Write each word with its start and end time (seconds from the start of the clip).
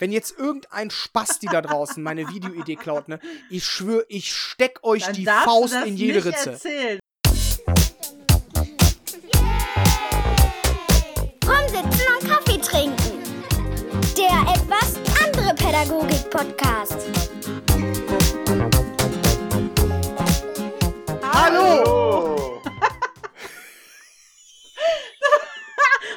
wenn 0.00 0.10
jetzt 0.12 0.36
irgendein 0.38 0.90
Spasti 0.90 1.46
da 1.46 1.60
draußen 1.60 2.02
meine 2.02 2.26
Videoidee 2.28 2.76
klaut, 2.76 3.08
ne, 3.08 3.20
ich 3.50 3.66
schwöre, 3.66 4.06
ich 4.08 4.34
steck 4.34 4.80
euch 4.82 5.04
Dann 5.04 5.12
die 5.14 5.26
Faust 5.26 5.74
das 5.74 5.84
in 5.84 5.96
jede 5.96 6.14
nicht 6.14 6.24
Ritze. 6.26 6.52
Erzählen. 6.52 6.98
Rumsitzen 11.44 12.06
und 12.14 12.26
Kaffee 12.28 12.58
trinken. 12.58 13.20
Der 14.16 14.54
etwas 14.54 14.96
andere 15.22 15.54
Pädagogik-Podcast. 15.54 16.96
Hallo! 21.22 22.62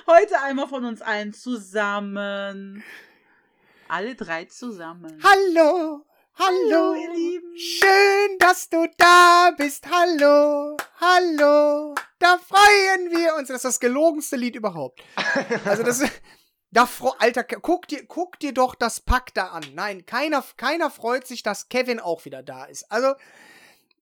Heute 0.07 0.39
einmal 0.41 0.67
von 0.69 0.85
uns 0.85 1.01
allen 1.01 1.33
zusammen. 1.33 2.81
Alle 3.87 4.15
drei 4.15 4.45
zusammen. 4.45 5.21
Hallo! 5.23 6.05
Hallo! 6.35 6.95
ihr 6.95 7.13
Lieben. 7.13 7.57
Schön, 7.57 8.37
dass 8.39 8.69
du 8.69 8.87
da 8.97 9.51
bist. 9.55 9.85
Hallo! 9.89 10.77
Hallo! 10.99 11.93
Da 12.19 12.39
freuen 12.39 13.11
wir 13.11 13.35
uns. 13.35 13.49
Das 13.49 13.57
ist 13.57 13.65
das 13.65 13.79
gelogenste 13.79 14.35
Lied 14.35 14.55
überhaupt. 14.55 15.03
Also 15.65 15.83
das 15.83 16.01
da 16.71 16.87
Alter, 17.19 17.43
guck 17.43 17.87
dir, 17.87 18.05
guck 18.07 18.39
dir 18.39 18.53
doch 18.53 18.75
das 18.75 18.99
Pack 18.99 19.33
da 19.33 19.47
an. 19.47 19.63
Nein, 19.73 20.05
keiner, 20.05 20.43
keiner 20.57 20.89
freut 20.89 21.27
sich, 21.27 21.43
dass 21.43 21.69
Kevin 21.69 21.99
auch 21.99 22.25
wieder 22.25 22.41
da 22.41 22.65
ist. 22.65 22.91
Also, 22.91 23.13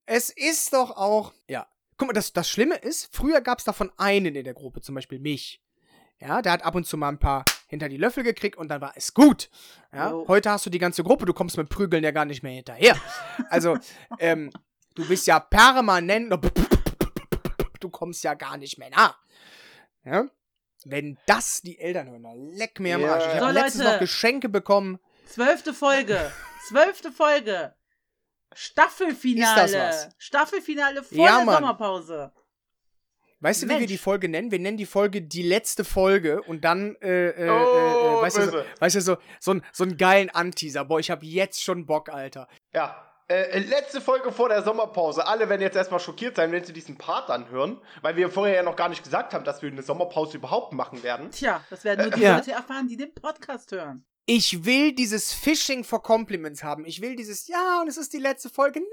es 0.06 0.30
ist 0.30 0.74
doch 0.74 0.92
auch. 0.92 1.34
Ja. 1.48 1.68
Guck 1.98 2.08
mal, 2.08 2.14
das, 2.14 2.34
das 2.34 2.50
Schlimme 2.50 2.76
ist, 2.76 3.14
früher 3.16 3.42
gab 3.42 3.60
es 3.60 3.66
davon 3.66 3.92
einen 3.98 4.36
in 4.36 4.44
der 4.44 4.54
Gruppe, 4.54 4.82
zum 4.82 4.96
Beispiel 4.96 5.20
mich. 5.20 5.62
Ja, 6.20 6.42
der 6.42 6.54
hat 6.54 6.64
ab 6.64 6.76
und 6.76 6.88
zu 6.88 6.98
mal 6.98 7.10
ein 7.10 7.20
paar 7.20 7.46
hinter 7.72 7.88
die 7.90 7.96
Löffel 7.98 8.24
gekriegt 8.24 8.58
und 8.58 8.68
dann 8.68 8.82
war 8.82 8.92
es 8.96 9.14
gut. 9.14 9.50
Ja, 9.94 10.12
heute 10.28 10.52
hast 10.52 10.66
du 10.66 10.70
die 10.70 10.78
ganze 10.78 11.04
Gruppe, 11.04 11.26
du 11.26 11.34
kommst 11.34 11.56
mit 11.58 11.70
Prügeln 11.70 12.04
ja 12.04 12.12
gar 12.12 12.26
nicht 12.26 12.44
mehr 12.44 12.52
hinterher. 12.52 12.96
Also, 13.50 13.78
ähm, 14.20 14.52
du 14.94 15.08
bist 15.08 15.26
ja 15.26 15.40
permanent. 15.40 16.32
Du 17.80 17.90
kommst 17.90 18.24
ja 18.26 18.34
gar 18.34 18.58
nicht 18.58 18.78
mehr 18.78 18.90
nach. 18.90 19.18
Ja? 20.04 20.26
Wenn 20.84 21.18
das 21.26 21.62
die 21.62 21.80
Eltern 21.80 22.10
hören, 22.10 22.24
dann 22.24 22.48
leck 22.54 22.80
mir 22.80 22.96
am. 22.96 23.04
Arsch. 23.06 23.24
Ich 23.26 23.40
habe 23.40 23.46
So, 23.48 23.52
letztens 23.52 23.84
Leute. 23.84 23.92
noch 23.94 24.00
Geschenke 24.00 24.50
bekommen. 24.50 25.00
Zwölfte 25.28 25.74
Folge. 25.74 26.32
Zwölfte 26.68 27.12
Folge. 27.12 27.74
Staffelfinale. 28.54 29.66
Ist 29.66 29.74
das 29.76 30.08
was? 30.08 30.16
Staffelfinale 30.18 31.04
vor 31.04 31.18
Ja, 31.18 31.38
der 31.38 31.46
Mann. 31.46 31.56
Sommerpause. 31.56 32.32
Weißt 33.42 33.64
du, 33.64 33.66
wie 33.66 33.72
wir 33.72 33.78
Mensch. 33.80 33.92
die 33.92 33.98
Folge 33.98 34.30
nennen? 34.30 34.52
Wir 34.52 34.60
nennen 34.60 34.78
die 34.78 34.86
Folge 34.86 35.22
die 35.22 35.42
letzte 35.42 35.84
Folge 35.84 36.42
und 36.44 36.64
dann, 36.64 36.96
äh, 37.02 37.30
äh, 37.30 37.50
Oh, 37.50 37.54
äh, 37.54 38.20
äh, 38.20 38.22
weißt, 38.22 38.38
du, 38.38 38.46
so, 38.52 38.64
weißt 38.80 38.96
du, 38.96 39.02
so, 39.02 39.18
so, 39.40 39.54
ein, 39.56 39.64
so 39.72 39.84
einen 39.84 39.98
geilen 39.98 40.30
Anteaser. 40.30 40.86
Boah, 40.86 41.00
ich 41.00 41.10
habe 41.10 41.26
jetzt 41.26 41.64
schon 41.64 41.86
Bock, 41.86 42.10
Alter. 42.10 42.48
Ja. 42.74 43.08
Äh, 43.28 43.60
letzte 43.60 44.02
Folge 44.02 44.32
vor 44.34 44.50
der 44.50 44.62
Sommerpause. 44.62 45.26
Alle 45.26 45.48
werden 45.48 45.62
jetzt 45.62 45.78
erstmal 45.78 46.02
schockiert 46.02 46.36
sein, 46.36 46.52
wenn 46.52 46.66
sie 46.66 46.74
diesen 46.74 46.98
Part 46.98 47.30
anhören, 47.30 47.80
weil 48.02 48.18
wir 48.18 48.30
vorher 48.30 48.56
ja 48.56 48.64
noch 48.64 48.76
gar 48.76 48.90
nicht 48.90 49.04
gesagt 49.04 49.34
haben, 49.34 49.46
dass 49.46 49.62
wir 49.62 49.72
eine 49.72 49.82
Sommerpause 49.84 50.36
überhaupt 50.36 50.74
machen 50.74 51.02
werden. 51.02 51.32
Tja, 51.32 51.64
das 51.70 51.86
werden 51.86 52.10
nur 52.10 52.12
die. 52.12 52.26
Leute 52.26 52.52
erfahren, 52.52 52.90
die 52.90 52.98
den 52.98 53.14
Podcast 53.14 53.72
hören. 53.72 54.04
Ich 54.28 54.64
will 54.66 54.94
dieses 54.94 55.34
Phishing 55.34 55.84
for 55.84 56.02
Compliments 56.02 56.64
haben. 56.64 56.86
Ich 56.86 57.02
will 57.02 57.16
dieses, 57.16 57.48
ja, 57.48 57.82
und 57.82 57.88
es 57.88 57.98
ist 57.98 58.14
die 58.14 58.20
letzte 58.20 58.50
Folge. 58.50 58.80
Nein, 58.80 58.88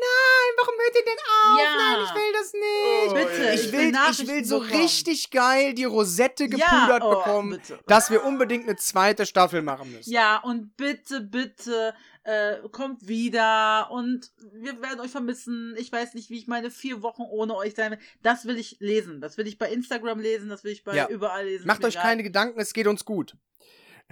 warum 0.57 0.75
hört 0.81 0.97
ihr 0.97 1.05
denn 1.05 1.19
auf? 1.19 1.61
Ja. 1.61 1.77
Nein, 1.77 2.05
ich 2.05 2.15
will 2.15 2.33
das 2.33 2.53
nicht. 2.55 3.11
Oh, 3.11 3.15
Bitte. 3.15 3.55
Ich 3.55 3.67
ich 3.67 3.73
will, 3.73 3.93
ich 4.11 4.27
will 4.29 4.45
so 4.45 4.61
bekommen. 4.61 4.81
richtig 4.81 5.31
geil 5.31 5.75
die 5.75 5.85
Rosette 5.85 6.45
Ja, 6.45 6.48
gepudert 6.48 7.03
oh, 7.05 7.11
bekommen, 7.11 7.51
bitte. 7.51 7.79
dass 7.87 8.11
wir 8.11 8.25
unbedingt 8.25 8.65
eine 8.69 8.77
zweite 8.77 9.27
Staffel 9.27 9.61
machen 9.62 9.93
müssen. 9.93 10.11
Ja, 10.11 10.39
und 10.39 10.77
bitte, 10.79 11.20
bitte, 11.20 11.95
äh, 12.25 12.57
kommt 12.73 13.07
wieder 13.07 13.91
und 13.91 14.33
wir 14.55 14.81
werden 14.81 15.01
euch 15.01 15.11
vermissen. 15.11 15.75
Ich 15.79 15.92
weiß 15.92 16.15
nicht, 16.15 16.31
wie 16.31 16.39
ich 16.39 16.47
meine 16.47 16.70
vier 16.70 17.03
Wochen 17.03 17.23
ohne 17.23 17.55
euch 17.55 17.75
sein 17.75 17.92
will. 17.92 17.98
Das 18.23 18.47
will 18.47 18.58
ich 18.58 18.77
lesen. 18.81 19.20
Das 19.20 19.36
will 19.36 19.47
ich 19.47 19.58
bei 19.58 19.70
Instagram 19.70 20.20
lesen, 20.20 20.48
das 20.48 20.64
will 20.64 20.73
ich 20.73 20.85
bei 20.85 20.97
Ja. 20.97 21.07
überall 21.08 21.45
lesen. 21.45 21.67
Macht 21.67 21.85
euch 21.85 21.95
egal. 21.95 22.02
keine 22.05 22.23
Gedanken, 22.23 22.58
es 22.58 22.73
geht 22.73 22.86
uns 22.86 23.05
gut. 23.05 23.36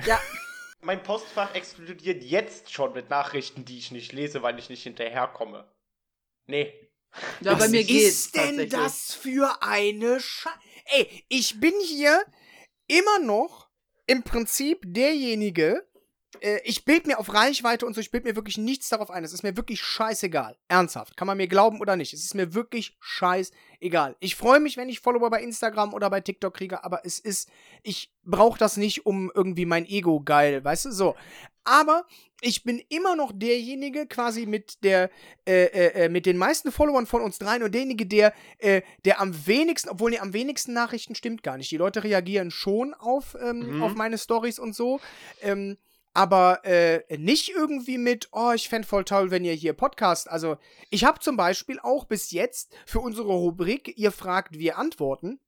Ja, 0.07 0.21
Mein 0.81 1.03
Postfach 1.03 1.55
explodiert 1.55 2.23
jetzt 2.23 2.73
schon 2.73 2.93
mit 2.93 3.11
Nachrichten, 3.11 3.65
die 3.65 3.79
ich 3.79 3.91
nicht 3.91 4.13
lese, 4.13 4.43
weil 4.43 4.59
ich 4.59 4.69
nicht 4.69 4.83
hinterherkomme. 4.83 5.71
Nee. 6.47 6.73
ja 7.41 7.55
bei 7.55 7.61
Was 7.61 7.71
mir 7.71 7.85
geht's. 7.85 8.09
ist 8.09 8.37
denn 8.37 8.69
das 8.69 9.15
für 9.15 9.63
eine 9.63 10.21
Sche... 10.21 10.51
Ey, 10.87 11.25
ich 11.29 11.59
bin 11.61 11.75
hier 11.83 12.25
immer 12.87 13.19
noch 13.21 13.69
im 14.07 14.23
Prinzip 14.23 14.83
derjenige, 14.85 15.89
äh, 16.41 16.61
ich 16.65 16.85
bild 16.85 17.07
mir 17.07 17.19
auf 17.19 17.33
Reichweite 17.33 17.87
und 17.87 17.95
so, 17.95 18.01
ich 18.01 18.11
bild 18.11 18.25
mir 18.25 18.37
wirklich 18.37 18.59
nichts 18.59 18.89
darauf 18.89 19.11
ein. 19.11 19.25
Es 19.25 19.33
ist 19.33 19.43
mir 19.43 19.57
wirklich 19.57 19.81
scheißegal. 19.81 20.57
Ernsthaft. 20.69 21.17
Kann 21.17 21.27
man 21.27 21.37
mir 21.37 21.49
glauben 21.49 21.81
oder 21.81 21.97
nicht. 21.97 22.13
Es 22.13 22.25
ist 22.25 22.35
mir 22.35 22.55
wirklich 22.55 22.97
scheißegal. 23.01 24.17
Ich 24.21 24.37
freue 24.37 24.61
mich, 24.61 24.77
wenn 24.77 24.89
ich 24.89 25.01
Follower 25.01 25.31
bei 25.31 25.43
Instagram 25.43 25.95
oder 25.95 26.11
bei 26.11 26.21
TikTok 26.21 26.55
kriege, 26.55 26.85
aber 26.85 27.05
es 27.05 27.19
ist, 27.19 27.49
ich 27.83 28.13
brauche 28.25 28.59
das 28.59 28.77
nicht, 28.77 29.07
um 29.07 29.31
irgendwie 29.35 29.67
mein 29.67 29.87
Ego 29.87 30.21
geil, 30.21 30.65
weißt 30.65 30.87
du, 30.87 30.91
so. 30.93 31.15
Aber 31.65 32.07
ich 32.41 32.63
bin 32.63 32.81
immer 32.91 33.17
noch 33.17 33.33
derjenige 33.35 34.07
quasi 34.07 34.47
mit 34.47 34.85
der, 34.85 35.11
äh, 35.49 35.65
äh, 35.65 36.05
äh, 36.05 36.09
mit 36.09 36.27
den 36.27 36.37
meisten 36.37 36.71
Followern 36.71 37.07
von 37.07 37.23
uns 37.23 37.39
dreien 37.39 37.63
und 37.65 37.73
derjenige, 37.75 38.07
der, 38.07 38.35
äh, 38.59 38.83
der 39.05 39.21
am 39.21 39.47
wenigsten, 39.47 39.89
obwohl 39.89 40.11
nee, 40.13 40.19
am 40.19 40.33
wenigsten 40.33 40.73
Nachrichten 40.73 41.15
stimmt 41.17 41.43
gar 41.43 41.57
nicht. 41.57 41.71
Die 41.71 41.77
Leute 41.77 42.05
reagieren 42.05 42.51
schon 42.53 42.95
auf, 42.95 43.37
ähm, 43.41 43.77
Mhm. 43.77 43.83
auf 43.83 43.95
meine 43.95 44.19
Stories 44.19 44.59
und 44.61 44.75
so. 44.77 45.01
Ähm, 45.43 45.77
aber 46.17 46.65
äh, 46.65 47.19
nicht 47.19 47.51
irgendwie 47.51 47.99
mit, 47.99 48.29
oh, 48.33 48.53
ich 48.53 48.71
fände 48.71 48.89
voll 48.89 49.05
toll, 49.05 49.31
wenn 49.31 49.45
ihr 49.45 49.53
hier 49.53 49.75
Podcast. 49.75 50.31
Also, 50.31 50.57
ich 50.89 51.05
habe 51.05 51.21
zum 51.21 51.37
Beispiel 51.37 51.79
auch 51.79 52.07
bis 52.07 52.31
jetzt 52.31 52.75
für 52.87 53.01
unsere 53.01 53.29
Rubrik, 53.29 53.97
ihr 53.99 54.11
fragt, 54.11 54.59
wir 54.59 54.79
antworten, 54.79 55.41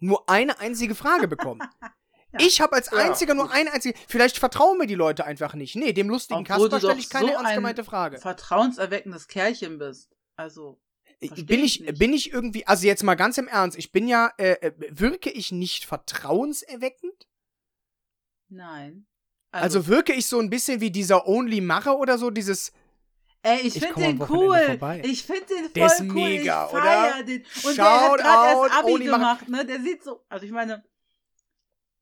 nur 0.00 0.28
eine 0.28 0.60
einzige 0.60 0.94
Frage 0.94 1.26
bekommen. 1.26 1.60
Ich 2.36 2.60
habe 2.60 2.72
als 2.72 2.90
Ja, 2.90 2.98
einziger 2.98 3.34
nur 3.34 3.52
eine 3.52 3.72
einzige. 3.72 3.96
Vielleicht 4.08 4.38
vertrauen 4.38 4.76
mir 4.76 4.88
die 4.88 4.96
Leute 4.96 5.24
einfach 5.24 5.54
nicht. 5.54 5.76
Nee, 5.76 5.92
dem 5.92 6.08
lustigen 6.08 6.42
Kasper 6.42 6.78
stelle 6.80 6.98
ich 6.98 7.08
keine 7.08 7.28
so 7.28 7.32
ernst 7.34 7.46
ein 7.46 7.54
gemeinte 7.54 7.84
Frage. 7.84 8.18
vertrauenserweckendes 8.18 9.28
Kerlchen 9.28 9.78
bist. 9.78 10.10
Also, 10.34 10.80
versteh 11.20 11.44
Bin 11.44 11.62
ich 11.62 11.86
ich, 11.86 11.96
bin 11.96 12.12
ich 12.12 12.32
irgendwie, 12.32 12.66
also 12.66 12.88
jetzt 12.88 13.04
mal 13.04 13.14
ganz 13.14 13.38
im 13.38 13.46
Ernst, 13.46 13.78
ich 13.78 13.92
bin 13.92 14.08
ja, 14.08 14.32
äh, 14.38 14.54
äh, 14.54 14.72
wirke 14.90 15.30
ich 15.30 15.52
nicht 15.52 15.84
vertrauenserweckend? 15.84 17.28
nein. 18.48 19.06
Also, 19.62 19.86
wirke 19.86 20.12
ich 20.12 20.26
so 20.26 20.38
ein 20.40 20.50
bisschen 20.50 20.80
wie 20.80 20.90
dieser 20.90 21.26
Only 21.28 21.60
Macher 21.60 21.98
oder 21.98 22.18
so, 22.18 22.30
dieses, 22.30 22.72
Ey, 23.42 23.58
ich 23.60 23.76
Ich 23.76 23.84
finde 23.84 24.00
den 24.00 24.22
cool. 24.30 24.58
vorbei. 24.58 25.02
Ich 25.04 25.22
finde 25.22 25.44
den 25.46 25.58
voll 25.64 25.68
Der 25.74 25.86
ist 25.86 26.00
cool. 26.00 26.06
mega, 26.14 26.64
ich 26.64 26.70
feier 26.78 27.14
oder? 27.16 27.22
Den. 27.24 27.44
Und 27.62 27.76
der 27.76 27.84
hat 27.84 28.00
Shout 28.10 28.16
gerade 28.16 28.60
erst 28.68 28.74
Abi 28.78 28.92
Oli 28.92 29.04
Mach- 29.08 29.18
gemacht, 29.18 29.48
ne? 29.50 29.66
Der 29.66 29.80
sieht 29.80 30.02
so, 30.02 30.24
also 30.30 30.46
ich 30.46 30.50
meine, 30.52 30.82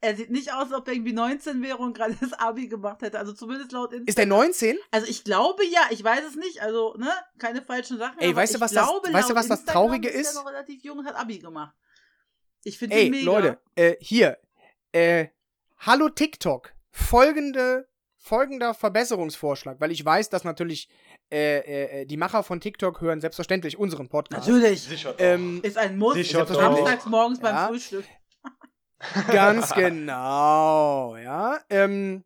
er 0.00 0.16
sieht 0.16 0.30
nicht 0.30 0.52
aus, 0.52 0.64
als 0.64 0.72
ob 0.72 0.86
er 0.88 0.94
irgendwie 0.94 1.12
19 1.12 1.60
wäre 1.62 1.78
und 1.78 1.94
gerade 1.96 2.16
das 2.20 2.32
Abi 2.32 2.68
gemacht 2.68 3.02
hätte. 3.02 3.18
Also 3.18 3.32
zumindest 3.32 3.72
laut 3.72 3.92
Instagram. 3.92 4.06
ist 4.08 4.18
der 4.18 4.26
19? 4.26 4.78
Also 4.92 5.06
ich 5.08 5.24
glaube 5.24 5.64
ja, 5.66 5.80
ich 5.90 6.02
weiß 6.02 6.24
es 6.28 6.36
nicht, 6.36 6.60
also, 6.62 6.94
ne? 6.96 7.10
Keine 7.38 7.60
falschen 7.62 7.98
Sachen. 7.98 8.18
Ey, 8.20 8.34
weißt 8.34 8.54
du, 8.54 8.58
ich 8.58 8.60
was 8.62 8.72
das- 8.72 8.86
glaube, 8.86 9.12
weißt 9.12 9.30
du, 9.30 9.34
was 9.34 9.48
das 9.48 9.64
Traurige 9.64 10.08
ist? 10.08 10.28
ist? 10.28 10.34
Noch 10.36 10.46
relativ 10.46 10.82
jung 10.84 10.98
und 10.98 11.06
hat 11.06 11.16
Abi 11.16 11.38
gemacht. 11.38 11.74
Ich 12.64 12.78
finde 12.78 12.96
den 12.96 13.10
mega. 13.10 13.24
Leute, 13.24 13.58
äh, 13.74 13.96
hier, 14.00 14.38
äh, 14.92 15.26
hallo 15.78 16.08
TikTok, 16.08 16.72
folgende, 16.92 17.88
folgender 18.18 18.74
Verbesserungsvorschlag, 18.74 19.80
weil 19.80 19.90
ich 19.90 20.04
weiß, 20.04 20.28
dass 20.28 20.44
natürlich 20.44 20.88
äh, 21.32 22.02
äh, 22.02 22.06
die 22.06 22.16
Macher 22.16 22.42
von 22.42 22.60
TikTok 22.60 23.00
hören 23.00 23.20
selbstverständlich 23.20 23.78
unseren 23.78 24.08
Podcast. 24.08 24.46
Natürlich. 24.46 24.82
Sicher. 24.82 25.14
Ähm, 25.18 25.60
Ist 25.62 25.78
ein 25.78 25.98
Muss. 25.98 26.14
Sicher. 26.14 26.46
Samstags 26.46 27.06
morgens 27.06 27.40
Ja. 27.40 27.50
beim 27.50 27.68
Frühstück. 27.68 28.04
Ganz 29.32 29.74
genau, 29.74 31.16
ja. 31.16 31.58
Ähm, 31.70 32.22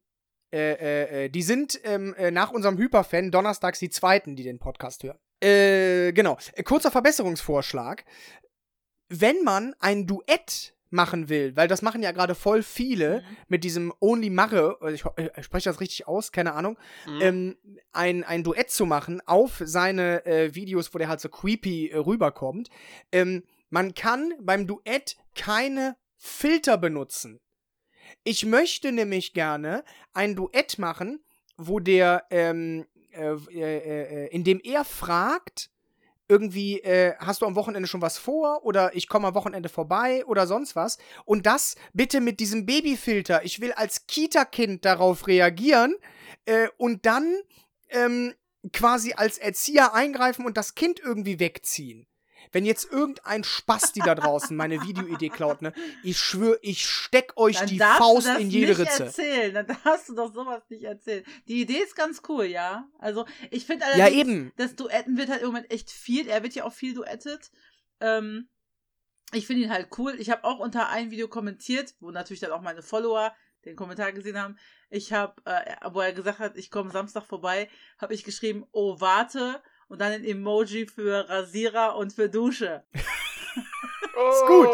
äh, 0.52 0.72
äh, 0.72 1.24
äh, 1.24 1.28
die 1.30 1.42
sind 1.42 1.80
ähm, 1.84 2.14
äh, 2.18 2.30
nach 2.30 2.50
unserem 2.50 2.76
Hyperfan 2.76 3.30
donnerstags 3.30 3.78
die 3.78 3.88
Zweiten, 3.88 4.36
die 4.36 4.42
den 4.42 4.58
Podcast 4.58 5.02
hören. 5.02 5.18
Äh, 5.42 6.12
genau. 6.12 6.36
Äh, 6.52 6.62
kurzer 6.62 6.90
Verbesserungsvorschlag. 6.90 8.04
Wenn 9.08 9.42
man 9.44 9.74
ein 9.80 10.06
Duett 10.06 10.75
machen 10.90 11.28
will, 11.28 11.56
weil 11.56 11.68
das 11.68 11.82
machen 11.82 12.02
ja 12.02 12.12
gerade 12.12 12.34
voll 12.34 12.62
viele 12.62 13.18
Mhm. 13.22 13.36
mit 13.48 13.64
diesem 13.64 13.92
Only 14.00 14.30
Mache, 14.30 14.76
also 14.80 14.94
ich, 15.16 15.24
äh, 15.24 15.42
spreche 15.42 15.68
das 15.68 15.80
richtig 15.80 16.06
aus, 16.06 16.32
keine 16.32 16.54
Ahnung, 16.54 16.78
Mhm. 17.06 17.20
ähm, 17.20 17.56
ein, 17.92 18.24
ein 18.24 18.44
Duett 18.44 18.70
zu 18.70 18.86
machen 18.86 19.20
auf 19.26 19.60
seine 19.64 20.24
äh, 20.26 20.54
Videos, 20.54 20.94
wo 20.94 20.98
der 20.98 21.08
halt 21.08 21.20
so 21.20 21.28
creepy 21.28 21.88
äh, 21.88 21.96
rüberkommt. 21.98 22.68
Ähm, 23.12 23.42
man 23.68 23.94
kann 23.94 24.32
beim 24.40 24.66
Duett 24.66 25.16
keine 25.34 25.96
Filter 26.16 26.78
benutzen. 26.78 27.40
Ich 28.22 28.46
möchte 28.46 28.92
nämlich 28.92 29.32
gerne 29.34 29.84
ein 30.12 30.36
Duett 30.36 30.78
machen, 30.78 31.20
wo 31.56 31.80
der, 31.80 32.24
ähm, 32.30 32.86
äh, 33.12 33.32
äh, 33.32 34.24
äh, 34.26 34.28
in 34.28 34.44
dem 34.44 34.60
er 34.62 34.84
fragt, 34.84 35.70
irgendwie, 36.28 36.80
äh, 36.80 37.14
hast 37.18 37.42
du 37.42 37.46
am 37.46 37.54
Wochenende 37.54 37.88
schon 37.88 38.02
was 38.02 38.18
vor 38.18 38.64
oder 38.64 38.94
ich 38.94 39.08
komme 39.08 39.28
am 39.28 39.34
Wochenende 39.34 39.68
vorbei 39.68 40.24
oder 40.26 40.46
sonst 40.46 40.76
was. 40.76 40.98
Und 41.24 41.46
das 41.46 41.76
bitte 41.92 42.20
mit 42.20 42.40
diesem 42.40 42.66
Babyfilter. 42.66 43.44
Ich 43.44 43.60
will 43.60 43.72
als 43.72 44.06
Kita-Kind 44.06 44.84
darauf 44.84 45.26
reagieren 45.26 45.94
äh, 46.44 46.68
und 46.76 47.06
dann 47.06 47.36
ähm, 47.90 48.34
quasi 48.72 49.12
als 49.14 49.38
Erzieher 49.38 49.94
eingreifen 49.94 50.44
und 50.44 50.56
das 50.56 50.74
Kind 50.74 51.00
irgendwie 51.00 51.38
wegziehen. 51.38 52.06
Wenn 52.52 52.64
jetzt 52.64 52.90
irgendein 52.90 53.44
Spasti 53.44 54.00
da 54.00 54.14
draußen 54.14 54.56
meine 54.56 54.82
Videoidee 54.82 55.28
klaut, 55.28 55.62
ne, 55.62 55.72
ich 56.02 56.18
schwöre, 56.18 56.58
ich 56.62 56.86
steck 56.86 57.32
euch 57.36 57.58
Dann 57.58 57.66
die 57.68 57.78
Faust 57.78 58.28
in 58.38 58.50
jede 58.50 58.72
nicht 58.72 58.80
Ritze. 58.80 59.04
Erzählen. 59.04 59.54
Dann 59.54 59.66
darfst 59.84 60.08
du 60.08 60.14
doch 60.14 60.32
sowas 60.32 60.62
nicht 60.68 60.84
erzählen. 60.84 61.24
Die 61.48 61.60
Idee 61.60 61.78
ist 61.78 61.96
ganz 61.96 62.22
cool, 62.28 62.44
ja. 62.44 62.88
Also 62.98 63.26
ich 63.50 63.66
finde 63.66 63.84
Ja, 63.96 64.04
allerdings, 64.04 64.20
eben. 64.20 64.52
das 64.56 64.76
Duetten 64.76 65.16
wird 65.16 65.28
halt 65.28 65.42
im 65.42 65.48
Moment 65.48 65.70
echt 65.70 65.90
viel. 65.90 66.28
Er 66.28 66.42
wird 66.42 66.54
ja 66.54 66.64
auch 66.64 66.72
viel 66.72 66.94
duettet. 66.94 67.50
Ähm, 68.00 68.48
ich 69.32 69.46
finde 69.46 69.62
ihn 69.62 69.70
halt 69.72 69.88
cool. 69.98 70.14
Ich 70.18 70.30
habe 70.30 70.44
auch 70.44 70.58
unter 70.58 70.88
ein 70.88 71.10
Video 71.10 71.28
kommentiert, 71.28 71.94
wo 72.00 72.10
natürlich 72.10 72.40
dann 72.40 72.52
auch 72.52 72.60
meine 72.62 72.82
Follower 72.82 73.34
den 73.64 73.76
Kommentar 73.76 74.12
gesehen 74.12 74.40
haben. 74.40 74.56
Ich 74.90 75.12
habe, 75.12 75.34
äh, 75.44 75.76
wo 75.90 76.00
er 76.00 76.12
gesagt 76.12 76.38
hat, 76.38 76.56
ich 76.56 76.70
komme 76.70 76.90
Samstag 76.90 77.24
vorbei, 77.24 77.68
habe 77.98 78.14
ich 78.14 78.22
geschrieben, 78.22 78.64
oh 78.70 79.00
warte 79.00 79.60
und 79.88 80.00
dann 80.00 80.12
ein 80.12 80.24
Emoji 80.24 80.86
für 80.86 81.28
Rasierer 81.28 81.96
und 81.96 82.12
für 82.12 82.28
Dusche. 82.28 82.84
Ist 82.94 84.46
gut. 84.46 84.72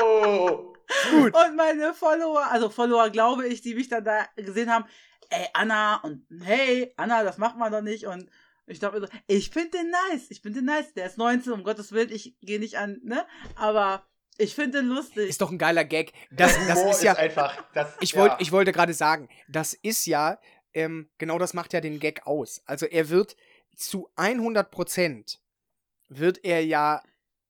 gut. 1.11 1.35
Und 1.35 1.57
meine 1.57 1.95
Follower, 1.95 2.47
also 2.51 2.71
Follower 2.71 3.11
glaube 3.11 3.47
ich, 3.47 3.61
die 3.61 3.75
mich 3.75 3.89
dann 3.89 4.05
da 4.05 4.27
gesehen 4.37 4.71
haben, 4.71 4.85
ey 5.31 5.47
Anna 5.53 5.97
und 6.03 6.25
hey 6.43 6.93
Anna, 6.97 7.25
das 7.25 7.39
macht 7.39 7.57
man 7.57 7.73
doch 7.73 7.83
nicht 7.83 8.07
und 8.07 8.31
ich 8.67 8.79
dachte 8.79 9.01
so, 9.01 9.09
ich 9.27 9.51
finde 9.51 9.79
den 9.79 9.91
nice, 9.91 10.31
ich 10.31 10.41
finde 10.41 10.61
den 10.61 10.67
nice, 10.67 10.95
der 10.95 11.07
ist 11.07 11.19
19, 11.19 11.53
um 11.53 11.65
Gottes 11.65 11.93
Willen, 11.93 12.13
ich 12.13 12.37
gehe 12.41 12.61
nicht 12.61 12.79
an, 12.79 13.01
ne, 13.03 13.27
aber 13.57 14.07
ich 14.39 14.55
finde 14.55 14.81
den 14.81 14.89
lustig. 14.89 15.29
Ist 15.29 15.41
doch 15.41 15.51
ein 15.51 15.59
geiler 15.59 15.85
Gag. 15.85 16.13
Das, 16.31 16.55
das 16.67 16.79
Humor 16.79 16.91
ist 16.93 17.03
ja. 17.03 17.15
einfach. 17.15 17.63
Das, 17.75 17.95
Ich, 18.01 18.13
ja. 18.13 18.21
wollt, 18.21 18.33
ich 18.39 18.51
wollte 18.51 18.73
gerade 18.73 18.95
sagen, 18.95 19.29
das 19.49 19.75
ist 19.75 20.07
ja, 20.07 20.39
ähm, 20.73 21.11
genau 21.19 21.39
das 21.39 21.55
macht 21.55 21.73
ja 21.73 21.81
den 21.81 22.01
Gag 22.01 22.27
aus. 22.27 22.63
Also 22.65 22.87
er 22.87 23.11
wird 23.11 23.37
zu 23.77 24.09
100 24.17 24.71
Prozent, 24.71 25.41
wird 26.09 26.45
er 26.45 26.65
ja 26.65 27.03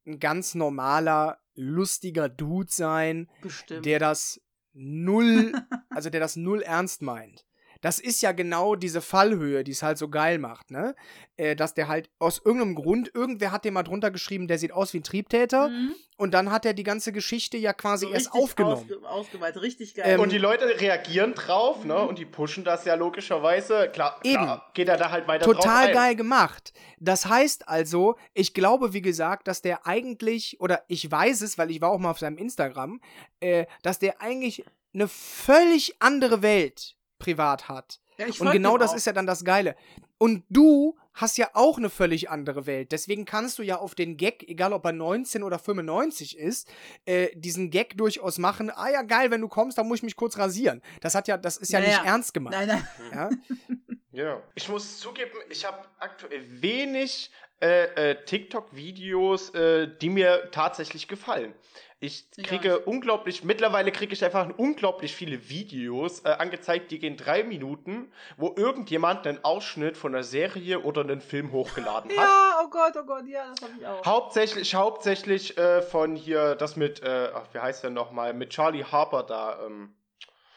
ein 0.07 0.19
ganz 0.19 0.55
normaler, 0.55 1.39
lustiger 1.55 2.29
Dude 2.29 2.71
sein, 2.73 3.29
Bestimmt. 3.43 3.85
der 3.85 3.99
das 3.99 4.41
null, 4.73 5.53
also 5.91 6.11
der 6.11 6.21
das 6.21 6.37
null 6.37 6.63
ernst 6.63 7.03
meint. 7.03 7.45
Das 7.83 8.01
ist 8.01 8.23
ja 8.23 8.33
genau 8.33 8.75
diese 8.75 9.03
Fallhöhe, 9.03 9.63
die 9.65 9.73
es 9.73 9.83
halt 9.83 9.99
so 9.99 10.09
geil 10.09 10.39
macht, 10.39 10.71
ne? 10.71 10.95
Äh, 11.37 11.55
dass 11.55 11.75
der 11.75 11.89
halt 11.89 12.09
aus 12.19 12.41
irgendeinem 12.43 12.75
Grund, 12.77 13.11
irgendwer 13.15 13.53
hat 13.53 13.65
dem 13.67 13.75
mal 13.75 13.83
drunter 13.83 14.11
geschrieben, 14.11 14.49
der 14.49 14.57
sieht 14.59 14.73
aus 14.73 14.95
wie 14.95 14.99
ein 15.01 15.03
Triebtäter 15.03 15.69
Mhm. 15.69 15.95
und 16.17 16.33
dann 16.33 16.51
hat 16.51 16.65
er 16.65 16.73
die 16.73 16.85
ganze 16.85 17.13
Geschichte 17.13 17.57
ja 17.59 17.73
quasi 17.73 18.07
So 18.07 18.13
erst 18.13 18.33
aufgenommen. 18.33 18.77
Ausge 18.83 19.07
ausgeweitet, 19.09 19.63
richtig 19.63 19.95
geil. 19.95 20.15
Ähm, 20.15 20.21
und 20.21 20.33
die 20.33 20.39
Leute 20.39 20.65
reagieren 20.81 21.35
drauf, 21.35 21.85
ne? 21.85 21.99
Und 22.07 22.19
die 22.19 22.25
pushen 22.25 22.65
das 22.65 22.85
ja 22.85 22.95
logischerweise. 22.95 23.91
Klar, 23.93 24.21
klar 24.21 24.71
geht 24.75 24.89
er 24.89 24.97
da 24.97 25.11
halt 25.11 25.27
weiter 25.29 25.45
drauf 25.45 25.57
Total 25.57 25.89
ein. 25.89 25.93
geil 25.93 26.17
gemacht. 26.17 26.73
Das 26.99 27.27
heißt 27.27 27.69
also, 27.69 28.17
ich 28.33 28.55
glaube, 28.55 28.93
wie 28.93 29.03
gesagt, 29.03 29.49
dass 29.49 29.61
der 29.61 29.87
eigentlich, 29.87 30.61
oder 30.61 30.85
ich 30.89 31.11
weiß 31.11 31.41
es, 31.43 31.59
weil 31.59 31.71
ich 31.73 31.81
war 31.81 31.91
auch 31.91 31.99
mal 31.99 32.11
auf 32.13 32.21
seinem 32.21 32.39
Instagram, 32.39 33.01
äh, 33.41 33.67
dass 33.83 33.99
der 33.99 34.21
eigentlich 34.23 34.65
eine 34.95 35.09
völlig 35.09 35.97
andere 36.01 36.43
Welt 36.43 36.95
privat 37.23 37.69
hat. 37.69 38.01
ja, 38.19 38.27
ich 38.27 38.41
Und 38.41 38.51
genau 38.51 38.77
das 38.79 38.91
auch. 38.93 38.97
ist 38.97 39.07
ja 39.07 39.13
dann 39.13 39.27
das 39.27 39.45
Geile. 39.45 39.77
Und 40.19 40.45
du 40.51 40.97
hast 41.15 41.37
ja 41.37 41.51
auch 41.55 41.79
eine 41.79 41.91
völlig 41.91 42.31
andere 42.31 42.65
Welt. 42.67 42.93
Deswegen 42.93 43.25
kannst 43.25 43.59
du 43.59 43.63
ja 43.63 43.77
auf 43.79 43.95
den 43.95 44.17
Gag, 44.17 44.45
egal 44.49 44.73
ob 44.73 44.85
er 44.87 44.93
19 44.93 45.43
oder 45.43 45.59
95 45.59 46.39
ist, 46.39 46.69
äh, 47.05 47.29
diesen 47.35 47.71
Gag 47.71 47.97
durchaus 47.99 48.39
machen. 48.39 48.71
Ah 48.71 48.89
ja, 48.91 49.03
geil, 49.03 49.31
wenn 49.31 49.41
du 49.41 49.49
kommst, 49.49 49.77
dann 49.79 49.89
muss 49.89 49.99
ich 49.99 50.03
mich 50.05 50.17
kurz 50.17 50.39
rasieren. 50.39 50.81
Das 51.01 51.15
hat 51.15 51.29
ja, 51.29 51.37
das 51.37 51.57
ist 51.59 51.73
ja 51.73 51.81
Naja. 51.81 51.99
nicht 51.99 52.07
ernst 52.07 52.33
gemeint. 52.35 52.57
Nein, 52.57 52.69
nein. 52.69 52.89
Ja? 53.13 53.31
Ja. 54.15 54.43
Ich 54.55 54.69
muss 54.69 54.99
zugeben, 54.99 55.31
ich 55.49 55.65
habe 55.65 55.79
aktuell 55.99 56.45
wenig 56.61 57.31
äh, 57.63 58.11
äh, 58.11 58.25
TikTok-Videos, 58.25 59.51
äh, 59.55 59.89
die 60.01 60.11
mir 60.11 60.51
tatsächlich 60.51 61.09
gefallen. 61.09 61.55
Ich 62.01 62.27
kriege 62.33 62.79
auch 62.79 62.87
unglaublich, 62.87 63.45
mittlerweile 63.45 63.93
kriege 63.93 64.13
ich 64.13 64.25
einfach 64.25 64.49
unglaublich 64.57 65.15
viele 65.15 65.49
Videos 65.49 66.25
äh, 66.25 66.31
angezeigt, 66.31 66.91
die 66.91 66.99
gehen 66.99 67.17
drei 67.17 67.45
Minuten, 67.45 68.11
wo 68.37 68.53
irgendjemand 68.57 69.25
einen 69.25 69.45
Ausschnitt 69.45 69.97
von 69.97 70.13
einer 70.13 70.25
Serie 70.25 70.81
oder 70.81 71.03
einen 71.03 71.21
Film 71.21 71.53
hochgeladen 71.53 72.11
hat. 72.17 72.17
Ja, 72.17 72.61
oh 72.65 72.69
Gott, 72.69 72.95
oh 73.01 73.05
Gott, 73.07 73.27
ja, 73.29 73.45
das 73.55 73.63
habe 73.63 73.75
ich 73.79 73.87
auch. 73.87 74.05
Hauptsächlich, 74.05 74.75
hauptsächlich 74.75 75.57
äh, 75.57 75.81
von 75.81 76.17
hier, 76.17 76.57
das 76.57 76.75
mit, 76.75 77.01
äh, 77.05 77.29
ach, 77.33 77.45
wie 77.53 77.61
heißt 77.61 77.85
der 77.85 77.91
nochmal, 77.91 78.35
mit 78.35 78.51
Charlie 78.51 78.83
Harper 78.85 79.23
da, 79.23 79.61
ähm, 79.65 79.95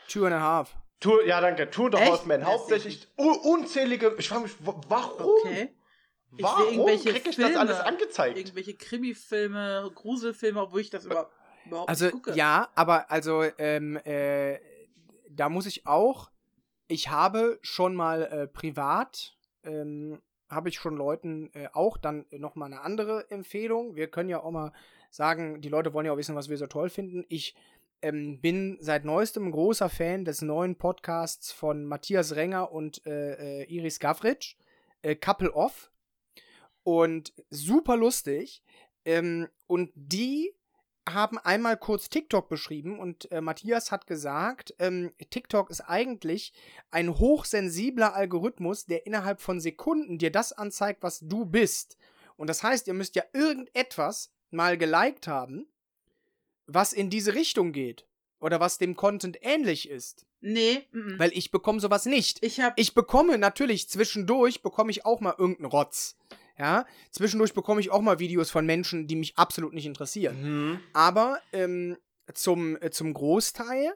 Two 0.08 0.26
and 0.26 0.34
a 0.34 0.40
half. 0.40 0.76
Tour, 1.00 1.24
ja 1.28 1.42
danke, 1.42 1.70
Tour 1.70 1.94
Echt? 1.94 2.10
Horseman, 2.10 2.44
hauptsächlich 2.44 3.08
un 3.18 3.36
unzählige, 3.38 4.16
ich 4.18 4.30
frage 4.30 4.44
mich, 4.44 4.54
wa- 4.66 4.82
warum? 4.88 5.28
Okay. 5.44 5.75
Ich 6.38 6.46
sehe 6.46 6.56
Warum 6.56 6.74
irgendwelche 6.74 7.10
kriege 7.12 7.30
ich 7.30 7.36
Filme, 7.36 7.52
das 7.52 7.60
alles 7.60 7.80
angezeigt? 7.80 8.38
Irgendwelche 8.38 8.76
Krimi-Filme, 8.76 9.92
Gruselfilme, 9.94 10.62
obwohl 10.62 10.82
ich 10.82 10.90
das 10.90 11.06
über, 11.06 11.30
überhaupt 11.66 11.90
Also 11.90 12.06
nicht 12.06 12.14
gucke. 12.14 12.34
ja, 12.36 12.70
aber 12.76 13.10
also 13.12 13.44
ähm, 13.58 13.98
äh, 14.04 14.60
da 15.30 15.50
muss 15.50 15.66
ich 15.66 15.86
auch. 15.88 16.32
Ich 16.88 17.10
habe 17.10 17.60
schon 17.62 17.96
mal 17.96 18.24
äh, 18.24 18.48
privat 18.48 19.36
ähm, 19.64 20.22
habe 20.50 20.70
ich 20.70 20.76
schon 20.76 20.96
Leuten 20.96 21.50
äh, 21.54 21.68
auch 21.74 21.98
dann 21.98 22.26
noch 22.32 22.56
mal 22.56 22.66
eine 22.66 22.82
andere 22.82 23.30
Empfehlung. 23.32 23.96
Wir 23.96 24.08
können 24.08 24.30
ja 24.30 24.42
auch 24.42 24.52
mal 24.52 24.72
sagen, 25.10 25.62
die 25.62 25.70
Leute 25.70 25.94
wollen 25.94 26.06
ja 26.06 26.12
auch 26.12 26.18
wissen, 26.18 26.36
was 26.36 26.50
wir 26.50 26.58
so 26.58 26.68
toll 26.68 26.90
finden. 26.90 27.26
Ich 27.30 27.56
ähm, 28.02 28.40
bin 28.42 28.78
seit 28.80 29.06
neuestem 29.06 29.48
ein 29.48 29.52
großer 29.52 29.90
Fan 29.90 30.26
des 30.26 30.42
neuen 30.42 30.76
Podcasts 30.76 31.52
von 31.52 31.86
Matthias 31.86 32.36
Renger 32.36 32.72
und 32.72 33.06
äh, 33.06 33.62
äh, 33.62 33.64
Iris 33.64 34.00
Gavritsch, 34.00 34.56
äh, 35.02 35.16
Couple 35.16 35.54
Off. 35.54 35.92
Und 36.86 37.34
super 37.50 37.98
lustig. 37.98 38.62
Ähm, 39.06 39.50
und 39.66 39.92
die 39.96 40.54
haben 41.10 41.40
einmal 41.40 41.78
kurz 41.78 42.10
TikTok 42.10 42.48
beschrieben 42.48 43.00
und 43.00 43.32
äh, 43.32 43.42
Matthias 43.42 43.92
hat 43.92 44.08
gesagt, 44.08 44.74
ähm, 44.80 45.12
TikTok 45.30 45.70
ist 45.70 45.82
eigentlich 45.82 46.54
ein 46.92 47.18
hochsensibler 47.18 48.16
Algorithmus, 48.16 48.86
der 48.86 49.06
innerhalb 49.06 49.42
von 49.42 49.60
Sekunden 49.60 50.18
dir 50.20 50.32
das 50.32 50.54
anzeigt, 50.54 51.04
was 51.04 51.20
du 51.20 51.46
bist. 51.46 51.98
Und 52.38 52.50
das 52.50 52.62
heißt, 52.64 52.88
ihr 52.88 52.94
müsst 52.94 53.16
ja 53.16 53.24
irgendetwas 53.34 54.32
mal 54.52 54.78
geliked 54.78 55.28
haben, 55.28 55.68
was 56.68 56.94
in 56.94 57.10
diese 57.10 57.34
Richtung 57.34 57.72
geht. 57.72 58.08
Oder 58.40 58.60
was 58.60 58.78
dem 58.78 58.96
Content 58.96 59.40
ähnlich 59.42 59.90
ist. 59.90 60.28
Nee, 60.42 60.84
mm, 60.92 61.00
mm. 61.16 61.20
Weil 61.20 61.32
ich 61.34 61.50
bekomme 61.50 61.80
sowas 61.80 62.06
nicht. 62.06 62.44
ich 62.44 62.60
habe 62.60 62.76
Ich 62.78 62.94
bekomme 62.94 63.40
natürlich 63.40 63.90
zwischendurch, 63.90 64.62
bekomme 64.62 64.92
ich 64.92 65.06
auch 65.06 65.20
mal 65.20 65.34
irgendeinen 65.36 65.72
Rotz. 65.72 66.16
Ja, 66.58 66.86
zwischendurch 67.12 67.54
bekomme 67.54 67.82
ich 67.82 67.92
auch 67.92 68.02
mal 68.02 68.20
Videos 68.20 68.50
von 68.50 68.66
Menschen, 68.66 69.08
die 69.08 69.16
mich 69.16 69.38
absolut 69.38 69.74
nicht 69.74 69.86
interessieren. 69.86 70.42
Mhm. 70.42 70.80
Aber 70.94 71.40
ähm, 71.52 71.98
zum, 72.34 72.82
äh, 72.82 72.92
zum 72.92 73.14
Großteil, 73.14 73.94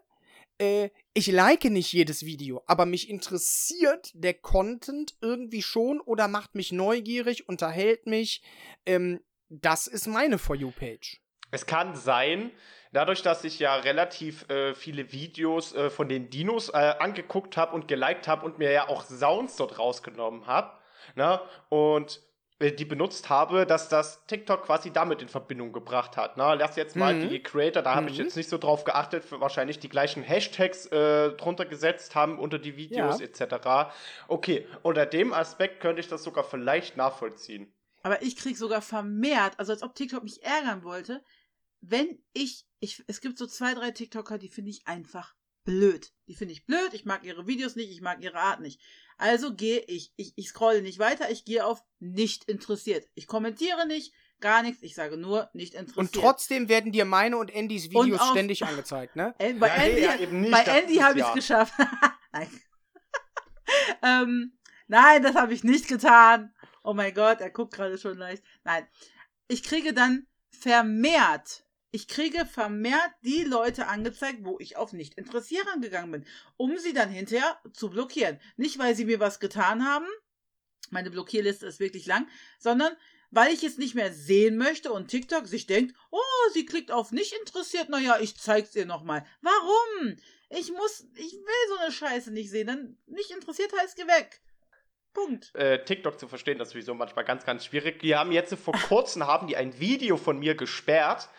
äh, 0.60 0.90
ich 1.14 1.28
like 1.28 1.64
nicht 1.66 1.94
jedes 1.94 2.26
Video, 2.26 2.62
aber 2.68 2.86
mich 2.86 3.10
interessiert 3.10 4.12
der 4.14 4.34
Content 4.34 5.16
irgendwie 5.22 5.62
schon 5.62 6.02
oder 6.02 6.28
macht 6.28 6.56
mich 6.56 6.72
neugierig, 6.72 7.48
unterhält 7.48 8.06
mich. 8.08 8.42
Ähm, 8.86 9.22
das 9.48 9.88
ist 9.88 10.08
meine 10.08 10.38
For 10.38 10.56
You-Page. 10.56 11.22
Es 11.52 11.66
kann 11.66 11.96
sein, 11.96 12.52
dadurch, 12.92 13.22
dass 13.24 13.44
ich 13.44 13.58
ja 13.58 13.76
relativ 13.76 14.48
äh, 14.50 14.76
viele 14.76 15.12
Videos 15.12 15.74
äh, 15.74 15.90
von 15.90 16.10
den 16.10 16.30
Dinos 16.30 16.70
äh, 16.70 16.94
angeguckt 17.00 17.58
habe 17.58 17.74
und 17.74 17.88
geliked 17.88 18.28
habe 18.28 18.46
und 18.46 18.60
mir 18.60 18.72
ja 18.72 18.88
auch 18.88 19.04
Sounds 19.06 19.56
dort 19.56 19.80
rausgenommen 19.80 20.46
habe, 20.46 20.78
ne, 21.16 21.42
und 21.70 22.22
die 22.62 22.84
benutzt 22.86 23.30
habe, 23.30 23.66
dass 23.66 23.88
das 23.88 24.26
TikTok 24.26 24.64
quasi 24.66 24.92
damit 24.92 25.22
in 25.22 25.30
Verbindung 25.30 25.72
gebracht 25.72 26.18
hat. 26.18 26.36
Ne? 26.36 26.56
Lass 26.60 26.76
jetzt 26.76 26.98
mal 26.98 27.14
Mhm. 27.16 27.30
die 27.30 27.42
Creator, 27.42 27.82
da 27.82 27.96
habe 27.96 28.10
ich 28.10 28.18
Mhm. 28.18 28.26
jetzt 28.26 28.36
nicht 28.36 28.50
so 28.50 28.58
drauf 28.58 28.84
geachtet, 28.84 29.24
für 29.24 29.40
wahrscheinlich 29.40 29.80
die 29.80 29.88
gleichen 29.88 30.24
Hashtags 30.24 30.86
äh, 30.88 31.32
drunter 31.38 31.66
gesetzt 31.66 32.16
haben 32.16 32.38
unter 32.38 32.60
die 32.60 32.76
Videos 32.76 33.20
Ja. 33.22 33.26
etc. 33.26 33.94
Okay, 34.28 34.68
unter 34.84 35.06
dem 35.06 35.32
Aspekt 35.34 35.80
könnte 35.80 36.02
ich 36.02 36.10
das 36.10 36.22
sogar 36.24 36.44
vielleicht 36.44 36.98
nachvollziehen. 36.98 37.74
Aber 38.04 38.22
ich 38.22 38.36
krieg 38.36 38.58
sogar 38.58 38.82
vermehrt, 38.82 39.58
also 39.58 39.72
als 39.72 39.82
ob 39.82 39.96
TikTok 39.96 40.24
mich 40.24 40.44
ärgern 40.44 40.84
wollte, 40.84 41.24
wenn 41.82 42.22
ich, 42.34 42.66
ich 42.82 43.04
es 43.08 43.22
gibt 43.22 43.38
so 43.38 43.48
zwei, 43.48 43.74
drei 43.74 43.92
TikToker, 43.92 44.38
die 44.38 44.50
finde 44.50 44.72
ich 44.72 44.86
einfach 44.86 45.34
blöd. 45.64 46.12
Die 46.28 46.36
finde 46.36 46.54
ich 46.54 46.66
blöd, 46.66 46.94
ich 46.94 47.06
mag 47.06 47.24
ihre 47.24 47.48
Videos 47.48 47.76
nicht, 47.78 47.92
ich 47.92 48.02
mag 48.02 48.22
ihre 48.22 48.38
Art 48.40 48.60
nicht. 48.60 48.82
Also 49.20 49.54
gehe 49.54 49.80
ich, 49.82 50.14
ich, 50.16 50.34
ich 50.38 50.48
scrolle 50.48 50.82
nicht 50.82 50.98
weiter, 50.98 51.30
ich 51.30 51.44
gehe 51.44 51.66
auf 51.66 51.84
nicht 52.00 52.46
interessiert. 52.46 53.06
Ich 53.16 53.28
kommentiere 53.28 53.86
nicht, 53.86 54.14
gar 54.40 54.64
nichts, 54.64 54.82
ich 54.82 54.96
sage 54.96 55.18
nur 55.18 55.50
nicht 55.54 55.74
interessiert. 55.74 55.98
Und 55.98 56.14
trotzdem 56.14 56.70
werden 56.70 56.94
dir 56.94 57.04
meine 57.04 57.36
und 57.38 57.54
Andys 57.54 57.88
Und 57.88 58.06
Videos 58.06 58.22
auf- 58.22 58.32
ständig 58.32 58.64
angezeigt, 58.64 59.18
ne? 59.18 59.36
Äh, 59.40 59.54
bei 59.54 59.68
Ja, 59.68 59.74
Andy, 59.84 60.02
ja, 60.02 60.32
nicht, 60.32 60.52
bei 60.52 60.64
Andy 60.64 60.96
habe 60.96 61.20
ich 61.20 61.24
es 61.26 61.28
ja. 61.30 61.34
geschafft. 61.36 61.74
nein. 62.32 62.50
ähm, 64.04 64.58
nein, 64.88 65.22
das 65.22 65.36
habe 65.36 65.54
ich 65.54 65.66
nicht 65.66 65.90
getan. 65.90 66.54
Oh 66.82 66.94
mein 66.94 67.14
Gott, 67.14 67.42
er 67.42 67.50
guckt 67.52 67.74
gerade 67.74 67.98
schon 67.98 68.18
leicht. 68.18 68.42
Nein. 68.64 68.88
ich 69.50 69.64
kriege 69.64 69.94
dann 69.94 70.28
vermehrt, 70.50 71.66
ich 71.92 72.08
kriege 72.08 72.46
vermehrt 72.46 73.12
die 73.24 73.44
Leute 73.44 73.88
angezeigt, 73.88 74.40
wo 74.44 74.58
ich 74.60 74.78
auf 74.78 74.94
nicht 74.94 75.16
interessieren 75.16 75.82
gegangen 75.82 76.12
bin, 76.12 76.26
um 76.58 76.78
sie 76.78 76.94
dann 76.94 77.10
hinterher 77.10 77.60
zu 77.74 77.90
blockieren. 77.90 78.40
Nicht, 78.58 78.78
weil 78.80 78.96
sie 78.96 79.06
mir 79.06 79.20
was 79.20 79.40
getan 79.40 79.86
haben, 79.86 80.06
meine 80.92 81.12
Blockierliste 81.12 81.66
ist 81.66 81.80
wirklich 81.80 82.06
lang, 82.06 82.28
sondern 82.58 82.96
weil 83.32 83.54
ich 83.54 83.64
es 83.64 83.78
nicht 83.78 83.96
mehr 83.96 84.12
sehen 84.12 84.58
möchte 84.58 84.92
und 84.92 85.08
TikTok 85.08 85.48
sich 85.48 85.68
denkt, 85.68 85.96
oh, 86.10 86.52
sie 86.54 86.66
klickt 86.66 86.92
auf 86.92 87.12
nicht 87.12 87.34
interessiert, 87.34 87.90
naja, 87.90 88.18
ich 88.20 88.36
zeig's 88.38 88.76
ihr 88.76 88.86
nochmal. 88.86 89.26
Warum? 89.42 90.16
Ich 90.50 90.72
muss, 90.72 91.08
ich 91.16 91.34
will 91.34 91.70
so 91.70 91.78
eine 91.78 91.92
Scheiße 91.92 92.32
nicht 92.32 92.50
sehen, 92.50 92.68
dann 92.68 92.98
nicht 93.06 93.30
interessiert 93.30 93.72
heißt, 93.80 93.96
geh 93.96 94.08
weg. 94.08 94.42
Punkt. 95.14 95.54
Äh, 95.56 95.84
TikTok 95.86 96.20
zu 96.20 96.28
verstehen, 96.28 96.58
das 96.58 96.70
ist 96.70 96.74
sowieso 96.74 96.94
manchmal 96.94 97.26
ganz, 97.26 97.46
ganz 97.46 97.66
schwierig. 97.66 98.00
Die 98.00 98.16
haben 98.16 98.32
jetzt 98.32 98.54
vor 98.56 98.74
kurzem 98.74 99.26
haben 99.26 99.48
die 99.48 99.58
ein 99.58 99.80
Video 99.80 100.18
von 100.18 100.40
mir 100.40 100.56
gesperrt. 100.56 101.30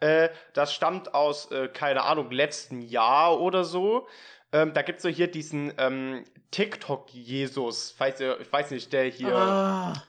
Äh, 0.00 0.30
das 0.54 0.72
stammt 0.74 1.14
aus, 1.14 1.50
äh, 1.52 1.68
keine 1.68 2.02
Ahnung, 2.04 2.30
letzten 2.30 2.80
Jahr 2.82 3.38
oder 3.40 3.64
so. 3.64 4.08
Ähm, 4.52 4.72
da 4.74 4.82
gibt's 4.82 5.02
so 5.02 5.08
hier 5.08 5.30
diesen 5.30 5.72
ähm, 5.78 6.24
TikTok-Jesus. 6.50 7.94
Weiß, 7.98 8.20
ich 8.20 8.52
weiß 8.52 8.70
nicht, 8.72 8.92
der 8.92 9.04
hier. 9.04 9.34
Ah. 9.34 10.02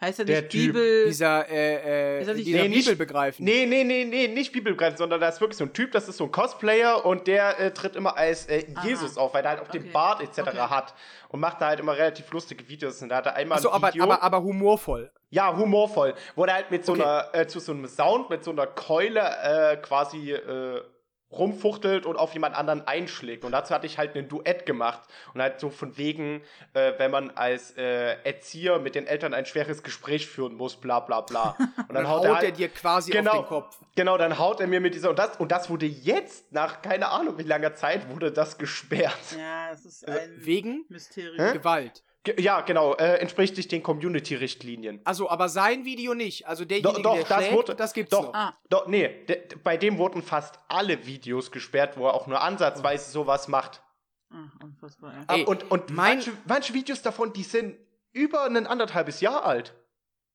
Heißt 0.00 0.18
er 0.18 0.24
Der 0.24 0.40
nicht 0.42 0.50
Typ, 0.50 0.72
Bibel? 0.72 1.04
Dieser, 1.06 1.48
äh, 1.48 2.22
Ist 2.22 2.28
äh, 2.28 2.34
nicht- 2.34 2.46
dieser 2.48 2.62
Nee, 2.62 2.68
nicht- 2.70 2.84
Bibel 2.88 2.96
begreifen. 3.06 3.44
Nee, 3.44 3.66
nee, 3.66 3.84
nee, 3.84 4.04
nee, 4.04 4.26
nicht 4.26 4.50
Bibelgrenzen, 4.52 4.98
sondern 4.98 5.20
da 5.20 5.28
ist 5.28 5.40
wirklich 5.40 5.56
so 5.58 5.64
ein 5.64 5.72
Typ, 5.72 5.92
das 5.92 6.08
ist 6.08 6.16
so 6.16 6.24
ein 6.24 6.32
Cosplayer 6.32 7.04
und 7.06 7.28
der 7.28 7.60
äh, 7.60 7.72
tritt 7.72 7.94
immer 7.94 8.16
als 8.16 8.46
äh, 8.48 8.66
Aha. 8.74 8.84
Jesus 8.84 9.16
auf, 9.16 9.32
weil 9.32 9.44
er 9.44 9.50
halt 9.50 9.60
auch 9.60 9.68
Okay. 9.68 9.78
den 9.78 9.92
Bart 9.92 10.20
etc. 10.20 10.38
Okay. 10.40 10.56
hat 10.58 10.94
und 11.28 11.38
macht 11.38 11.60
da 11.60 11.68
halt 11.68 11.78
immer 11.78 11.96
relativ 11.96 12.28
lustige 12.32 12.66
Videos. 12.68 13.00
Und 13.00 13.10
da 13.10 13.16
hat 13.18 13.26
er 13.26 13.36
einmal 13.36 13.58
Also, 13.58 13.68
ein 13.70 13.76
aber, 13.76 13.88
Video, 13.92 14.02
aber, 14.02 14.22
aber 14.24 14.42
humorvoll. 14.42 15.12
Ja, 15.32 15.56
humorvoll, 15.56 16.14
wo 16.36 16.44
er 16.44 16.54
halt 16.54 16.70
mit 16.70 16.84
so 16.86 16.92
Okay. 16.92 17.02
einer, 17.02 17.28
äh, 17.32 17.46
zu 17.48 17.58
so 17.58 17.72
einem 17.72 17.88
Sound, 17.88 18.30
mit 18.30 18.44
so 18.44 18.50
einer 18.52 18.66
Keule 18.68 19.20
äh, 19.20 19.76
quasi 19.78 20.30
äh, 20.32 20.82
rumfuchtelt 21.30 22.04
und 22.04 22.16
auf 22.16 22.34
jemand 22.34 22.54
anderen 22.54 22.86
einschlägt. 22.86 23.42
Und 23.46 23.52
dazu 23.52 23.72
hatte 23.74 23.86
ich 23.86 23.96
halt 23.96 24.14
ein 24.16 24.28
Duett 24.28 24.66
gemacht. 24.66 25.00
Und 25.32 25.40
halt 25.40 25.60
so 25.60 25.70
von 25.70 25.96
wegen, 25.96 26.42
äh, 26.74 26.92
wenn 26.98 27.10
man 27.10 27.30
als 27.30 27.74
äh, 27.78 28.16
Erzieher 28.22 28.78
mit 28.80 28.94
den 28.94 29.06
Eltern 29.06 29.32
ein 29.32 29.46
schweres 29.46 29.82
Gespräch 29.82 30.26
führen 30.26 30.54
muss, 30.54 30.76
bla 30.76 31.00
bla 31.00 31.22
bla. 31.22 31.56
Und 31.78 31.88
Und 31.88 31.94
dann 31.94 32.06
haut 32.08 32.24
er 32.24 32.30
er, 32.32 32.36
halt- 32.36 32.58
dir 32.58 32.68
quasi 32.68 33.12
Genau. 33.12 33.30
auf 33.30 33.36
den 33.38 33.46
Kopf. 33.48 33.78
Genau, 33.96 34.18
dann 34.18 34.38
haut 34.38 34.60
er 34.60 34.66
mir 34.66 34.80
mit 34.80 34.94
dieser 34.94 35.08
und 35.10 35.18
das 35.18 35.36
und 35.38 35.50
das 35.52 35.68
wurde 35.70 35.86
jetzt 35.86 36.52
nach 36.52 36.82
keine 36.82 37.08
Ahnung 37.08 37.38
wie 37.38 37.42
langer 37.44 37.74
Zeit 37.74 38.08
wurde 38.10 38.30
das 38.32 38.58
gesperrt. 38.58 39.16
ja, 39.38 39.70
das 39.70 39.86
ist 39.86 40.06
ein 40.06 40.30
Wegen 40.36 40.84
Mysterium. 40.90 41.36
Hä? 41.46 41.52
Gewalt. 41.54 42.02
Ja, 42.38 42.60
genau, 42.60 42.94
äh, 42.94 43.16
entspricht 43.16 43.56
nicht 43.56 43.72
den 43.72 43.82
Community-Richtlinien. 43.82 45.00
Also, 45.04 45.28
aber 45.28 45.48
sein 45.48 45.84
Video 45.84 46.14
nicht. 46.14 46.46
Also 46.46 46.62
Doch, 46.64 46.68
derjenige, 46.68 47.02
doch, 47.02 47.14
der 47.14 47.24
das 47.24 47.38
schlägt, 47.38 47.52
wurde, 47.54 47.74
das 47.74 47.92
gibt's 47.94 48.10
doch, 48.10 48.22
noch. 48.26 48.34
Ah. 48.34 48.56
doch, 48.68 48.86
nee, 48.86 49.24
de, 49.26 49.42
bei 49.64 49.76
dem 49.76 49.98
wurden 49.98 50.22
fast 50.22 50.60
alle 50.68 51.04
Videos 51.06 51.50
gesperrt, 51.50 51.96
wo 51.96 52.06
er 52.06 52.14
auch 52.14 52.28
nur 52.28 52.40
ansatzweise 52.40 53.10
sowas 53.10 53.48
macht. 53.48 53.82
Ah, 54.30 54.44
unfassbar, 54.62 55.12
ey. 55.14 55.24
Ah, 55.26 55.34
Ey, 55.36 55.44
und 55.44 55.68
und 55.70 55.90
mein- 55.90 56.18
manche, 56.18 56.32
manche 56.46 56.74
Videos 56.74 57.02
davon, 57.02 57.32
die 57.32 57.42
sind 57.42 57.76
über 58.12 58.44
ein 58.44 58.66
anderthalbes 58.68 59.20
Jahr 59.20 59.44
alt. 59.44 59.74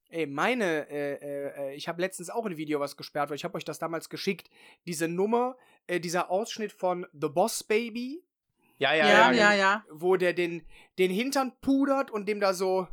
Ey, 0.10 0.26
meine, 0.26 0.90
äh, 0.90 1.14
äh, 1.14 1.70
äh, 1.72 1.76
ich 1.76 1.88
habe 1.88 2.02
letztens 2.02 2.30
auch 2.30 2.46
ein 2.46 2.58
Video 2.58 2.80
was 2.80 2.96
gesperrt, 2.98 3.30
weil 3.30 3.36
ich 3.38 3.44
habe 3.44 3.56
euch 3.58 3.66
das 3.66 3.80
damals 3.80 4.10
geschickt. 4.10 4.50
Diese 4.86 5.08
Nummer, 5.08 5.58
äh, 5.88 6.00
dieser 6.00 6.30
Ausschnitt 6.32 6.72
von 6.72 7.06
The 7.14 7.28
Boss 7.30 7.64
Baby, 7.64 8.24
Ja, 8.80 8.94
ja, 8.94 9.08
Ja, 9.08 9.32
ja. 9.32 9.32
ja, 9.32 9.54
ja. 9.54 9.86
wo 9.92 10.16
der 10.18 10.34
den, 10.34 10.66
den 10.98 11.12
Hintern 11.12 11.54
pudert 11.62 12.12
und 12.12 12.28
dem 12.28 12.40
da 12.40 12.54
so. 12.54 12.88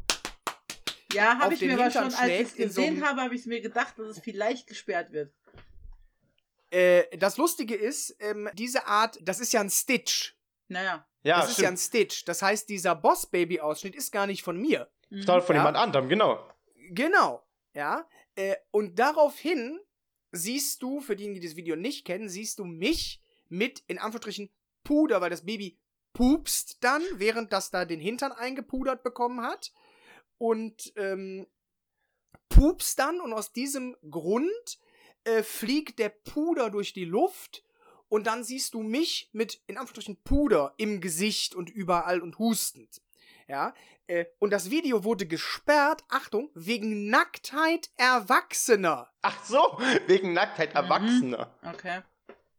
Ja, 1.12 1.34
auf 1.34 1.38
habe 1.40 1.54
ich 1.54 1.60
den 1.60 1.68
mir 1.68 1.80
aber 1.80 1.90
schon, 1.90 2.04
als 2.14 2.16
ich 2.28 2.40
es 2.40 2.50
so 2.52 2.56
gesehen 2.56 2.96
einem- 2.96 3.04
habe, 3.06 3.20
habe 3.22 3.34
ich 3.34 3.46
mir 3.46 3.60
gedacht, 3.60 3.98
dass 3.98 4.08
es 4.08 4.18
vielleicht 4.20 4.66
gesperrt 4.66 5.12
wird. 5.12 5.32
Äh, 6.70 7.16
das 7.18 7.36
Lustige 7.36 7.74
ist, 7.74 8.16
ähm, 8.20 8.48
diese 8.54 8.86
Art, 8.86 9.18
das 9.22 9.40
ist 9.40 9.52
ja 9.52 9.60
ein 9.60 9.70
Stitch. 9.70 10.34
Naja. 10.68 11.06
Ja, 11.22 11.40
das 11.40 11.50
ist 11.52 11.58
ja 11.60 11.68
ein 11.68 11.76
stimmt. 11.76 12.10
Stitch. 12.10 12.24
Das 12.24 12.42
heißt, 12.42 12.68
dieser 12.68 12.94
Boss 12.94 13.26
Baby 13.26 13.60
Ausschnitt 13.60 13.94
ist 13.94 14.10
gar 14.10 14.26
nicht 14.26 14.42
von 14.42 14.56
mir. 14.60 14.90
Mhm. 15.10 15.22
Stammt 15.22 15.44
von 15.44 15.54
Ja. 15.56 15.62
jemand 15.62 15.76
anderem, 15.76 16.08
genau. 16.08 16.46
Genau. 16.90 17.46
Ja. 17.74 18.08
Äh, 18.34 18.56
und 18.72 18.98
daraufhin 18.98 19.78
siehst 20.32 20.82
du, 20.82 21.00
für 21.00 21.14
diejenigen, 21.14 21.40
die 21.40 21.46
das 21.46 21.56
Video 21.56 21.76
nicht 21.76 22.04
kennen, 22.04 22.28
siehst 22.28 22.58
du 22.58 22.64
mich 22.64 23.22
mit, 23.48 23.84
in 23.86 23.98
Anführungsstrichen, 23.98 24.50
Puder, 24.84 25.20
weil 25.20 25.30
das 25.30 25.44
Baby 25.44 25.78
pupst 26.12 26.82
dann, 26.84 27.02
während 27.14 27.52
das 27.52 27.70
da 27.70 27.84
den 27.84 28.00
Hintern 28.00 28.32
eingepudert 28.32 29.02
bekommen 29.02 29.42
hat. 29.42 29.72
Und 30.38 30.92
ähm, 30.96 31.46
pupst 32.48 32.98
dann 32.98 33.20
und 33.20 33.32
aus 33.32 33.52
diesem 33.52 33.96
Grund 34.10 34.78
äh, 35.24 35.42
fliegt 35.42 35.98
der 35.98 36.10
Puder 36.10 36.70
durch 36.70 36.92
die 36.92 37.04
Luft 37.04 37.64
und 38.08 38.26
dann 38.26 38.44
siehst 38.44 38.74
du 38.74 38.82
mich 38.82 39.30
mit, 39.32 39.60
in 39.66 39.76
Anführungsstrichen, 39.76 40.22
Puder 40.22 40.74
im 40.76 41.00
Gesicht 41.00 41.54
und 41.54 41.70
überall 41.70 42.20
und 42.20 42.38
hustend. 42.38 43.02
Ja, 43.48 43.74
äh, 44.06 44.26
und 44.38 44.50
das 44.50 44.70
Video 44.70 45.04
wurde 45.04 45.26
gesperrt, 45.26 46.04
Achtung, 46.08 46.50
wegen 46.54 47.08
Nacktheit 47.08 47.90
Erwachsener. 47.96 49.10
Ach 49.22 49.44
so, 49.44 49.78
wegen 50.06 50.32
Nacktheit 50.32 50.70
Mhm. 50.70 50.76
Erwachsener. 50.76 51.54
Okay. 51.62 52.02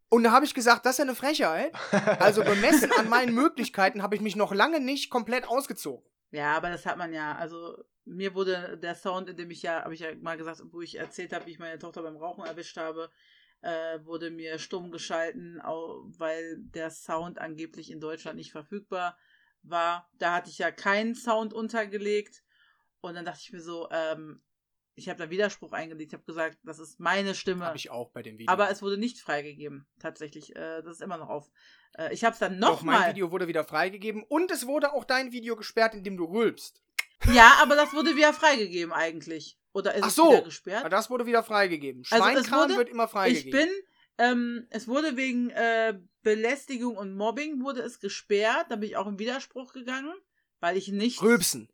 Und 0.08 0.22
da 0.24 0.30
habe 0.30 0.44
ich 0.44 0.54
gesagt, 0.54 0.86
das 0.86 0.92
ist 0.94 0.98
ja 0.98 1.04
eine 1.04 1.14
Frechheit. 1.14 1.72
Also 2.20 2.42
bemessen 2.44 2.92
an 2.92 3.08
meinen 3.08 3.34
Möglichkeiten 3.34 4.02
habe 4.02 4.14
ich 4.14 4.20
mich 4.20 4.36
noch 4.36 4.54
lange 4.54 4.80
nicht 4.80 5.10
komplett 5.10 5.48
ausgezogen. 5.48 6.04
Ja, 6.30 6.56
aber 6.56 6.70
das 6.70 6.86
hat 6.86 6.96
man 6.96 7.12
ja. 7.12 7.34
Also, 7.36 7.76
mir 8.04 8.34
wurde 8.34 8.78
der 8.78 8.94
Sound, 8.94 9.28
in 9.28 9.36
dem 9.36 9.50
ich 9.50 9.62
ja, 9.62 9.82
habe 9.82 9.94
ich 9.94 10.00
ja 10.00 10.14
mal 10.16 10.36
gesagt, 10.36 10.60
wo 10.70 10.80
ich 10.80 10.96
erzählt 10.98 11.32
habe, 11.32 11.46
wie 11.46 11.50
ich 11.52 11.58
meine 11.58 11.78
Tochter 11.78 12.02
beim 12.02 12.16
Rauchen 12.16 12.44
erwischt 12.44 12.76
habe, 12.76 13.10
äh, 13.62 13.98
wurde 14.04 14.30
mir 14.30 14.58
stumm 14.58 14.90
geschalten, 14.92 15.60
au- 15.60 16.04
weil 16.18 16.56
der 16.58 16.90
Sound 16.90 17.38
angeblich 17.40 17.90
in 17.90 18.00
Deutschland 18.00 18.36
nicht 18.36 18.52
verfügbar 18.52 19.16
war. 19.62 20.08
Da 20.18 20.34
hatte 20.34 20.50
ich 20.50 20.58
ja 20.58 20.70
keinen 20.70 21.14
Sound 21.16 21.52
untergelegt. 21.52 22.42
Und 23.00 23.14
dann 23.14 23.24
dachte 23.24 23.40
ich 23.42 23.52
mir 23.52 23.60
so, 23.60 23.88
ähm, 23.90 24.42
ich 24.96 25.08
habe 25.08 25.18
da 25.18 25.30
Widerspruch 25.30 25.72
eingelegt, 25.72 26.12
habe 26.12 26.24
gesagt, 26.24 26.58
das 26.64 26.78
ist 26.80 26.98
meine 26.98 27.34
Stimme. 27.34 27.64
Habe 27.66 27.76
ich 27.76 27.90
auch 27.90 28.10
bei 28.10 28.22
dem 28.22 28.38
Video. 28.38 28.50
aber 28.52 28.70
es 28.70 28.82
wurde 28.82 28.96
nicht 28.98 29.20
freigegeben, 29.20 29.86
tatsächlich. 30.00 30.56
Äh, 30.56 30.82
das 30.82 30.96
ist 30.96 31.02
immer 31.02 31.18
noch 31.18 31.28
auf. 31.28 31.50
Äh, 31.96 32.12
ich 32.12 32.24
habe 32.24 32.32
es 32.32 32.38
dann 32.40 32.60
Doch, 32.60 32.82
mein 32.82 32.94
nochmal. 32.96 33.10
Video 33.12 33.30
wurde 33.30 33.46
wieder 33.46 33.62
freigegeben 33.64 34.24
und 34.24 34.50
es 34.50 34.66
wurde 34.66 34.92
auch 34.92 35.04
dein 35.04 35.30
Video 35.32 35.54
gesperrt, 35.54 35.94
in 35.94 36.02
dem 36.02 36.16
du 36.16 36.24
rülpst. 36.24 36.82
Ja, 37.32 37.58
aber 37.62 37.76
das 37.76 37.92
wurde 37.94 38.16
wieder 38.16 38.32
freigegeben 38.34 38.92
eigentlich. 38.92 39.58
Oder 39.72 39.94
ist 39.94 40.02
Ach 40.02 40.08
es 40.08 40.14
so. 40.16 40.30
wieder 40.32 40.42
gesperrt? 40.42 40.80
Aber 40.80 40.88
das 40.90 41.10
wurde 41.10 41.26
wieder 41.26 41.42
freigegeben. 41.42 42.02
Also 42.10 42.24
es 42.28 42.32
Schweinkram 42.32 42.60
wurde- 42.70 42.76
wird 42.78 42.88
immer 42.88 43.04
Ich 43.04 43.10
freigegeben. 43.10 43.60
bin, 43.60 43.68
ähm, 44.18 44.66
es 44.70 44.88
wurde 44.88 45.16
wegen 45.16 45.50
äh, 45.50 45.98
Belästigung 46.22 46.96
und 46.96 47.14
Mobbing 47.14 47.62
wurde 47.62 47.82
es 47.82 48.00
gesperrt. 48.00 48.66
Da 48.70 48.76
bin 48.76 48.88
ich 48.88 48.96
auch 48.96 49.06
im 49.06 49.18
Widerspruch 49.18 49.72
gegangen, 49.72 50.14
weil 50.60 50.76
ich 50.76 50.88
nicht. 50.88 51.20
Rülpsen. 51.22 51.68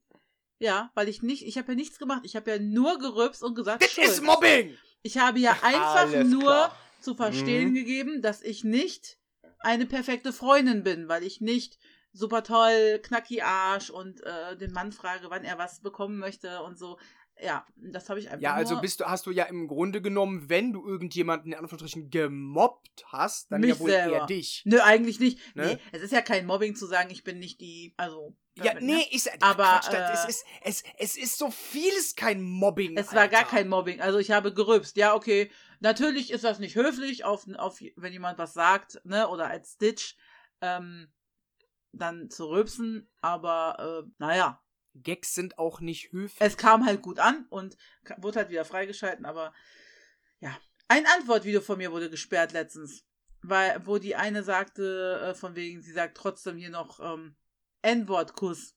Ja, 0.62 0.90
weil 0.94 1.08
ich 1.08 1.22
nicht, 1.22 1.44
ich 1.44 1.58
habe 1.58 1.72
ja 1.72 1.74
nichts 1.74 1.98
gemacht. 1.98 2.20
Ich 2.24 2.36
habe 2.36 2.50
ja 2.52 2.58
nur 2.60 2.98
gerülpst 2.98 3.42
und 3.42 3.54
gesagt, 3.56 3.82
Das 3.82 3.98
ist 3.98 4.22
Mobbing! 4.22 4.76
Ich 5.02 5.18
habe 5.18 5.40
ja 5.40 5.56
einfach 5.62 6.02
Alles 6.12 6.28
nur 6.28 6.42
klar. 6.44 6.76
zu 7.00 7.14
verstehen 7.16 7.70
Mhm. 7.70 7.74
gegeben, 7.74 8.22
dass 8.22 8.42
ich 8.42 8.62
nicht 8.62 9.18
eine 9.58 9.86
perfekte 9.86 10.32
Freundin 10.32 10.84
bin, 10.84 11.08
weil 11.08 11.24
ich 11.24 11.40
nicht 11.40 11.78
super 12.12 12.44
toll, 12.44 13.00
knacki 13.02 13.40
Arsch 13.42 13.90
und 13.90 14.22
äh, 14.22 14.56
den 14.56 14.70
Mann 14.72 14.92
frage, 14.92 15.30
wann 15.30 15.44
er 15.44 15.58
was 15.58 15.80
bekommen 15.80 16.18
möchte 16.18 16.62
und 16.62 16.78
so. 16.78 16.98
Ja, 17.42 17.66
das 17.76 18.08
habe 18.08 18.20
ich 18.20 18.30
einfach 18.30 18.40
Ja, 18.40 18.54
also 18.54 18.80
bist 18.80 19.00
du, 19.00 19.04
hast 19.04 19.26
du 19.26 19.32
ja 19.32 19.44
im 19.44 19.66
Grunde 19.66 20.00
genommen, 20.00 20.48
wenn 20.48 20.72
du 20.72 20.86
irgendjemanden 20.86 21.52
in 21.52 21.58
Anführungsstrichen 21.58 22.08
gemobbt 22.08 23.04
hast, 23.06 23.50
dann 23.50 23.64
ja 23.64 23.78
wohl 23.80 23.90
selber. 23.90 24.16
eher 24.16 24.26
dich. 24.26 24.62
Nö, 24.64 24.80
eigentlich 24.80 25.18
nicht. 25.18 25.40
Ne? 25.56 25.66
Nee, 25.66 25.78
es 25.90 26.02
ist 26.02 26.12
ja 26.12 26.22
kein 26.22 26.46
Mobbing 26.46 26.76
zu 26.76 26.86
sagen, 26.86 27.10
ich 27.10 27.24
bin 27.24 27.40
nicht 27.40 27.60
die, 27.60 27.94
also. 27.96 28.36
Ja, 28.54 28.64
damit, 28.64 28.82
nee, 28.82 28.96
ne? 28.96 29.14
ist, 29.14 29.42
Aber, 29.42 29.64
Quatsch, 29.64 29.92
äh, 29.92 30.12
es, 30.12 30.24
ist, 30.26 30.44
es, 30.62 30.84
es 30.98 31.16
ist 31.16 31.38
so 31.38 31.50
vieles 31.50 32.14
kein 32.14 32.42
Mobbing. 32.42 32.96
Es 32.96 33.14
war 33.14 33.26
gar 33.26 33.40
Alter. 33.40 33.56
kein 33.56 33.68
Mobbing. 33.68 34.00
Also 34.00 34.18
ich 34.18 34.30
habe 34.30 34.52
gerülpst. 34.52 34.96
Ja, 34.96 35.14
okay. 35.14 35.50
Natürlich 35.80 36.30
ist 36.30 36.44
das 36.44 36.58
nicht 36.58 36.76
höflich, 36.76 37.24
auf, 37.24 37.46
auf, 37.56 37.80
wenn 37.96 38.12
jemand 38.12 38.38
was 38.38 38.52
sagt, 38.52 39.00
ne, 39.04 39.26
oder 39.28 39.48
als 39.48 39.72
Stitch, 39.72 40.16
ähm, 40.60 41.10
dann 41.92 42.30
zu 42.30 42.46
rülpsen. 42.48 43.10
Aber, 43.20 44.04
äh, 44.04 44.10
naja, 44.18 44.61
Gags 44.94 45.34
sind 45.34 45.58
auch 45.58 45.80
nicht 45.80 46.12
höflich. 46.12 46.40
es 46.40 46.56
kam 46.56 46.84
halt 46.84 47.02
gut 47.02 47.18
an 47.18 47.46
und 47.48 47.76
wurde 48.18 48.40
halt 48.40 48.50
wieder 48.50 48.64
freigeschalten, 48.64 49.24
aber 49.24 49.52
ja. 50.40 50.56
Ein 50.88 51.06
Antwortvideo 51.06 51.60
von 51.60 51.78
mir 51.78 51.92
wurde 51.92 52.10
gesperrt 52.10 52.52
letztens. 52.52 53.04
Weil, 53.42 53.84
wo 53.86 53.98
die 53.98 54.14
eine 54.14 54.42
sagte, 54.42 55.20
äh, 55.30 55.34
von 55.34 55.56
wegen, 55.56 55.80
sie 55.80 55.92
sagt 55.92 56.16
trotzdem 56.16 56.56
hier 56.58 56.70
noch 56.70 57.00
ähm, 57.00 57.34
N-Wort-Kuss. 57.82 58.76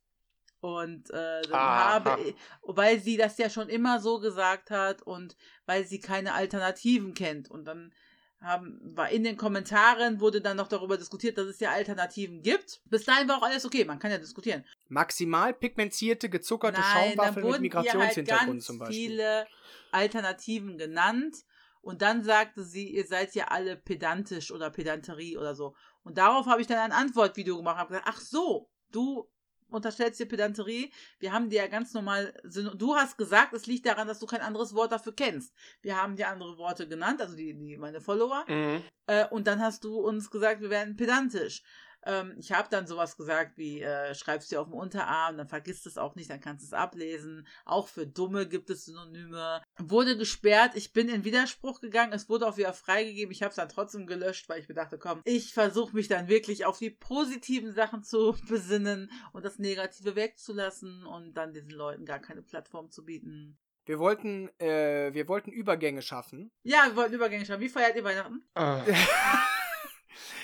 Und 0.60 1.12
äh, 1.12 1.42
dann 1.44 1.54
Aha. 1.54 1.94
habe 1.94 2.22
ich, 2.22 2.36
weil 2.64 3.00
sie 3.00 3.18
das 3.18 3.38
ja 3.38 3.50
schon 3.50 3.70
immer 3.70 4.00
so 4.00 4.20
gesagt 4.20 4.72
hat 4.72 5.04
und 5.04 5.36
weil 5.68 5.86
sie 5.86 6.00
keine 6.00 6.34
Alternativen 6.34 7.14
kennt. 7.14 7.52
Und 7.52 7.66
dann 7.66 7.94
haben, 8.42 8.80
war 8.96 9.10
in 9.10 9.24
den 9.24 9.38
Kommentaren 9.38 10.20
wurde 10.20 10.42
dann 10.42 10.58
noch 10.58 10.68
darüber 10.68 10.98
diskutiert, 10.98 11.38
dass 11.38 11.46
es 11.46 11.60
ja 11.60 11.72
Alternativen 11.72 12.42
gibt. 12.42 12.82
Bis 12.86 13.06
dahin 13.06 13.28
war 13.28 13.38
auch 13.38 13.44
alles 13.44 13.66
okay, 13.66 13.86
man 13.86 14.00
kann 14.00 14.12
ja 14.12 14.18
diskutieren. 14.18 14.66
Maximal 14.88 15.54
pigmentierte, 15.54 16.30
gezuckerte 16.30 16.80
Nein, 16.80 16.94
dann 16.94 17.04
Schaumwaffeln 17.04 17.46
mit 17.46 17.54
halt 17.54 17.62
Migrationshintergrund 17.62 18.50
ganz 18.50 18.66
zum 18.66 18.80
Beispiel. 18.80 19.10
viele 19.10 19.48
Alternativen 19.92 20.78
genannt. 20.78 21.38
Und 21.82 22.02
dann 22.02 22.24
sagte 22.24 22.64
sie, 22.64 22.90
ihr 22.90 23.06
seid 23.06 23.36
ja 23.36 23.50
alle 23.50 23.78
pedantisch 23.78 24.52
oder 24.52 24.72
Pedanterie 24.72 25.38
oder 25.38 25.54
so. 25.54 25.76
Und 26.04 26.18
darauf 26.18 26.48
habe 26.48 26.62
ich 26.62 26.68
dann 26.68 26.80
ein 26.80 26.92
Antwortvideo 26.92 27.58
gemacht 27.58 27.78
habe 27.78 27.90
gesagt, 27.90 28.08
ach 28.10 28.20
so, 28.20 28.70
du 28.92 29.30
unterstellst 29.70 30.20
dir 30.20 30.28
Pedanterie. 30.28 30.92
Wir 31.20 31.32
haben 31.32 31.50
dir 31.50 31.62
ja 31.62 31.68
ganz 31.68 31.94
normal, 31.94 32.34
du 32.44 32.96
hast 32.96 33.18
gesagt, 33.18 33.54
es 33.54 33.68
liegt 33.68 33.86
daran, 33.86 34.08
dass 34.08 34.20
du 34.20 34.26
kein 34.26 34.42
anderes 34.42 34.74
Wort 34.74 34.92
dafür 34.92 35.14
kennst. 35.14 35.54
Wir 35.82 36.02
haben 36.02 36.16
dir 36.16 36.30
andere 36.30 36.58
Worte 36.58 36.88
genannt, 36.88 37.22
also 37.22 37.36
die, 37.36 37.54
die 37.54 37.78
meine 37.78 38.02
Follower. 38.02 38.46
Mhm. 38.48 38.82
Äh, 39.08 39.28
und 39.30 39.48
dann 39.48 39.62
hast 39.62 39.84
du 39.84 40.00
uns 40.00 40.32
gesagt, 40.32 40.62
wir 40.62 40.70
werden 40.70 40.96
pedantisch. 40.96 41.62
Ähm, 42.06 42.36
ich 42.38 42.52
habe 42.52 42.68
dann 42.70 42.88
sowas 42.88 43.18
gesagt 43.18 43.58
wie, 43.58 43.82
äh, 43.82 44.14
schreibst 44.14 44.52
dir 44.52 44.62
auf 44.62 44.68
dem 44.68 44.76
Unterarm, 44.76 45.38
dann 45.38 45.48
vergisst 45.48 45.88
es 45.88 45.98
auch 45.98 46.16
nicht, 46.16 46.30
dann 46.30 46.40
kannst 46.40 46.64
du 46.64 46.68
es 46.68 46.74
ablesen. 46.74 47.48
Auch 47.66 47.88
für 47.88 48.06
Dumme 48.06 48.48
gibt 48.48 48.70
es 48.70 48.86
Synonyme. 48.86 49.62
Wurde 49.80 50.18
gesperrt, 50.18 50.72
ich 50.76 50.94
bin 50.94 51.10
in 51.10 51.24
Widerspruch 51.24 51.82
gegangen, 51.82 52.14
es 52.14 52.30
wurde 52.30 52.48
auch 52.48 52.58
wieder 52.58 52.74
freigegeben. 52.74 53.32
Ich 53.32 53.42
habe 53.42 53.50
es 53.50 53.56
dann 53.56 53.70
trotzdem 53.70 54.06
gelöscht, 54.08 54.48
weil 54.50 54.60
ich 54.60 54.70
mir 54.70 54.76
dachte, 54.76 54.98
komm, 54.98 55.22
ich 55.26 55.54
versuche 55.54 55.96
mich 55.96 56.08
dann 56.08 56.28
wirklich 56.28 56.66
auf 56.66 56.78
die 56.78 56.92
positiven 56.92 57.74
Sachen 57.74 58.04
zu 58.04 58.36
besinnen 58.48 59.12
und 59.34 59.44
das 59.44 59.60
Negative 59.60 60.16
wegzulassen 60.16 61.06
und 61.06 61.34
dann 61.34 61.54
diesen 61.54 61.72
Leuten 61.72 62.06
gar 62.06 62.20
keine 62.20 62.42
Plattform 62.42 62.92
zu 62.92 63.04
bieten. 63.04 63.58
Wir 63.86 64.00
wollten, 64.00 64.50
äh, 64.60 65.14
wir 65.14 65.28
wollten 65.28 65.52
Übergänge 65.52 66.02
schaffen. 66.02 66.52
Ja, 66.64 66.86
wir 66.88 66.96
wollten 66.96 67.14
Übergänge 67.14 67.46
schauen. 67.46 67.60
Wie 67.60 67.70
feiert 67.70 67.96
ihr 67.96 68.04
Weihnachten? 68.04 68.48
Ah. 68.56 68.84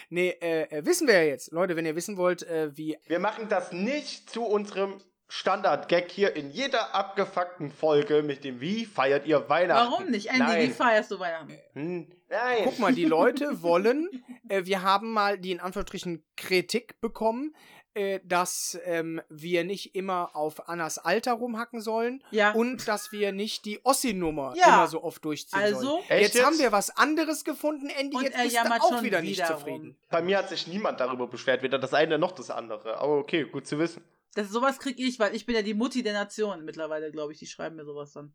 Nee, 0.09 0.29
äh, 0.41 0.63
äh, 0.63 0.85
wissen 0.85 1.07
wir 1.07 1.15
ja 1.15 1.23
jetzt. 1.23 1.51
Leute, 1.51 1.75
wenn 1.75 1.85
ihr 1.85 1.95
wissen 1.95 2.17
wollt, 2.17 2.43
äh, 2.43 2.75
wie. 2.75 2.97
Wir 3.07 3.19
machen 3.19 3.49
das 3.49 3.71
nicht 3.71 4.29
zu 4.29 4.43
unserem 4.43 5.01
Standard-Gag 5.31 6.11
hier 6.11 6.35
in 6.35 6.51
jeder 6.51 6.93
abgefuckten 6.93 7.71
Folge 7.71 8.21
mit 8.21 8.43
dem 8.43 8.59
Wie 8.59 8.85
feiert 8.85 9.25
ihr 9.25 9.47
Weihnachten? 9.47 9.89
Warum 9.91 10.11
nicht? 10.11 10.27
Andy, 10.27 10.39
Nein. 10.39 10.67
wie 10.67 10.73
feierst 10.73 11.09
du 11.09 11.19
Weihnachten? 11.19 11.57
Hm, 11.73 12.07
Nein. 12.29 12.57
Guck 12.65 12.79
mal, 12.79 12.93
die 12.93 13.05
Leute 13.05 13.61
wollen, 13.61 14.09
äh, 14.49 14.65
wir 14.65 14.81
haben 14.81 15.13
mal 15.13 15.37
die 15.37 15.51
in 15.51 15.61
Anführungsstrichen 15.61 16.21
Kritik 16.35 16.99
bekommen, 16.99 17.55
äh, 17.55 17.80
dass 18.25 18.79
ähm, 18.85 19.21
wir 19.29 19.63
nicht 19.63 19.95
immer 19.95 20.35
auf 20.35 20.69
Annas 20.69 20.97
Alter 20.97 21.33
rumhacken 21.33 21.81
sollen 21.81 22.23
Ja. 22.31 22.51
und 22.53 22.87
dass 22.87 23.11
wir 23.11 23.31
nicht 23.31 23.65
die 23.65 23.83
Ossi-Nummer 23.83 24.53
Ja. 24.57 24.75
immer 24.75 24.87
so 24.87 25.03
oft 25.03 25.23
durchziehen 25.25 25.59
Also? 25.59 25.81
sollen. 25.81 26.03
Jetzt, 26.09 26.35
jetzt? 26.35 26.45
haben 26.45 26.57
wir 26.59 26.71
was 26.71 26.95
anderes 26.95 27.43
gefunden, 27.43 27.87
Andy, 27.89 28.15
Und 28.15 28.23
jetzt 28.23 28.35
er 28.37 28.43
bist 28.43 28.55
du 28.57 28.71
auch 28.71 28.89
schon 28.95 29.03
wieder 29.03 29.21
nicht 29.21 29.37
wieder 29.37 29.47
zufrieden. 29.57 29.87
rum. 29.87 29.95
Bei 30.09 30.21
mir 30.21 30.37
hat 30.37 30.49
sich 30.49 30.67
niemand 30.67 30.99
darüber 30.99 31.27
beschwert, 31.27 31.63
weder 31.63 31.79
das 31.79 31.93
eine 31.93 32.17
noch 32.17 32.31
das 32.31 32.49
andere. 32.49 32.97
Aber 32.97 33.17
okay, 33.17 33.43
gut 33.45 33.67
zu 33.67 33.77
wissen. 33.79 34.03
Das, 34.33 34.49
sowas 34.49 34.79
krieg 34.79 34.97
ich, 34.97 35.19
weil 35.19 35.35
ich 35.35 35.45
bin 35.45 35.55
ja 35.55 35.61
die 35.61 35.73
Mutti 35.73 36.03
der 36.03 36.13
Nation 36.13 36.63
mittlerweile, 36.63 37.11
glaube 37.11 37.33
ich. 37.33 37.39
Die 37.39 37.47
schreiben 37.47 37.75
mir 37.75 37.83
sowas 37.83 38.13
dann. 38.13 38.33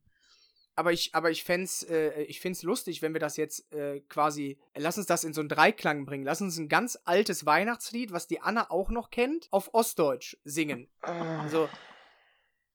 Aber 0.79 0.93
ich, 0.93 1.15
aber 1.15 1.31
ich 1.31 1.43
fänd's, 1.43 1.83
äh, 1.85 2.23
ich 2.25 2.39
find's 2.41 2.63
lustig, 2.63 3.01
wenn 3.01 3.15
wir 3.15 3.19
das 3.19 3.39
jetzt 3.39 3.73
äh, 3.73 4.01
quasi, 4.09 4.59
lass 4.77 4.99
uns 4.99 5.07
das 5.07 5.25
in 5.25 5.33
so 5.33 5.41
einen 5.41 5.49
Dreiklang 5.49 6.05
bringen. 6.05 6.25
Lass 6.25 6.43
uns 6.43 6.59
ein 6.59 6.69
ganz 6.69 6.99
altes 7.05 7.47
Weihnachtslied, 7.47 8.13
was 8.13 8.27
die 8.27 8.43
Anna 8.43 8.71
auch 8.71 8.91
noch 8.91 9.11
kennt, 9.11 9.49
auf 9.51 9.73
Ostdeutsch 9.73 10.37
singen. 10.45 10.89
Also, 11.01 11.71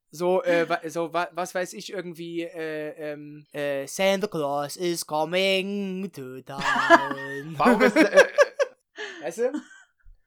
so, 0.10 0.42
äh, 0.44 0.68
so 0.90 1.14
wa 1.14 1.30
was 1.32 1.54
weiß 1.54 1.74
ich, 1.74 1.94
irgendwie, 1.94 2.42
äh, 2.42 3.14
ähm, 3.14 3.46
äh, 3.54 3.86
Santa 3.86 4.28
Claus 4.28 4.78
is 4.78 5.06
coming 5.06 6.12
to 6.12 6.42
town. 6.42 7.56
Warum 7.56 7.82
ist. 7.84 7.96
Äh, 7.96 8.28
weißt 9.22 9.38
du? 9.38 9.54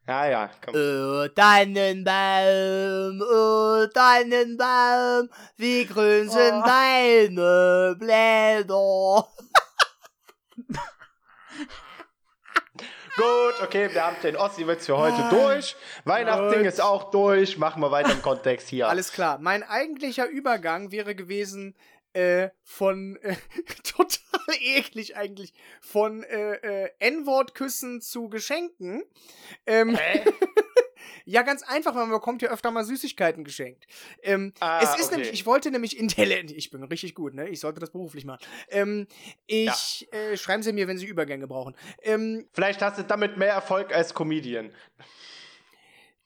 Ja, 0.07 0.27
ja, 0.27 0.49
komm. 0.63 0.75
Oh, 0.75 1.27
Tannenbaum, 1.35 3.21
oh, 3.21 3.85
Tannenbaum, 3.93 5.29
wie 5.57 5.85
grün 5.85 6.29
sind 6.29 6.61
Oh. 6.63 6.63
deine 6.65 7.95
Blätter. 7.97 9.27
Gut, 13.17 13.61
okay, 13.63 13.89
wir 13.93 14.05
haben 14.05 14.17
den 14.21 14.35
Ossi-Witz 14.35 14.87
für 14.87 14.97
heute 14.97 15.15
Ah, 15.23 15.29
durch. 15.29 15.77
Weihnachtsding 16.03 16.63
gut. 16.63 16.67
ist 16.67 16.81
auch 16.81 17.11
durch. 17.11 17.57
Machen 17.57 17.81
wir 17.81 17.89
weiter 17.89 18.11
im 18.11 18.21
Kontext 18.21 18.67
hier. 18.67 18.89
Alles 18.89 19.13
klar. 19.13 19.37
Mein 19.39 19.63
eigentlicher 19.63 20.27
Übergang 20.27 20.91
wäre 20.91 21.15
gewesen 21.15 21.75
äh, 22.15 22.49
von 22.63 23.17
äh, 23.17 23.35
total 23.83 24.55
eklig 24.61 25.17
eigentlich 25.17 25.53
von 25.81 26.23
äh, 26.23 26.85
äh, 26.85 26.89
N-Wort-Küssen 26.99 28.01
zu 28.01 28.29
Geschenken. 28.29 29.03
Ähm, 29.65 29.97
ja, 31.25 31.41
ganz 31.41 31.61
einfach, 31.63 31.93
weil 31.93 32.03
man 32.03 32.11
bekommt 32.11 32.41
ja 32.41 32.49
öfter 32.49 32.71
mal 32.71 32.85
Süßigkeiten 32.85 33.43
geschenkt. 33.43 33.85
Ähm, 34.23 34.53
Ah, 34.61 34.79
es 34.81 34.97
ist 34.97 35.07
okay. 35.07 35.17
nämlich, 35.17 35.33
ich 35.33 35.45
wollte 35.45 35.71
nämlich 35.71 35.99
in 35.99 36.07
Talent, 36.07 36.51
ich 36.51 36.71
bin 36.71 36.83
richtig 36.83 37.15
gut, 37.15 37.33
ne? 37.33 37.49
Ich 37.49 37.59
sollte 37.59 37.81
das 37.81 37.91
beruflich 37.91 38.23
machen. 38.23 38.45
Ähm, 38.69 39.07
ich 39.45 40.07
äh, 40.13 40.37
schreiben 40.37 40.63
Sie 40.63 40.71
mir, 40.71 40.87
wenn 40.87 40.97
Sie 40.97 41.07
Übergänge 41.07 41.47
brauchen. 41.47 41.75
Ähm, 42.01 42.47
Vielleicht 42.53 42.81
hast 42.81 42.97
du 42.97 43.03
damit 43.03 43.35
mehr 43.35 43.51
Erfolg 43.53 43.93
als 43.93 44.13
Comedian. 44.13 44.71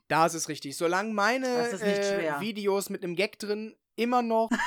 Da 0.08 0.28
ist 0.28 0.36
es 0.36 0.50
richtig. 0.50 0.78
Solange 0.78 1.14
meine 1.14 1.68
Das 1.72 1.82
äh. 1.82 2.40
Videos 2.40 2.90
mit 2.90 3.04
einem 3.04 3.16
Gag 3.16 3.40
drin 3.40 3.76
immer 3.96 4.22
noch. 4.22 4.50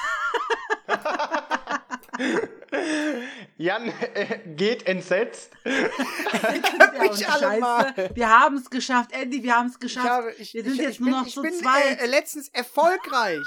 Jan 3.57 3.93
äh, 4.15 4.39
geht 4.57 4.87
entsetzt. 4.87 5.53
Mich 5.65 7.29
alle 7.29 7.61
mal. 7.61 7.95
Wir 8.15 8.29
haben 8.29 8.57
es 8.57 8.71
geschafft, 8.71 9.13
Andy, 9.13 9.43
wir 9.43 9.57
haben 9.57 9.69
es 9.69 9.75
Ich 9.75 9.81
geschafft. 9.81 10.09
habe, 10.09 10.33
ich, 10.39 10.55
wir 10.55 10.65
sind 10.65 10.75
ich, 10.75 10.81
jetzt 10.81 10.95
ich 10.95 11.01
nur 11.01 11.11
bin, 11.11 11.19
noch 11.19 11.27
ich 11.27 11.35
zu 11.35 11.43
bin, 11.43 11.53
zweit. 11.53 12.01
Äh, 12.01 12.07
letztens 12.07 12.49
erfolgreich. 12.49 13.39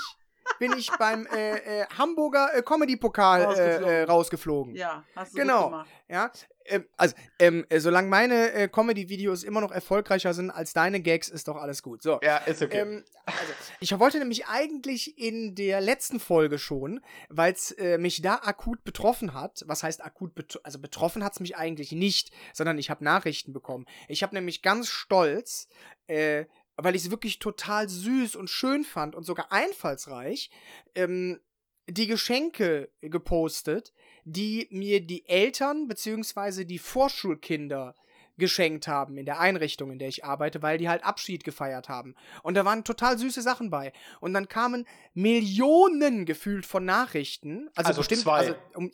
Bin 0.60 0.74
ich 0.78 0.92
beim 0.98 1.26
äh, 1.28 1.82
äh, 1.82 1.86
Hamburger 1.98 2.54
äh, 2.56 2.62
Comedy-Pokal 2.62 3.42
äh, 3.42 3.46
Rausgeflogen. 3.46 3.88
äh, 3.90 4.04
rausgeflogen. 4.04 4.76
ja, 4.76 5.04
hast 5.16 5.34
du 5.34 5.38
Genau. 5.38 5.66
gemacht. 5.66 5.90
Ja, 6.08 6.32
ähm, 6.68 6.86
also, 6.98 7.16
ähm, 7.40 7.66
äh, 7.70 7.80
solange 7.80 8.08
meine 8.08 8.52
äh, 8.54 8.68
Comedy-Videos 8.68 9.44
immer 9.44 9.62
noch 9.62 9.72
erfolgreicher 9.72 10.34
sind 10.34 10.50
als 10.52 10.74
deine 10.74 11.00
Gags, 11.00 11.30
ist 11.30 11.48
doch 11.48 11.56
alles 11.58 11.84
gut. 11.84 12.02
So. 12.02 12.20
Ja, 12.24 12.38
ist 12.38 12.62
okay. 12.62 12.80
Ähm, 12.80 13.04
also, 13.26 13.54
ich 13.80 14.00
wollte 14.00 14.20
nämlich 14.20 14.48
eigentlich 14.48 15.18
in 15.18 15.56
der 15.56 15.82
letzten 15.82 16.20
Folge 16.20 16.58
schon, 16.58 17.02
weil 17.30 17.54
es 17.54 17.72
äh, 17.72 17.98
mich 17.98 18.22
da 18.22 18.36
akut 18.36 18.84
betroffen 18.84 19.34
hat. 19.34 19.64
Was 19.68 19.84
heißt 19.84 20.04
akut 20.04 20.34
betroffen? 20.36 20.66
Also 20.66 20.80
betroffen 20.80 21.24
hat 21.24 21.34
es 21.34 21.40
mich 21.40 21.56
eigentlich 21.56 21.92
nicht, 21.92 22.32
sondern 22.54 22.78
ich 22.78 22.90
habe 22.90 23.04
Nachrichten 23.04 23.54
bekommen. 23.54 23.86
Ich 24.08 24.24
habe 24.24 24.34
nämlich 24.36 24.62
ganz 24.62 24.88
stolz, 24.90 25.68
äh, 26.08 26.46
weil 26.78 26.96
ich 26.96 27.06
es 27.06 27.12
wirklich 27.12 27.40
total 27.40 27.90
süß 27.90 28.36
und 28.36 28.50
schön 28.50 28.84
fand 28.84 29.16
und 29.16 29.24
sogar 29.24 29.52
einfallsreich, 29.52 30.50
ähm, 30.94 31.40
die 31.88 32.08
Geschenke 32.08 32.90
gepostet, 33.02 33.94
die 34.24 34.68
mir 34.72 35.06
die 35.06 35.28
Eltern 35.28 35.88
bzw. 35.88 36.66
die 36.66 36.80
Vorschulkinder 36.80 37.96
geschenkt 38.38 38.88
haben 38.88 39.18
in 39.18 39.26
der 39.26 39.40
Einrichtung, 39.40 39.92
in 39.92 40.00
der 40.00 40.10
ich 40.10 40.26
arbeite, 40.26 40.62
weil 40.62 40.78
die 40.78 40.90
halt 40.90 41.04
Abschied 41.04 41.44
gefeiert 41.44 41.88
haben. 41.88 42.16
Und 42.44 42.56
da 42.56 42.66
waren 42.66 42.84
total 42.84 43.18
süße 43.18 43.42
Sachen 43.42 43.70
bei. 43.70 43.94
Und 44.20 44.34
dann 44.34 44.48
kamen 44.48 44.86
Millionen 45.14 46.26
gefühlt 46.26 46.66
von 46.66 46.84
Nachrichten. 46.84 47.70
Also, 47.76 47.90
Also 47.90 48.02
bestimmt. 48.02 48.22
zwei. 48.22 48.40
Also, 48.40 48.56
um, 48.74 48.92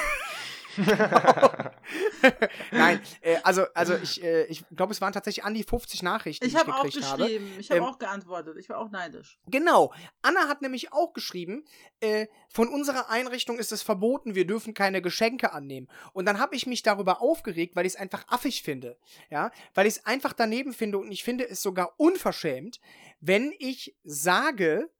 Nein, 2.73 3.01
äh, 3.21 3.37
also, 3.43 3.67
also 3.75 3.95
ich, 3.95 4.23
äh, 4.23 4.45
ich 4.47 4.65
glaube, 4.75 4.93
es 4.93 5.01
waren 5.01 5.13
tatsächlich 5.13 5.45
an 5.45 5.55
die 5.55 5.63
50 5.63 6.03
Nachrichten, 6.03 6.45
Ich 6.45 6.53
die 6.53 6.57
ich 6.57 6.61
habe 6.63 6.75
auch 6.75 6.83
gekriegt 6.85 7.07
habe. 7.07 7.23
geschrieben, 7.25 7.53
ich 7.59 7.71
habe 7.71 7.79
Ähm, 7.81 7.85
auch 7.87 7.99
geantwortet, 7.99 8.57
ich 8.59 8.69
war 8.69 8.79
auch 8.79 8.91
neidisch. 8.91 9.39
Genau. 9.47 9.93
Anna 10.23 10.49
hat 10.49 10.63
nämlich 10.63 10.93
auch 10.93 11.13
geschrieben, 11.13 11.65
äh, 12.01 12.27
von 12.49 12.69
unserer 12.69 13.11
Einrichtung 13.11 13.59
ist 13.59 13.73
es 13.73 13.83
verboten, 13.83 14.35
wir 14.35 14.47
dürfen 14.47 14.75
keine 14.75 15.03
Geschenke 15.03 15.53
annehmen. 15.53 15.89
Und 16.13 16.27
dann 16.27 16.39
habe 16.39 16.57
ich 16.57 16.67
mich 16.67 16.83
darüber 16.83 17.21
aufgeregt, 17.21 17.77
weil 17.77 17.87
ich 17.87 17.95
es 17.95 17.99
einfach 17.99 18.25
affig 18.29 18.63
finde. 18.63 18.99
Ja, 19.31 19.51
weil 19.75 19.87
ich 19.87 19.97
es 19.97 20.07
einfach 20.07 20.33
daneben 20.33 20.73
finde 20.73 20.99
und 20.99 21.11
ich 21.13 21.25
finde 21.25 21.49
es 21.49 21.63
sogar 21.63 21.95
unverschämt, 21.99 22.81
wenn 23.21 23.53
ich 23.59 23.97
sage, 24.05 24.91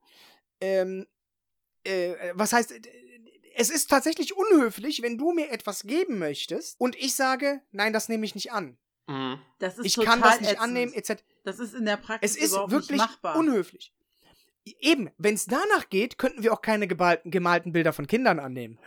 ähm, 0.61 1.07
äh, 1.85 2.15
was 2.35 2.53
heißt, 2.53 2.73
äh, 2.73 2.81
es 3.57 3.71
ist 3.71 3.89
tatsächlich 3.89 4.37
unhöflich, 4.37 5.03
wenn 5.03 5.19
du 5.19 5.33
mir 5.33 5.51
etwas 5.51 5.83
geben 5.83 6.19
möchtest 6.19 6.79
und 6.81 6.97
ich 6.97 7.15
sage, 7.15 7.61
nein, 7.73 7.93
das 7.93 8.09
nehme 8.09 8.25
ich 8.27 8.35
nicht 8.35 8.53
an. 8.53 8.77
Mhm. 9.07 9.39
Das 9.59 9.79
ist 9.79 9.87
Ich 9.87 9.95
total 9.95 10.13
kann 10.15 10.23
das 10.23 10.41
nicht 10.41 10.51
ätzend. 10.53 10.63
annehmen, 10.63 10.93
etc. 10.93 11.23
Das 11.45 11.59
ist 11.59 11.75
in 11.75 11.85
der 11.85 11.97
Praxis 11.97 12.37
Es 12.37 12.43
ist 12.43 12.53
wirklich 12.55 12.91
nicht 12.91 12.99
machbar. 12.99 13.37
unhöflich. 13.37 13.93
Eben, 14.81 15.11
wenn 15.17 15.35
es 15.37 15.45
danach 15.47 15.89
geht, 15.91 16.19
könnten 16.19 16.43
wir 16.43 16.53
auch 16.53 16.61
keine 16.61 16.89
gemalten, 16.89 17.31
gemalten 17.31 17.73
Bilder 17.73 17.93
von 17.93 18.09
Kindern 18.09 18.41
annehmen. 18.41 18.79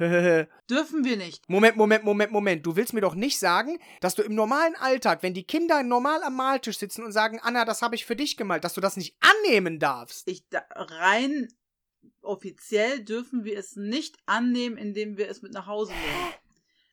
Dürfen 0.69 1.05
wir 1.05 1.15
nicht. 1.15 1.47
Moment, 1.47 1.77
Moment, 1.77 2.03
Moment, 2.03 2.33
Moment. 2.33 2.65
Du 2.65 2.75
willst 2.75 2.91
mir 2.91 2.99
doch 2.99 3.15
nicht 3.15 3.39
sagen, 3.39 3.79
dass 4.01 4.13
du 4.13 4.21
im 4.21 4.35
normalen 4.35 4.75
Alltag, 4.75 5.23
wenn 5.23 5.33
die 5.33 5.45
Kinder 5.45 5.81
normal 5.83 6.21
am 6.23 6.35
Maltisch 6.35 6.79
sitzen 6.79 7.05
und 7.05 7.13
sagen, 7.13 7.39
Anna, 7.41 7.63
das 7.63 7.81
habe 7.81 7.95
ich 7.95 8.05
für 8.05 8.17
dich 8.17 8.35
gemalt, 8.35 8.65
dass 8.65 8.73
du 8.73 8.81
das 8.81 8.97
nicht 8.97 9.15
annehmen 9.21 9.79
darfst. 9.79 10.27
Ich 10.27 10.43
da, 10.49 10.63
rein 10.75 11.47
offiziell 12.21 13.03
dürfen 13.03 13.43
wir 13.43 13.57
es 13.57 13.75
nicht 13.75 14.17
annehmen, 14.25 14.77
indem 14.77 15.17
wir 15.17 15.29
es 15.29 15.41
mit 15.41 15.53
nach 15.53 15.67
Hause 15.67 15.91
nehmen. 15.91 16.33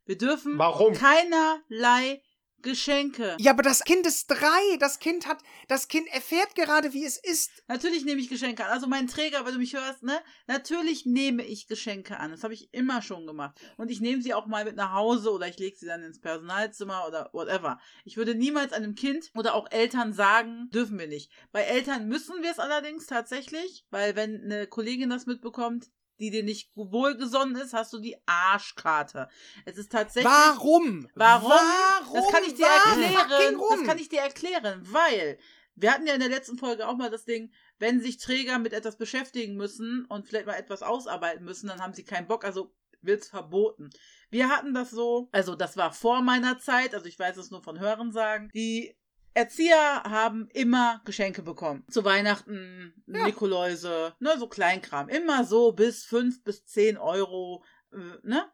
Wir 0.05 0.19
dürfen 0.19 0.59
Warum? 0.59 0.95
keinerlei 0.95 2.23
Geschenke. 2.63 3.37
Ja, 3.39 3.53
aber 3.53 3.63
das 3.63 3.85
Kind 3.85 4.07
ist 4.07 4.27
drei. 4.27 4.77
Das 4.79 4.99
Kind 4.99 5.27
hat, 5.27 5.39
das 5.69 5.89
Kind 5.89 6.09
erfährt 6.09 6.55
gerade, 6.55 6.93
wie 6.93 7.05
es 7.05 7.17
ist. 7.17 7.51
Natürlich 7.69 8.05
nehme 8.05 8.21
ich 8.21 8.29
Geschenke 8.29 8.65
an. 8.65 8.71
Also 8.71 8.87
mein 8.87 9.07
Träger, 9.07 9.45
wenn 9.45 9.53
du 9.53 9.59
mich 9.59 9.75
hörst, 9.75 10.03
ne? 10.03 10.19
Natürlich 10.47 11.07
nehme 11.07 11.45
ich 11.45 11.67
Geschenke 11.67 12.19
an. 12.19 12.31
Das 12.31 12.45
habe 12.45 12.55
ich 12.55 12.73
immer 12.73 13.03
schon 13.03 13.27
gemacht. 13.27 13.61
Und 13.77 13.91
ich 13.91 14.01
nehme 14.01 14.23
sie 14.23 14.35
auch 14.35 14.47
mal 14.47 14.65
mit 14.65 14.77
nach 14.77 14.93
Hause 14.93 15.33
oder 15.33 15.49
ich 15.49 15.59
lege 15.59 15.77
sie 15.77 15.87
dann 15.87 16.03
ins 16.03 16.21
Personalzimmer 16.21 17.07
oder 17.07 17.31
whatever. 17.33 17.79
Ich 18.05 18.17
würde 18.17 18.35
niemals 18.35 18.73
einem 18.73 18.95
Kind 18.95 19.31
oder 19.35 19.55
auch 19.55 19.71
Eltern 19.71 20.13
sagen, 20.13 20.69
dürfen 20.71 20.99
wir 20.99 21.07
nicht. 21.07 21.31
Bei 21.53 21.63
Eltern 21.63 22.09
müssen 22.09 22.43
wir 22.43 22.51
es 22.51 22.59
allerdings 22.59 23.07
tatsächlich, 23.07 23.85
weil 23.91 24.17
wenn 24.17 24.43
eine 24.43 24.67
Kollegin 24.67 25.11
das 25.11 25.27
mitbekommt, 25.27 25.91
die 26.19 26.31
dir 26.31 26.43
nicht 26.43 26.71
wohlgesonnen 26.75 27.57
ist, 27.57 27.73
hast 27.73 27.93
du 27.93 27.99
die 27.99 28.17
Arschkarte. 28.27 29.29
Es 29.65 29.77
ist 29.77 29.93
tatsächlich. 29.93 30.33
Warum? 30.33 31.09
Warum? 31.15 31.51
Warum? 31.51 32.15
Das 32.15 32.31
kann 32.31 32.45
ich 32.45 32.55
dir 32.55 32.67
Warum? 32.67 33.03
erklären. 33.03 33.61
Das 33.71 33.85
kann 33.85 33.99
ich 33.99 34.09
dir 34.09 34.21
erklären, 34.21 34.81
weil 34.85 35.39
wir 35.75 35.93
hatten 35.93 36.07
ja 36.07 36.15
in 36.15 36.21
der 36.21 36.31
letzten 36.31 36.59
Folge 36.59 36.89
auch 36.89 36.97
mal 36.97 37.11
das 37.11 37.25
Ding, 37.25 37.53
wenn 37.79 38.01
sich 38.01 38.17
Träger 38.17 38.59
mit 38.59 38.73
etwas 38.73 38.97
beschäftigen 38.97 39.57
müssen 39.57 40.07
und 40.07 40.27
vielleicht 40.27 40.47
mal 40.47 40.55
etwas 40.55 40.83
ausarbeiten 40.83 41.45
müssen, 41.45 41.69
dann 41.69 41.83
haben 41.83 41.93
sie 41.93 42.05
keinen 42.05 42.27
Bock, 42.27 42.45
also 42.45 42.75
wird's 43.03 43.29
verboten. 43.29 43.91
Wir 44.31 44.49
hatten 44.49 44.75
das 44.75 44.91
so, 44.91 45.29
also 45.33 45.55
das 45.55 45.77
war 45.77 45.93
vor 45.93 46.23
meiner 46.23 46.59
Zeit, 46.59 46.95
also 46.95 47.07
ich 47.07 47.19
weiß 47.19 47.37
es 47.37 47.51
nur 47.51 47.63
von 47.63 47.79
Hören 47.79 48.11
sagen. 48.11 48.51
Die 48.55 48.97
Erzieher 49.37 50.03
haben 50.05 50.49
immer 50.55 51.03
Geschenke 51.05 51.43
bekommen. 51.43 51.85
Zu 51.91 52.05
Weihnachten, 52.05 52.95
Ja. 53.07 53.27
Nikoläuse, 53.27 54.15
ne, 54.19 54.39
so 54.39 54.49
Kleinkram. 54.49 55.11
Immer 55.11 55.45
so 55.45 55.73
bis 55.73 56.05
fünf 56.05 56.43
bis 56.43 56.65
zehn 56.65 56.97
Euro, 56.97 57.63
äh, 57.93 57.99
ne? 58.23 58.51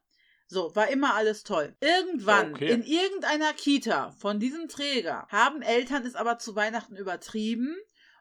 So, 0.48 0.74
war 0.74 0.88
immer 0.88 1.14
alles 1.14 1.44
toll. 1.44 1.76
Irgendwann 1.80 2.54
Okay. 2.54 2.72
in 2.72 2.82
irgendeiner 2.82 3.52
Kita 3.52 4.10
von 4.10 4.40
diesem 4.40 4.66
Träger 4.68 5.26
haben 5.30 5.62
Eltern 5.62 6.04
es 6.04 6.16
aber 6.16 6.38
zu 6.38 6.56
Weihnachten 6.56 6.96
übertrieben 6.96 7.76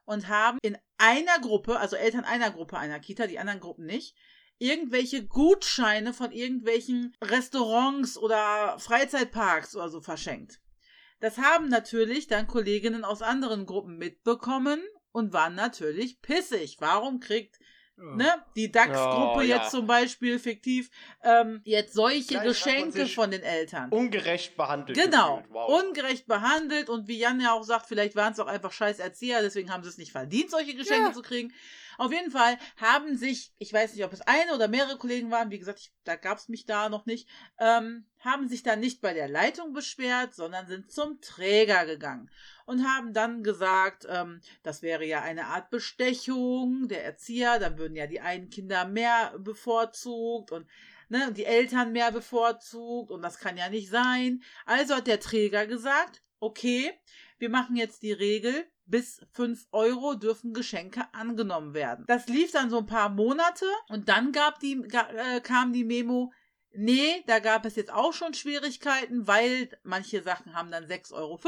und 0.06 0.28
haben 0.28 0.60
in 0.62 0.78
einer 1.00 1.40
Gruppe, 1.42 1.80
also 1.80 1.96
Eltern 1.96 2.26
einer 2.26 2.52
Gruppe 2.52 2.78
einer 2.78 3.00
Kita, 3.00 3.26
die 3.26 3.40
anderen 3.40 3.60
Gruppen 3.60 3.86
nicht, 3.88 4.16
irgendwelche 4.60 5.26
Gutscheine 5.26 6.14
von 6.14 6.32
irgendwelchen 6.32 7.18
Restaurants 7.24 8.20
oder 8.20 8.78
Freizeitparks 8.78 9.76
oder 9.76 9.90
so 9.90 10.00
verschenkt. 10.00 10.62
Das 11.22 11.38
haben 11.38 11.70
natürlich 11.70 12.28
dann 12.28 12.48
Kolleginnen 12.48 13.06
aus 13.06 13.22
anderen 13.22 13.66
Gruppen 13.66 13.98
mitbekommen 13.98 14.82
und 15.12 15.32
waren 15.34 15.56
natürlich 15.56 16.22
pissig. 16.22 16.78
Warum 16.80 17.20
kriegt 17.20 17.60
ne, 17.96 18.44
die 18.56 18.72
DAX-Gruppe 18.72 19.38
Oh, 19.38 19.42
ja. 19.42 19.58
jetzt 19.58 19.70
zum 19.72 19.86
Beispiel 19.86 20.40
fiktiv 20.40 20.90
ähm, 21.24 21.62
jetzt 21.64 21.94
solche 21.94 22.34
Gleich 22.34 22.44
Geschenke 22.44 23.06
von 23.08 23.30
den 23.30 23.44
Eltern? 23.44 23.90
Ungerecht 23.92 24.58
behandelt. 24.58 24.98
Genau. 24.98 25.44
Wow. 25.50 25.84
ungerecht 25.84 26.26
behandelt 26.26 26.90
und 26.90 27.08
wie 27.08 27.20
Jan 27.20 27.40
ja 27.40 27.54
auch 27.54 27.64
sagt, 27.64 27.86
vielleicht 27.86 28.16
waren 28.16 28.34
es 28.34 28.40
auch 28.40 28.48
einfach 28.48 28.72
scheiß 28.72 28.98
Erzieher, 29.00 29.42
deswegen 29.42 29.72
haben 29.72 29.84
sie 29.84 29.90
es 29.90 29.98
nicht 30.00 30.12
verdient, 30.12 30.50
solche 30.50 30.74
Geschenke 30.74 31.10
Ja. 31.10 31.14
zu 31.14 31.22
kriegen. 31.22 31.54
Auf 32.02 32.12
jeden 32.12 32.32
Fall 32.32 32.58
haben 32.78 33.16
sich, 33.16 33.54
ich 33.60 33.72
weiß 33.72 33.94
nicht, 33.94 34.04
ob 34.04 34.12
es 34.12 34.22
eine 34.22 34.56
oder 34.56 34.68
mehrere 34.68 34.98
Kollegen 34.98 35.30
waren, 35.30 35.52
wie 35.52 35.60
gesagt, 35.60 35.82
ich, 35.82 35.94
da 36.04 36.16
gab 36.16 36.40
es 36.40 36.50
mich 36.50 36.66
da 36.66 36.90
noch 36.90 37.06
nicht, 37.06 37.30
ähm, 37.60 38.08
haben 38.18 38.48
sich 38.48 38.64
dann 38.64 38.80
nicht 38.80 39.02
bei 39.02 39.14
der 39.14 39.30
Leitung 39.30 39.72
beschwert, 39.72 40.34
sondern 40.34 40.66
sind 40.66 40.92
zum 40.92 41.22
Träger 41.22 41.86
gegangen 41.86 42.32
und 42.66 42.88
haben 42.88 43.14
dann 43.14 43.44
gesagt, 43.44 44.08
ähm, 44.10 44.42
das 44.64 44.82
wäre 44.82 45.06
ja 45.06 45.22
eine 45.22 45.46
Art 45.46 45.70
Bestechung 45.70 46.88
der 46.88 47.06
Erzieher, 47.06 47.60
dann 47.60 47.78
würden 47.78 47.96
ja 47.96 48.08
die 48.08 48.20
einen 48.20 48.50
Kinder 48.50 48.86
mehr 48.86 49.38
bevorzugt 49.38 50.52
und 50.52 50.68
ne, 51.10 51.32
die 51.32 51.46
Eltern 51.46 51.92
mehr 51.92 52.12
bevorzugt 52.12 53.12
und 53.12 53.22
das 53.22 53.38
kann 53.38 53.58
ja 53.58 53.70
nicht 53.70 53.92
sein. 53.92 54.42
Also 54.66 54.96
hat 54.96 55.06
der 55.06 55.20
Träger 55.20 55.68
gesagt, 55.68 56.24
okay, 56.40 57.00
wir 57.38 57.52
machen 57.52 57.76
jetzt 57.76 58.02
die 58.02 58.12
Regel, 58.12 58.71
bis 58.86 59.22
5 59.32 59.68
Euro 59.72 60.16
dürfen 60.16 60.54
Geschenke 60.54 61.06
angenommen 61.14 61.74
werden. 61.74 62.06
Das 62.08 62.28
lief 62.28 62.52
dann 62.52 62.70
so 62.70 62.80
ein 62.80 62.86
paar 62.86 63.10
Monate 63.10 63.66
und 63.90 64.10
dann 64.10 64.32
gab 64.32 64.60
die, 64.60 64.84
äh, 64.92 65.40
kam 65.42 65.74
die 65.74 65.84
Memo, 65.84 66.32
nee, 66.74 67.24
da 67.28 67.40
gab 67.40 67.66
es 67.66 67.76
jetzt 67.76 67.92
auch 67.92 68.14
schon 68.14 68.34
Schwierigkeiten, 68.34 69.28
weil 69.28 69.70
manche 69.84 70.22
Sachen 70.24 70.54
haben 70.54 70.72
dann 70.72 70.86
6,50 70.86 71.14
Euro 71.16 71.40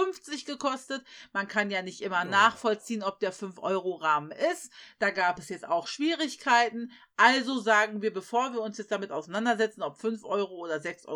gekostet. 0.46 1.04
Man 1.32 1.48
kann 1.48 1.72
ja 1.72 1.82
nicht 1.82 2.02
immer 2.02 2.24
Oh. 2.26 2.30
nachvollziehen, 2.30 3.04
ob 3.04 3.20
der 3.20 3.34
5-Euro-Rahmen 3.34 4.32
ist. 4.52 4.72
Da 5.00 5.12
gab 5.12 5.40
es 5.40 5.50
jetzt 5.50 5.68
auch 5.68 5.88
Schwierigkeiten. 5.88 6.92
Also 7.16 7.60
sagen 7.60 8.02
wir, 8.02 8.14
bevor 8.14 8.54
wir 8.54 8.62
uns 8.62 8.78
jetzt 8.78 8.92
damit 8.92 9.12
auseinandersetzen, 9.12 9.82
ob 9.82 9.98
5 9.98 10.24
Euro 10.24 10.56
oder 10.58 10.78
6,50 10.78 11.08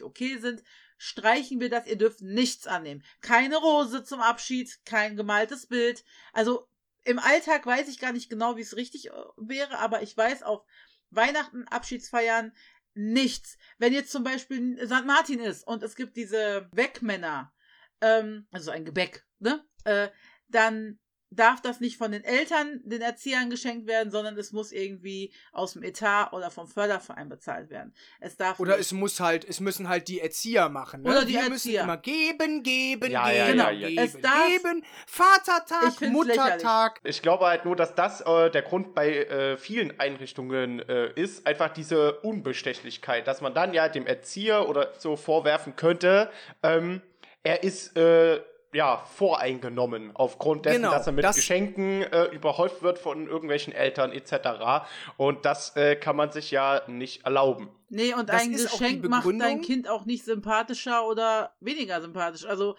Euro 0.00 0.08
okay 0.08 0.38
sind, 0.38 0.62
streichen 0.96 1.60
wir 1.60 1.70
das. 1.70 1.86
Ihr 1.86 1.96
dürft 1.98 2.22
nichts 2.22 2.66
annehmen. 2.66 3.04
Keine 3.20 3.56
Rose 3.56 4.04
zum 4.04 4.20
Abschied, 4.20 4.80
kein 4.84 5.16
gemaltes 5.16 5.66
Bild. 5.66 6.04
Also 6.32 6.68
im 7.04 7.18
Alltag 7.18 7.66
weiß 7.66 7.88
ich 7.88 7.98
gar 7.98 8.12
nicht 8.12 8.30
genau, 8.30 8.56
wie 8.56 8.62
es 8.62 8.76
richtig 8.76 9.08
äh, 9.08 9.12
wäre, 9.36 9.78
aber 9.78 10.02
ich 10.02 10.16
weiß 10.16 10.42
auf 10.42 10.64
Weihnachten, 11.10 11.68
Abschiedsfeiern, 11.68 12.52
nichts. 12.94 13.58
Wenn 13.78 13.92
jetzt 13.92 14.12
zum 14.12 14.24
Beispiel 14.24 14.78
St. 14.86 15.04
Martin 15.06 15.40
ist 15.40 15.66
und 15.66 15.82
es 15.82 15.96
gibt 15.96 16.16
diese 16.16 16.68
Wegmänner, 16.72 17.52
ähm, 18.00 18.46
also 18.50 18.70
ein 18.70 18.84
Gebäck, 18.84 19.26
ne? 19.38 19.64
Äh, 19.84 20.08
dann 20.48 20.98
darf 21.36 21.60
das 21.60 21.80
nicht 21.80 21.96
von 21.96 22.12
den 22.12 22.24
Eltern, 22.24 22.80
den 22.84 23.00
Erziehern 23.02 23.50
geschenkt 23.50 23.86
werden, 23.86 24.10
sondern 24.10 24.36
es 24.38 24.52
muss 24.52 24.72
irgendwie 24.72 25.32
aus 25.52 25.72
dem 25.74 25.82
Etat 25.82 26.32
oder 26.32 26.50
vom 26.50 26.66
Förderverein 26.68 27.28
bezahlt 27.28 27.70
werden. 27.70 27.92
Es 28.20 28.36
darf 28.36 28.60
Oder 28.60 28.72
nicht- 28.76 28.86
es 28.86 28.92
muss 28.92 29.20
halt, 29.20 29.44
es 29.48 29.60
müssen 29.60 29.88
halt 29.88 30.08
die 30.08 30.20
Erzieher 30.20 30.68
machen. 30.68 31.02
Ne? 31.02 31.10
Oder 31.10 31.24
die 31.24 31.34
Wir 31.34 31.40
Erzieher. 31.40 31.50
müssen 31.50 31.74
immer 31.74 31.96
geben, 31.96 32.62
geben, 32.62 33.10
Ja, 33.10 33.26
geben, 33.28 33.36
ja, 33.38 33.46
Genau. 33.50 33.68
ja, 33.70 33.88
geben, 33.88 33.98
Es 34.04 34.20
darf- 34.20 34.48
geben. 34.48 34.82
Ich 35.06 35.12
Vatertag, 35.12 36.00
Muttertag. 36.02 37.00
Ich 37.04 37.22
glaube 37.22 37.46
halt 37.46 37.64
nur, 37.64 37.76
dass 37.76 37.94
das 37.94 38.20
äh, 38.20 38.50
der 38.50 38.62
Grund 38.62 38.94
bei 38.94 39.24
äh, 39.24 39.56
vielen 39.56 39.98
Einrichtungen 40.00 40.80
äh, 40.88 41.12
ist, 41.14 41.46
einfach 41.46 41.72
diese 41.72 42.20
Unbestechlichkeit, 42.20 43.26
dass 43.26 43.40
man 43.40 43.54
dann 43.54 43.74
ja 43.74 43.88
dem 43.88 44.06
Erzieher 44.06 44.68
oder 44.68 44.92
so 44.98 45.16
vorwerfen 45.16 45.76
könnte, 45.76 46.30
ähm, 46.62 47.00
er 47.42 47.62
ist 47.62 47.96
äh, 47.96 48.40
ja 48.74 49.04
voreingenommen 49.14 50.10
aufgrund 50.14 50.66
dessen, 50.66 50.82
Genau, 50.82 50.90
dass 50.92 51.06
er 51.06 51.12
mit 51.12 51.24
das- 51.24 51.36
Geschenken 51.36 52.02
äh, 52.02 52.24
überhäuft 52.26 52.82
wird 52.82 52.98
von 52.98 53.26
irgendwelchen 53.26 53.72
Eltern 53.72 54.12
etc. 54.12 54.86
Und 55.16 55.44
das 55.44 55.74
äh, 55.76 55.96
kann 55.96 56.16
man 56.16 56.30
sich 56.32 56.50
ja 56.50 56.82
nicht 56.86 57.24
erlauben. 57.24 57.68
Nee, 57.88 58.12
und 58.14 58.28
Das 58.28 58.42
ein 58.42 58.52
Geschenk 58.52 59.08
macht 59.08 59.26
dein 59.38 59.60
Kind 59.62 59.88
auch 59.88 60.04
nicht 60.04 60.24
sympathischer 60.24 61.06
oder 61.06 61.54
weniger 61.60 62.00
sympathisch. 62.00 62.44
Also, 62.44 62.76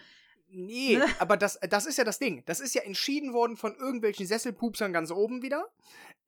Nee, 0.58 0.98
Ne? 0.98 1.06
aber 1.20 1.36
das, 1.36 1.60
das 1.70 1.86
ist 1.86 1.98
ja 1.98 2.04
das 2.06 2.18
Ding. 2.20 2.44
Das 2.46 2.60
ist 2.62 2.76
ja 2.76 2.84
entschieden 2.84 3.34
worden 3.34 3.58
von 3.58 3.76
irgendwelchen 3.76 4.26
Sesselpupsern 4.26 4.94
ganz 4.94 5.12
oben 5.12 5.42
wieder. 5.42 5.66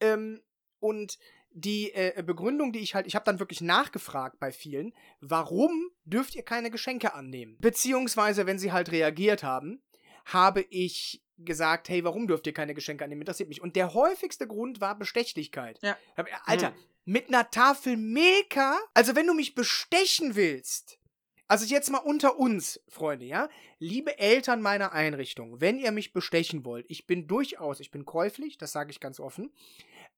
Ähm, 0.01 0.41
und 0.80 1.17
die 1.59 1.91
äh, 1.93 2.21
Begründung, 2.23 2.71
die 2.71 2.79
ich 2.79 2.93
halt, 2.93 3.07
ich 3.07 3.15
habe 3.15 3.25
dann 3.25 3.39
wirklich 3.39 3.61
nachgefragt 3.61 4.39
bei 4.39 4.51
vielen, 4.51 4.93
warum 5.21 5.89
dürft 6.05 6.35
ihr 6.35 6.43
keine 6.43 6.69
Geschenke 6.69 7.13
annehmen? 7.15 7.57
Beziehungsweise, 7.59 8.45
wenn 8.45 8.59
sie 8.59 8.71
halt 8.71 8.91
reagiert 8.91 9.43
haben, 9.43 9.81
habe 10.25 10.61
ich 10.69 11.23
gesagt, 11.39 11.89
hey, 11.89 12.03
warum 12.03 12.27
dürft 12.27 12.45
ihr 12.47 12.53
keine 12.53 12.73
Geschenke 12.75 13.03
annehmen? 13.03 13.21
Interessiert 13.21 13.49
mich. 13.49 13.61
Und 13.61 13.75
der 13.75 13.93
häufigste 13.93 14.45
Grund 14.47 14.81
war 14.81 14.97
Bestechlichkeit. 14.97 15.79
Ja. 15.81 15.97
Hab- 16.15 16.27
Alter, 16.45 16.69
Hm. 16.69 16.75
mit 17.05 17.27
einer 17.29 17.49
Tafel 17.49 17.97
Milka, 17.97 18.77
also 18.93 19.15
wenn 19.15 19.25
du 19.27 19.33
mich 19.33 19.55
bestechen 19.55 20.35
willst, 20.35 20.99
also 21.47 21.65
jetzt 21.65 21.89
mal 21.89 21.99
unter 21.99 22.37
uns, 22.37 22.79
Freunde, 22.89 23.25
ja? 23.25 23.49
Liebe 23.79 24.19
Eltern 24.19 24.61
meiner 24.61 24.91
Einrichtung, 24.91 25.61
wenn 25.61 25.79
ihr 25.79 25.91
mich 25.91 26.11
bestechen 26.13 26.65
wollt, 26.65 26.85
ich 26.89 27.07
bin 27.07 27.27
durchaus, 27.27 27.79
ich 27.79 27.89
bin 27.89 28.03
käuflich, 28.05 28.57
das 28.57 28.73
sage 28.73 28.91
ich 28.91 28.99
ganz 28.99 29.19
offen, 29.19 29.53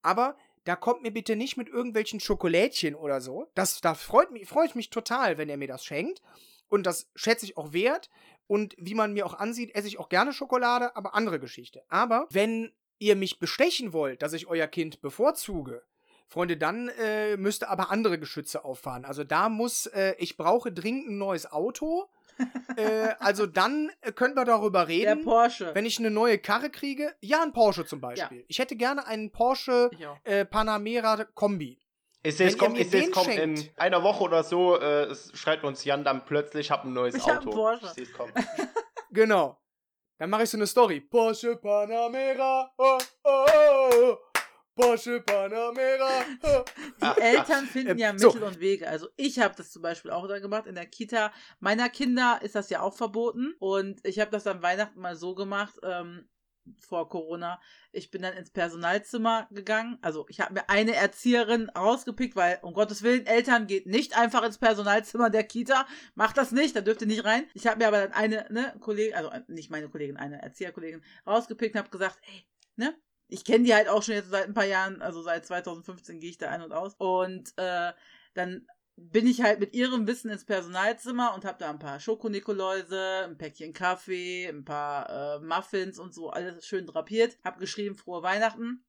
aber 0.02 0.38
da 0.66 0.76
kommt 0.76 1.02
mir 1.02 1.12
bitte 1.12 1.36
nicht 1.36 1.58
mit 1.58 1.70
irgendwelchen 1.70 2.20
Schokolädchen 2.20 2.96
oder 2.96 3.22
so. 3.22 3.50
Das, 3.56 3.82
da 3.82 3.94
freut 3.94 4.32
mich, 4.32 4.48
freue 4.48 4.68
ich 4.68 4.76
mich 4.76 4.90
total, 4.90 5.38
wenn 5.38 5.50
ihr 5.50 5.58
mir 5.58 5.68
das 5.68 5.84
schenkt. 5.84 6.22
Und 6.68 6.86
das 6.86 7.10
schätze 7.16 7.46
ich 7.46 7.58
auch 7.58 7.74
wert. 7.74 8.10
Und 8.48 8.76
wie 8.78 8.96
man 8.96 9.14
mir 9.14 9.26
auch 9.26 9.36
ansieht, 9.36 9.76
esse 9.76 9.88
ich 9.88 10.00
auch 10.00 10.10
gerne 10.10 10.34
Schokolade, 10.34 10.96
aber 10.96 11.14
andere 11.14 11.40
Geschichte. 11.40 11.84
Aber 11.90 12.28
wenn 12.32 12.72
ihr 12.98 13.16
mich 13.16 13.40
bestechen 13.40 13.94
wollt, 13.94 14.22
dass 14.22 14.34
ich 14.34 14.48
euer 14.48 14.68
Kind 14.68 15.02
bevorzuge, 15.02 15.84
Freunde, 16.28 16.58
dann 16.58 16.90
äh, 16.90 17.38
müsste 17.38 17.70
aber 17.70 17.90
andere 17.90 18.20
Geschütze 18.20 18.64
auffahren. 18.64 19.04
Also 19.04 19.24
da 19.24 19.50
muss, 19.50 19.88
äh, 19.88 20.14
ich 20.20 20.38
brauche 20.38 20.72
dringend 20.72 21.10
ein 21.10 21.18
neues 21.18 21.52
Auto. 21.52 22.08
Äh, 22.76 23.10
also 23.20 23.46
dann 23.46 23.92
äh, 24.02 24.12
können 24.12 24.36
wir 24.36 24.46
darüber 24.46 24.80
der 24.86 24.88
reden. 24.88 25.24
Porsche. 25.24 25.72
Wenn 25.74 25.86
ich 25.86 26.00
eine 26.00 26.12
neue 26.12 26.38
Karre 26.38 26.70
kriege, 26.70 27.14
ja, 27.22 27.42
ein 27.42 27.54
Porsche 27.54 27.86
zum 27.86 28.02
Beispiel. 28.02 28.46
Ich 28.48 28.60
hätte 28.60 28.76
gerne 28.76 29.06
einen 29.08 29.32
Porsche 29.32 29.90
äh, 30.24 30.46
Panamera 30.46 31.26
Kombi. 31.34 31.80
Ich 32.22 32.24
Wenn 32.24 32.32
sehe 32.34 32.48
es 32.48 32.54
ihr 32.54 32.60
kommt, 32.60 32.78
seh's 32.78 32.90
den 32.92 33.12
kommt 33.12 33.30
in 33.30 33.70
einer 33.78 34.04
Woche 34.04 34.24
oder 34.24 34.44
so, 34.44 34.78
äh, 34.78 35.04
es 35.06 35.32
schreibt 35.38 35.64
uns 35.64 35.86
Jan 35.86 36.04
dann 36.04 36.26
plötzlich, 36.26 36.70
hab 36.70 36.84
ein 36.84 36.92
neues 36.94 37.16
Ich 37.16 37.26
hab 37.26 37.38
Auto. 37.38 37.50
einen 37.68 37.80
Porsche. 37.80 38.02
Ich 38.02 38.14
kommen. 38.14 38.34
Genau. 39.12 39.58
Dann 40.20 40.30
mache 40.30 40.44
ich 40.44 40.50
so 40.50 40.58
eine 40.58 40.68
Story. 40.68 41.00
Porsche 41.00 41.56
Panamera. 41.56 42.72
Oh, 42.78 42.98
oh, 43.24 43.46
oh, 43.94 44.18
Porsche 44.80 45.22
Panamera. 45.22 46.24
Die 47.02 47.22
Eltern 47.22 47.66
finden 47.66 47.92
Ähm, 47.92 47.98
ja 47.98 48.18
so. 48.18 48.28
Mittel 48.28 48.44
und 48.44 48.60
Wege. 48.60 48.88
Also 48.88 49.10
ich 49.18 49.40
habe 49.40 49.54
das 49.56 49.72
zum 49.72 49.82
Beispiel 49.82 50.12
auch 50.12 50.28
da 50.28 50.40
gemacht. 50.40 50.68
In 50.68 50.76
der 50.76 50.86
Kita 50.86 51.34
meiner 51.60 51.90
Kinder 51.90 52.40
ist 52.42 52.56
das 52.56 52.70
ja 52.70 52.82
auch 52.82 52.94
verboten. 52.94 53.54
Und 53.60 54.00
ich 54.06 54.20
habe 54.20 54.32
das 54.32 54.48
an 54.48 54.62
Weihnachten 54.62 55.00
mal 55.00 55.16
so 55.16 55.36
gemacht, 55.36 55.76
ähm, 55.84 56.30
vor 56.78 57.10
Corona. 57.10 57.60
Ich 57.92 58.12
bin 58.12 58.22
dann 58.22 58.38
ins 58.38 58.52
Personalzimmer 58.52 59.48
gegangen. 59.52 59.98
Also 60.02 60.26
ich 60.30 60.40
habe 60.40 60.54
mir 60.54 60.70
eine 60.70 60.96
Erzieherin 60.96 61.70
rausgepickt, 61.70 62.36
weil 62.36 62.60
um 62.62 62.74
Gottes 62.74 63.04
Willen, 63.04 63.26
Eltern 63.26 63.68
geht 63.68 63.88
nicht 63.88 64.18
einfach 64.18 64.44
ins 64.44 64.60
Personalzimmer 64.60 65.30
der 65.30 65.44
Kita. 65.44 65.88
Macht 66.16 66.38
das 66.38 66.52
nicht, 66.52 66.76
da 66.76 66.82
dürft 66.82 67.02
ihr 67.02 67.08
nicht 67.08 67.26
rein. 67.26 67.48
Ich 67.54 67.68
habe 67.68 67.80
mir 67.80 67.88
aber 67.88 68.08
dann 68.08 68.14
eine 68.14 68.46
ne, 68.50 68.76
Kollegin, 68.80 69.16
also 69.16 69.32
nicht 69.48 69.72
meine 69.72 69.90
Kollegin, 69.90 70.18
eine 70.18 70.42
Erzieherkollegin 70.42 71.04
rausgepickt 71.26 71.76
und 71.76 71.80
habe 71.80 71.90
gesagt, 71.90 72.20
hey, 72.22 72.46
ne? 72.76 72.96
Ich 73.30 73.46
kenne 73.46 73.64
die 73.64 73.74
halt 73.74 73.88
auch 73.88 74.04
schon 74.04 74.16
jetzt 74.16 74.30
seit 74.30 74.46
ein 74.48 74.54
paar 74.54 74.66
Jahren, 74.66 75.02
also 75.02 75.22
seit 75.22 75.46
2015 75.46 76.20
gehe 76.20 76.32
ich 76.32 76.38
da 76.38 76.50
ein 76.50 76.62
und 76.62 76.74
aus. 76.74 76.96
Und 76.98 77.54
äh, 77.58 77.94
dann 78.34 78.68
bin 78.96 79.28
ich 79.28 79.42
halt 79.42 79.60
mit 79.60 79.74
ihrem 79.74 80.08
Wissen 80.08 80.30
ins 80.30 80.46
Personalzimmer 80.46 81.34
und 81.34 81.46
habe 81.46 81.58
da 81.58 81.70
ein 81.70 81.80
paar 81.80 82.00
Schokonikoläuse, 82.00 83.26
ein 83.26 83.38
Päckchen 83.38 83.72
Kaffee, 83.72 84.48
ein 84.48 84.66
paar 84.66 85.10
äh, 85.10 85.40
Muffins 85.40 86.00
und 86.00 86.14
so, 86.14 86.32
alles 86.32 86.66
schön 86.66 86.86
drapiert. 86.86 87.38
Hab 87.44 87.60
geschrieben, 87.60 87.96
frohe 87.96 88.24
Weihnachten 88.24 88.84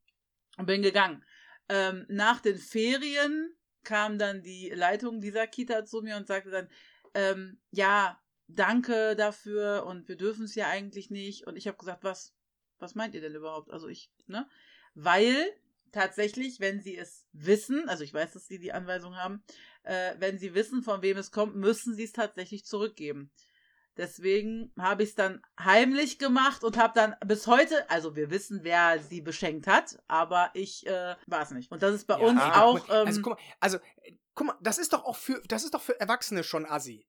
und 0.56 0.66
bin 0.66 0.82
gegangen. 0.82 1.24
Ähm, 1.68 2.06
nach 2.08 2.40
den 2.40 2.58
Ferien 2.58 3.54
kam 3.84 4.18
dann 4.18 4.42
die 4.42 4.70
Leitung 4.70 5.20
dieser 5.20 5.46
Kita 5.46 5.84
zu 5.84 6.02
mir 6.02 6.16
und 6.16 6.26
sagte 6.26 6.50
dann, 6.50 6.68
ähm, 7.14 7.60
ja, 7.70 8.20
danke 8.48 9.14
dafür 9.16 9.86
und 9.86 10.08
wir 10.08 10.16
dürfen 10.16 10.44
es 10.44 10.54
ja 10.54 10.68
eigentlich 10.68 11.10
nicht. 11.10 11.46
Und 11.46 11.56
ich 11.56 11.68
habe 11.68 11.78
gesagt, 11.78 12.02
was, 12.04 12.34
was 12.80 12.94
meint 12.94 13.14
ihr 13.14 13.20
denn 13.20 13.34
überhaupt? 13.34 13.70
Also 13.70 13.88
ich, 13.88 14.10
ne? 14.26 14.48
Weil 14.94 15.34
tatsächlich, 15.92 16.60
wenn 16.60 16.80
sie 16.80 16.96
es 16.96 17.26
wissen, 17.32 17.88
also 17.88 18.04
ich 18.04 18.14
weiß, 18.14 18.32
dass 18.32 18.46
sie 18.46 18.58
die 18.58 18.72
Anweisung 18.72 19.16
haben, 19.16 19.42
äh, 19.82 20.14
wenn 20.18 20.38
sie 20.38 20.54
wissen, 20.54 20.82
von 20.82 21.02
wem 21.02 21.16
es 21.16 21.30
kommt, 21.30 21.56
müssen 21.56 21.94
sie 21.94 22.04
es 22.04 22.12
tatsächlich 22.12 22.64
zurückgeben. 22.64 23.30
Deswegen 23.96 24.72
habe 24.78 25.02
ich 25.02 25.10
es 25.10 25.14
dann 25.14 25.42
heimlich 25.58 26.18
gemacht 26.18 26.64
und 26.64 26.78
habe 26.78 26.92
dann 26.94 27.16
bis 27.26 27.46
heute, 27.46 27.90
also 27.90 28.16
wir 28.16 28.30
wissen, 28.30 28.60
wer 28.62 29.00
sie 29.00 29.20
beschenkt 29.20 29.66
hat, 29.66 29.98
aber 30.06 30.50
ich 30.54 30.86
äh, 30.86 31.16
war 31.26 31.42
es 31.42 31.50
nicht. 31.50 31.70
Und 31.70 31.82
das 31.82 31.94
ist 31.94 32.06
bei 32.06 32.16
Ja, 32.16 32.20
uns 32.20 32.40
auch, 32.54 32.80
guck 32.80 32.88
mal, 32.88 32.98
also 33.04 33.20
ähm, 33.20 33.22
guck 33.22 33.32
mal, 33.36 33.44
also 33.60 33.78
äh, 34.02 34.16
guck 34.34 34.46
mal, 34.46 34.56
das 34.62 34.78
ist 34.78 34.92
doch 34.92 35.04
auch 35.04 35.16
für, 35.16 35.42
das 35.48 35.64
ist 35.64 35.74
doch 35.74 35.82
für 35.82 35.98
Erwachsene 36.00 36.44
schon 36.44 36.64
assi. 36.66 37.04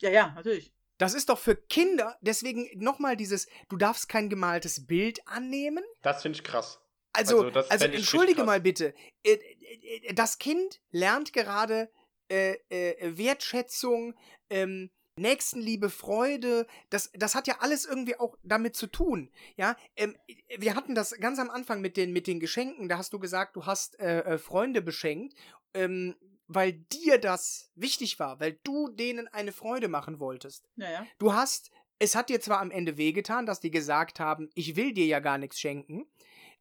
ja, 0.00 0.10
ja, 0.10 0.32
natürlich. 0.34 0.72
Das 1.02 1.14
ist 1.14 1.30
doch 1.30 1.38
für 1.38 1.56
Kinder, 1.56 2.16
deswegen 2.20 2.70
nochmal 2.76 3.16
dieses, 3.16 3.48
du 3.68 3.76
darfst 3.76 4.08
kein 4.08 4.28
gemaltes 4.28 4.86
Bild 4.86 5.20
annehmen. 5.26 5.82
Das 6.02 6.22
finde 6.22 6.38
ich 6.38 6.44
krass. 6.44 6.78
Also, 7.12 7.42
Also, 7.42 7.68
also 7.68 7.84
entschuldige 7.86 8.44
mal 8.44 8.60
bitte. 8.60 8.94
Äh, 9.24 9.32
äh, 9.32 10.08
äh, 10.08 10.14
Das 10.14 10.38
Kind 10.38 10.80
lernt 10.92 11.32
gerade 11.32 11.90
äh, 12.30 12.52
äh, 12.68 13.18
Wertschätzung, 13.18 14.14
ähm, 14.48 14.90
Nächstenliebe, 15.18 15.90
Freude. 15.90 16.68
Das, 16.88 17.10
das 17.14 17.34
hat 17.34 17.48
ja 17.48 17.56
alles 17.58 17.84
irgendwie 17.84 18.20
auch 18.20 18.38
damit 18.44 18.76
zu 18.76 18.86
tun. 18.86 19.28
Ja, 19.56 19.76
ähm, 19.96 20.16
wir 20.56 20.76
hatten 20.76 20.94
das 20.94 21.18
ganz 21.18 21.40
am 21.40 21.50
Anfang 21.50 21.80
mit 21.80 21.96
den, 21.96 22.12
mit 22.12 22.28
den 22.28 22.38
Geschenken. 22.38 22.88
Da 22.88 22.96
hast 22.96 23.12
du 23.12 23.18
gesagt, 23.18 23.56
du 23.56 23.66
hast 23.66 23.98
äh, 23.98 24.38
Freunde 24.38 24.80
beschenkt, 24.80 25.34
ähm, 25.74 26.14
weil 26.54 26.72
dir 26.72 27.18
das 27.18 27.70
wichtig 27.74 28.18
war, 28.18 28.40
weil 28.40 28.58
du 28.64 28.88
denen 28.88 29.28
eine 29.28 29.52
Freude 29.52 29.88
machen 29.88 30.18
wolltest. 30.20 30.68
Ja, 30.76 30.90
ja. 30.90 31.06
Du 31.18 31.32
hast, 31.32 31.70
es 31.98 32.14
hat 32.14 32.28
dir 32.28 32.40
zwar 32.40 32.60
am 32.60 32.70
Ende 32.70 32.96
wehgetan, 32.96 33.46
dass 33.46 33.60
die 33.60 33.70
gesagt 33.70 34.20
haben, 34.20 34.50
ich 34.54 34.76
will 34.76 34.92
dir 34.92 35.06
ja 35.06 35.20
gar 35.20 35.38
nichts 35.38 35.60
schenken, 35.60 36.06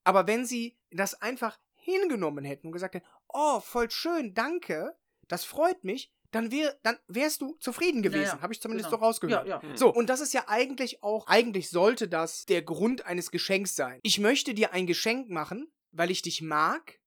aber 0.04 0.28
wenn 0.28 0.46
sie 0.46 0.78
das 0.92 1.22
einfach 1.22 1.60
hingenommen 1.76 2.46
hätten 2.46 2.68
und 2.68 2.74
gesagt 2.74 2.96
hätten, 2.96 3.08
oh, 3.28 3.60
voll 3.60 3.90
schön, 3.90 4.34
danke, 4.34 4.96
das 5.28 5.46
freut 5.46 5.84
mich, 5.84 6.12
dann, 6.32 6.52
wär, 6.52 6.78
dann 6.84 6.98
wärst 7.08 7.42
du 7.42 7.56
zufrieden 7.60 8.02
gewesen. 8.02 8.24
Ja, 8.24 8.36
ja, 8.36 8.42
Habe 8.42 8.54
ich 8.54 8.62
zumindest 8.62 8.90
genau. 8.90 9.00
so 9.00 9.06
rausgehört. 9.06 9.48
Ja, 9.48 9.62
ja. 9.62 9.78
So, 9.78 9.94
und 9.94 10.10
das 10.10 10.22
ist 10.22 10.34
ja 10.34 10.46
eigentlich 10.48 11.04
auch, 11.04 11.28
eigentlich 11.28 11.70
sollte 11.70 12.08
das 12.08 12.46
der 12.46 12.62
Grund 12.62 13.06
eines 13.06 13.32
Geschenks 13.32 13.76
sein. 13.76 14.00
Ich 14.04 14.20
möchte 14.20 14.54
dir 14.54 14.74
ein 14.74 14.88
Geschenk 14.88 15.30
machen, 15.30 15.72
weil 15.92 16.10
ich 16.10 16.22
dich 16.22 16.42
mag 16.42 17.01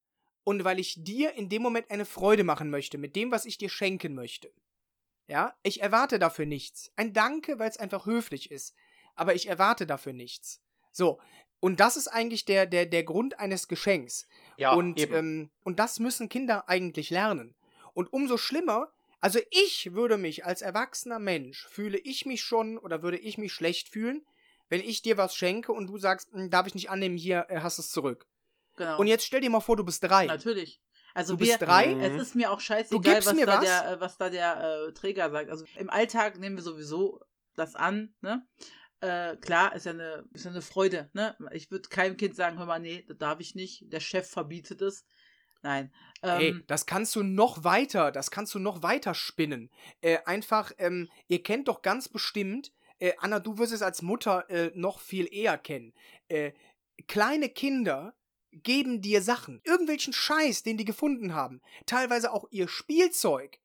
und 0.45 0.65
weil 0.65 0.79
ich 0.79 1.03
dir 1.03 1.33
in 1.35 1.49
dem 1.49 1.63
Moment 1.63 1.91
eine 1.91 2.05
Freude 2.05 2.45
machen 2.45 2.71
möchte 2.71 2.99
mit 2.99 3.17
dem, 3.17 3.31
was 3.31 3.47
ich 3.47 3.59
dir 3.59 3.69
schenken 3.71 4.15
möchte. 4.15 4.53
Ja, 5.27 5.55
ich 5.63 5.81
erwarte 5.81 6.19
dafür 6.19 6.45
nichts. 6.47 6.93
Ein 6.97 7.15
Danke, 7.15 7.59
weil 7.59 7.71
es 7.71 7.79
einfach 7.79 8.07
höflich 8.07 8.51
ist. 8.51 8.75
Aber 9.15 9.35
ich 9.35 9.49
erwarte 9.49 9.87
dafür 9.87 10.13
nichts. 10.13 10.61
So. 10.93 11.19
Und 11.61 11.81
das 11.81 11.97
ist 11.97 12.09
eigentlich 12.09 12.45
der, 12.45 12.67
der, 12.67 12.85
der 12.85 13.05
Grund 13.05 13.39
eines 13.39 13.69
Geschenks. 13.69 14.29
Ja, 14.59 14.75
und, 14.75 15.01
eben. 15.01 15.15
ähm, 15.15 15.51
und 15.63 15.79
das 15.79 15.99
müssen 15.99 16.29
Kinder 16.29 16.69
eigentlich 16.69 17.09
lernen. 17.09 17.55
Und 17.95 18.13
umso 18.13 18.37
schlimmer, 18.37 18.93
also 19.21 19.39
ich 19.51 19.95
würde 19.95 20.19
mich 20.19 20.45
als 20.45 20.61
erwachsener 20.61 21.19
Mensch, 21.19 21.67
fühle 21.69 21.97
ich 21.97 22.27
mich 22.27 22.43
schon 22.43 22.77
oder 22.77 23.03
würde 23.03 23.17
ich 23.17 23.39
mich 23.39 23.55
schlecht 23.55 23.89
fühlen, 23.89 24.27
wenn 24.69 24.83
ich 24.83 25.01
dir 25.01 25.17
was 25.17 25.37
schenke 25.37 25.73
und 25.73 25.87
du 25.87 25.97
sagst, 25.97 26.31
"Hm, 26.33 26.51
darf 26.51 26.67
ich 26.67 26.75
nicht 26.75 26.91
annehmen, 26.91 27.17
hier 27.17 27.47
äh, 27.49 27.61
hast 27.61 27.79
du 27.79 27.83
es 27.83 27.91
zurück. 27.91 28.27
Genau. 28.77 28.99
Und 28.99 29.07
jetzt 29.07 29.25
stell 29.25 29.41
dir 29.41 29.51
mal 29.51 29.61
vor, 29.61 29.77
du 29.77 29.85
bist 29.85 30.03
drei. 30.03 30.27
Natürlich. 30.27 30.81
Also 31.15 31.35
Du 31.35 31.41
wir, 31.41 31.47
bist 31.47 31.63
drei? 31.63 31.93
es 31.93 32.21
ist 32.21 32.35
mir 32.35 32.51
auch 32.51 32.61
scheißegal, 32.61 33.25
was, 33.25 33.35
mir 33.35 33.47
da 33.47 33.59
was? 33.59 33.65
Der, 33.65 33.91
äh, 33.93 34.01
was 34.01 34.17
da 34.19 34.31
der 34.31 34.89
äh, 34.89 34.93
Träger 34.93 35.31
sagt. 35.31 35.49
Also 35.49 35.65
im 35.77 35.89
Alltag 35.89 36.39
nehmen 36.41 36.57
wir 36.57 36.63
sowieso 36.63 37.21
das 37.55 37.77
an, 37.77 38.15
ne? 38.21 38.45
Äh, 39.01 39.37
klar, 39.37 39.75
ist 39.77 39.87
ja 39.87 39.93
eine, 39.93 40.25
ist 40.33 40.45
ja 40.45 40.51
eine 40.51 40.63
Freude, 40.63 41.11
ne? 41.13 41.37
Ich 41.53 41.71
würde 41.71 41.89
keinem 41.89 42.17
Kind 42.17 42.35
sagen, 42.35 42.59
hör 42.59 42.67
mal, 42.67 42.81
nee, 42.81 43.05
das 43.07 43.19
darf 43.19 43.39
ich 43.39 43.55
nicht, 43.55 43.93
der 43.93 44.01
Chef 44.01 44.29
verbietet 44.29 44.83
es. 44.83 45.05
Nein. 45.63 45.93
Ey, 46.21 46.49
Ähm, 46.49 46.65
das 46.67 46.85
kannst 46.85 47.15
du 47.15 47.23
noch 47.23 47.63
weiter, 47.65 48.11
das 48.11 48.31
kannst 48.31 48.55
du 48.55 48.59
noch 48.59 48.83
weiter 48.83 49.15
spinnen. 49.15 49.71
Äh, 50.01 50.19
einfach, 50.25 50.73
ähm, 50.79 51.09
ihr 51.29 51.43
kennt 51.43 51.69
doch 51.69 51.83
ganz 51.83 52.09
bestimmt, 52.09 52.73
äh, 52.99 53.13
Anna, 53.19 53.39
du 53.41 53.59
wirst 53.59 53.73
es 53.73 53.83
als 53.83 54.03
Mutter 54.03 54.49
äh, 54.51 54.73
noch 54.75 54.99
viel 55.01 55.29
eher 55.33 55.59
kennen. 55.59 55.95
Äh, 56.29 56.53
kleine 57.07 57.49
Kinder 57.49 58.15
geben 58.63 59.01
dir 59.01 59.23
Sachen, 59.23 59.61
irgendwelchen 59.65 60.13
Scheiß, 60.13 60.63
den 60.63 60.77
die 60.77 60.85
gefunden 60.85 61.35
haben. 61.35 61.61
Teilweise 61.87 62.33
auch 62.33 62.47
ihr 62.51 62.69
Spielzeug. 62.69 63.59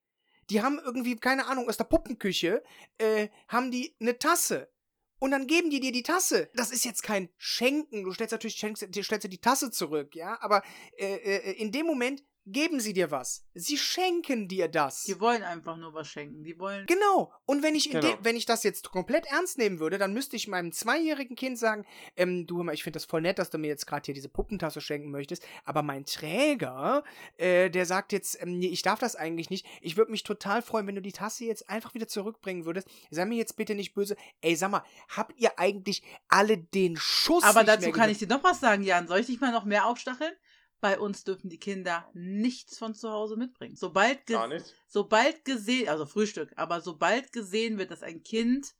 Die 0.49 0.61
haben 0.61 0.79
irgendwie, 0.83 1.15
keine 1.15 1.45
Ahnung, 1.47 1.69
aus 1.69 1.77
der 1.77 1.83
Puppenküche, 1.83 2.63
äh, 2.97 3.29
haben 3.47 3.71
die 3.71 3.95
eine 3.99 4.17
Tasse. 4.17 4.71
Und 5.19 5.31
dann 5.31 5.47
geben 5.47 5.69
die 5.69 5.81
dir 5.81 5.91
die 5.91 6.03
Tasse. 6.03 6.49
Das 6.55 6.71
ist 6.71 6.85
jetzt 6.85 7.03
kein 7.03 7.29
Schenken. 7.37 8.03
Du 8.03 8.13
stellst 8.13 8.31
natürlich 8.31 8.57
dir 8.57 9.03
stellst 9.03 9.25
dir 9.25 9.29
die 9.29 9.41
Tasse 9.41 9.69
zurück, 9.69 10.15
ja. 10.15 10.37
Aber 10.41 10.63
äh, 10.97 11.15
äh, 11.15 11.51
in 11.61 11.71
dem 11.71 11.85
Moment 11.85 12.23
geben 12.51 12.79
sie 12.79 12.93
dir 12.93 13.11
was. 13.11 13.45
Sie 13.53 13.77
schenken 13.77 14.47
dir 14.47 14.67
das. 14.67 15.03
die 15.03 15.19
wollen 15.19 15.43
einfach 15.43 15.77
nur 15.77 15.93
was 15.93 16.07
schenken. 16.07 16.43
Die 16.43 16.57
wollen. 16.59 16.85
Genau. 16.85 17.31
Und 17.45 17.63
wenn 17.63 17.75
ich, 17.75 17.89
Genau. 17.89 18.01
de- 18.01 18.17
wenn 18.21 18.35
ich 18.35 18.45
das 18.45 18.63
jetzt 18.63 18.89
komplett 18.91 19.25
ernst 19.27 19.57
nehmen 19.57 19.79
würde, 19.79 19.97
dann 19.97 20.13
müsste 20.13 20.35
ich 20.35 20.47
meinem 20.47 20.71
zweijährigen 20.71 21.35
Kind 21.35 21.57
sagen, 21.59 21.85
ähm, 22.15 22.45
du 22.47 22.57
hör 22.57 22.63
mal, 22.63 22.73
ich 22.73 22.83
finde 22.83 22.97
das 22.97 23.05
voll 23.05 23.21
nett, 23.21 23.39
dass 23.39 23.49
du 23.49 23.57
mir 23.57 23.67
jetzt 23.67 23.85
gerade 23.87 24.05
hier 24.05 24.13
diese 24.13 24.29
Puppentasse 24.29 24.81
schenken 24.81 25.11
möchtest, 25.11 25.43
aber 25.65 25.81
mein 25.83 26.05
Träger, 26.05 27.03
äh, 27.37 27.69
der 27.69 27.85
sagt 27.85 28.11
jetzt, 28.13 28.41
ähm, 28.41 28.59
nee, 28.59 28.67
ich 28.67 28.81
darf 28.81 28.99
das 28.99 29.15
eigentlich 29.15 29.49
nicht. 29.49 29.65
Ich 29.81 29.97
würde 29.97 30.11
mich 30.11 30.23
total 30.23 30.61
freuen, 30.61 30.87
wenn 30.87 30.95
du 30.95 31.01
die 31.01 31.11
Tasse 31.11 31.45
jetzt 31.45 31.69
einfach 31.69 31.93
wieder 31.93 32.07
zurückbringen 32.07 32.65
würdest. 32.65 32.87
Sei 33.11 33.25
mir 33.25 33.35
jetzt 33.37 33.55
bitte 33.57 33.75
nicht 33.75 33.93
böse. 33.93 34.15
Ey, 34.41 34.55
sag 34.55 34.71
mal, 34.71 34.83
habt 35.09 35.39
ihr 35.39 35.57
eigentlich 35.59 36.03
alle 36.27 36.57
den 36.57 36.95
Schuss 36.97 37.43
Aber 37.43 37.59
nicht 37.61 37.69
dazu 37.69 37.81
mehr 37.87 37.91
kann 37.93 38.09
ich 38.09 38.17
dir 38.19 38.27
noch 38.27 38.43
was 38.43 38.59
sagen, 38.59 38.83
Jan. 38.83 39.07
Soll 39.07 39.19
ich 39.19 39.25
dich 39.27 39.39
mal 39.39 39.51
noch 39.51 39.65
mehr 39.65 39.85
aufstacheln? 39.85 40.33
Bei 40.81 40.97
uns 40.99 41.23
dürfen 41.25 41.49
die 41.49 41.59
Kinder 41.59 42.09
nichts 42.13 42.77
von 42.77 42.93
zu 42.95 43.09
Hause 43.11 43.35
mitbringen. 43.35 43.75
Sobald, 43.75 44.25
ge 44.25 44.35
Gar 44.37 44.47
nicht. 44.47 44.75
sobald 44.87 45.43
gesehen, 45.45 45.89
also 45.89 46.05
Frühstück, 46.05 46.51
aber 46.55 46.79
sobald 46.81 47.31
gesehen 47.33 47.77
wird, 47.77 47.91
dass 47.91 48.01
ein 48.03 48.23
Kind 48.23 48.75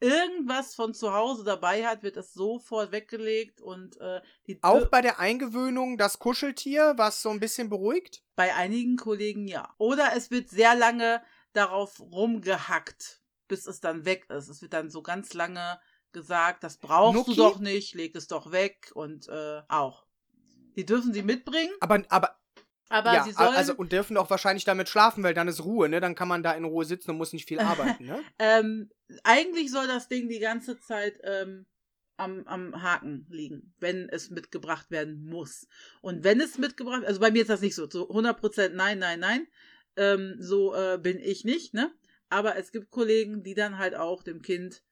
irgendwas 0.00 0.74
von 0.74 0.92
zu 0.92 1.12
Hause 1.14 1.44
dabei 1.44 1.86
hat, 1.86 2.02
wird 2.02 2.16
es 2.16 2.34
sofort 2.34 2.92
weggelegt 2.92 3.60
und 3.62 3.98
äh, 4.00 4.20
die 4.46 4.58
Auch 4.62 4.86
bei 4.88 5.00
der 5.00 5.18
Eingewöhnung 5.20 5.96
das 5.96 6.18
Kuscheltier, 6.18 6.94
was 6.96 7.22
so 7.22 7.30
ein 7.30 7.40
bisschen 7.40 7.68
beruhigt? 7.70 8.22
bei 8.34 8.54
einigen 8.54 8.96
Kollegen 8.96 9.48
ja. 9.48 9.74
Oder 9.78 10.12
es 10.14 10.30
wird 10.30 10.50
sehr 10.50 10.74
lange 10.74 11.22
darauf 11.54 12.00
rumgehackt, 12.00 13.22
bis 13.48 13.66
es 13.66 13.80
dann 13.80 14.04
weg 14.04 14.26
ist. 14.28 14.48
Es 14.48 14.60
wird 14.60 14.74
dann 14.74 14.90
so 14.90 15.02
ganz 15.02 15.32
lange 15.32 15.80
gesagt, 16.12 16.62
das 16.62 16.76
brauchst 16.76 17.28
Nuki? 17.28 17.34
du 17.36 17.42
doch 17.42 17.58
nicht, 17.58 17.94
leg 17.94 18.14
es 18.14 18.26
doch 18.26 18.50
weg 18.52 18.90
und 18.94 19.28
äh, 19.28 19.62
auch. 19.68 20.05
Die 20.76 20.84
dürfen 20.84 21.12
sie 21.12 21.22
mitbringen, 21.22 21.72
Aber, 21.80 22.02
aber 22.08 22.38
aber 22.88 23.14
ja, 23.14 23.24
sie 23.24 23.32
sollen 23.32 23.54
also 23.54 23.74
und 23.74 23.90
dürfen 23.90 24.16
auch 24.16 24.30
wahrscheinlich 24.30 24.64
damit 24.64 24.88
schlafen, 24.88 25.24
weil 25.24 25.34
dann 25.34 25.48
ist 25.48 25.64
Ruhe, 25.64 25.88
ne? 25.88 26.00
Dann 26.00 26.14
kann 26.14 26.28
man 26.28 26.42
da 26.42 26.52
in 26.52 26.64
Ruhe 26.64 26.84
sitzen 26.84 27.10
und 27.10 27.16
muss 27.16 27.32
nicht 27.32 27.48
viel 27.48 27.58
arbeiten, 27.60 28.06
ne? 28.06 28.22
Ähm, 28.38 28.90
eigentlich 29.24 29.70
soll 29.70 29.86
das 29.88 30.08
Ding 30.08 30.28
die 30.28 30.38
ganze 30.38 30.78
Zeit 30.78 31.18
ähm, 31.24 31.66
am, 32.16 32.46
am 32.46 32.82
Haken 32.82 33.26
liegen, 33.28 33.74
wenn 33.80 34.08
es 34.08 34.30
mitgebracht 34.30 34.90
werden 34.90 35.24
muss. 35.24 35.66
Und 36.00 36.22
wenn 36.22 36.40
es 36.40 36.58
mitgebracht, 36.58 37.04
also 37.04 37.20
bei 37.20 37.30
mir 37.30 37.42
ist 37.42 37.50
das 37.50 37.60
nicht 37.60 37.74
so, 37.74 37.86
zu 37.86 38.08
100% 38.10 38.70
nein, 38.70 38.98
nein, 38.98 39.20
nein. 39.20 39.46
Ähm, 39.96 40.36
so 40.38 40.74
äh, 40.74 40.98
bin 40.98 41.18
ich 41.18 41.44
nicht, 41.44 41.74
ne? 41.74 41.92
Aber 42.28 42.56
es 42.56 42.70
gibt 42.70 42.90
Kollegen, 42.90 43.42
die 43.42 43.54
dann 43.54 43.78
halt 43.78 43.94
auch 43.96 44.22
dem 44.22 44.42
Kind 44.42 44.82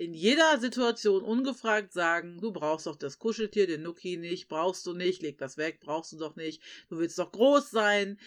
in 0.00 0.14
jeder 0.14 0.58
Situation 0.58 1.22
ungefragt 1.22 1.92
sagen, 1.92 2.38
du 2.40 2.52
brauchst 2.52 2.86
doch 2.86 2.96
das 2.96 3.18
Kuscheltier, 3.18 3.66
den 3.66 3.82
Nuki 3.82 4.16
nicht, 4.16 4.48
brauchst 4.48 4.86
du 4.86 4.94
nicht, 4.94 5.20
leg 5.20 5.36
das 5.36 5.58
weg, 5.58 5.78
brauchst 5.78 6.12
du 6.12 6.16
doch 6.16 6.36
nicht, 6.36 6.62
du 6.88 6.98
willst 6.98 7.18
doch 7.18 7.30
groß 7.30 7.70
sein, 7.70 8.18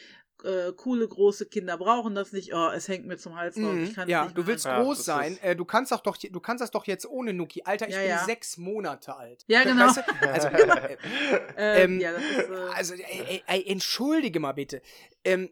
äh, 0.44 0.72
coole 0.74 1.08
große 1.08 1.48
Kinder 1.48 1.78
brauchen 1.80 2.14
das 2.14 2.32
nicht. 2.32 2.54
Oh, 2.54 2.70
es 2.70 2.88
hängt 2.88 3.08
mir 3.08 3.18
zum 3.18 3.36
Hals 3.36 3.58
raus. 3.58 3.76
Ich 3.82 3.96
kann's 3.96 4.12
ja, 4.12 4.26
nicht 4.26 4.38
du 4.38 4.46
willst. 4.46 4.66
Ja, 4.66 4.84
groß 4.84 4.98
das 4.98 5.06
sein. 5.06 5.40
Äh, 5.42 5.56
du 5.56 5.66
kannst 5.66 5.92
auch 5.94 6.02
doch, 6.02 6.18
du 6.18 6.40
kannst 6.40 6.62
das 6.62 6.70
doch 6.70 6.86
jetzt 6.86 7.08
ohne 7.08 7.34
Nuki. 7.34 7.64
Alter, 7.64 7.88
ich 7.88 7.96
Ja, 7.96 8.02
bin 8.02 8.10
ja. 8.10 8.26
sechs 8.26 8.58
Monate 8.58 9.16
alt. 9.16 9.44
Ja, 9.48 9.64
genau. 9.64 9.88
Weißt 9.88 9.98
du? 9.98 10.28
Also, 10.30 10.48
äh, 10.50 10.98
Ähm, 11.58 12.00
ja, 12.00 12.12
ist, 12.12 12.50
also 12.76 12.94
ey, 12.94 13.24
ey, 13.28 13.44
ey, 13.48 13.66
entschuldige 13.68 14.40
mal 14.40 14.52
bitte. 14.52 14.82
Ähm, 15.24 15.50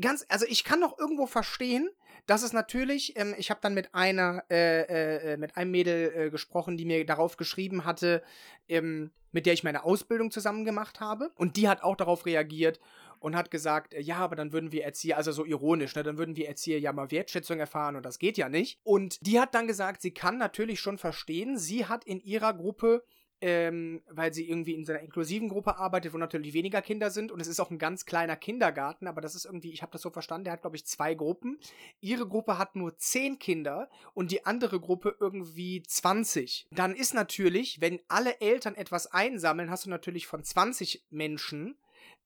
ganz, 0.00 0.24
also 0.28 0.46
ich 0.48 0.64
kann 0.64 0.80
noch 0.80 0.98
irgendwo 0.98 1.26
verstehen, 1.26 1.90
dass 2.26 2.42
es 2.42 2.52
natürlich, 2.52 3.16
ähm, 3.16 3.34
ich 3.38 3.50
habe 3.50 3.60
dann 3.62 3.74
mit 3.74 3.94
einer, 3.94 4.44
äh, 4.50 4.82
äh, 4.82 5.32
äh, 5.32 5.36
mit 5.36 5.56
einem 5.56 5.70
Mädel 5.70 6.12
äh, 6.14 6.30
gesprochen, 6.30 6.76
die 6.76 6.84
mir 6.84 7.04
darauf 7.06 7.36
geschrieben 7.36 7.84
hatte, 7.84 8.22
ähm, 8.68 9.10
mit 9.32 9.46
der 9.46 9.52
ich 9.52 9.64
meine 9.64 9.84
Ausbildung 9.84 10.30
zusammen 10.30 10.64
gemacht 10.64 11.00
habe. 11.00 11.30
Und 11.36 11.56
die 11.56 11.68
hat 11.68 11.82
auch 11.82 11.96
darauf 11.96 12.26
reagiert 12.26 12.80
und 13.20 13.36
hat 13.36 13.50
gesagt, 13.50 13.94
äh, 13.94 14.00
ja, 14.00 14.16
aber 14.16 14.36
dann 14.36 14.52
würden 14.52 14.72
wir 14.72 14.84
Erzieher, 14.84 15.16
also 15.16 15.32
so 15.32 15.44
ironisch, 15.44 15.94
ne, 15.94 16.02
dann 16.02 16.18
würden 16.18 16.36
wir 16.36 16.48
Erzieher 16.48 16.80
ja 16.80 16.92
mal 16.92 17.10
Wertschätzung 17.10 17.58
erfahren 17.60 17.96
und 17.96 18.04
das 18.04 18.18
geht 18.18 18.36
ja 18.38 18.48
nicht. 18.48 18.80
Und 18.82 19.24
die 19.26 19.40
hat 19.40 19.54
dann 19.54 19.66
gesagt, 19.66 20.02
sie 20.02 20.12
kann 20.12 20.38
natürlich 20.38 20.80
schon 20.80 20.98
verstehen, 20.98 21.58
sie 21.58 21.86
hat 21.86 22.04
in 22.04 22.20
ihrer 22.20 22.54
Gruppe 22.54 23.04
ähm, 23.40 24.02
weil 24.08 24.32
sie 24.32 24.48
irgendwie 24.48 24.74
in 24.74 24.84
so 24.84 24.92
einer 24.92 25.02
inklusiven 25.02 25.48
Gruppe 25.48 25.76
arbeitet, 25.76 26.14
wo 26.14 26.18
natürlich 26.18 26.54
weniger 26.54 26.80
Kinder 26.80 27.10
sind 27.10 27.30
und 27.30 27.40
es 27.40 27.48
ist 27.48 27.60
auch 27.60 27.70
ein 27.70 27.78
ganz 27.78 28.06
kleiner 28.06 28.36
Kindergarten, 28.36 29.06
aber 29.06 29.20
das 29.20 29.34
ist 29.34 29.44
irgendwie, 29.44 29.72
ich 29.72 29.82
habe 29.82 29.92
das 29.92 30.02
so 30.02 30.10
verstanden, 30.10 30.44
der 30.44 30.54
hat 30.54 30.62
glaube 30.62 30.76
ich 30.76 30.86
zwei 30.86 31.14
Gruppen. 31.14 31.58
Ihre 32.00 32.26
Gruppe 32.26 32.56
hat 32.56 32.76
nur 32.76 32.96
zehn 32.96 33.38
Kinder 33.38 33.90
und 34.14 34.30
die 34.30 34.46
andere 34.46 34.80
Gruppe 34.80 35.16
irgendwie 35.20 35.82
20. 35.82 36.66
Dann 36.70 36.94
ist 36.94 37.12
natürlich, 37.12 37.80
wenn 37.80 38.00
alle 38.08 38.40
Eltern 38.40 38.74
etwas 38.74 39.06
einsammeln, 39.06 39.70
hast 39.70 39.84
du 39.84 39.90
natürlich 39.90 40.26
von 40.26 40.42
20 40.42 41.04
Menschen, 41.10 41.76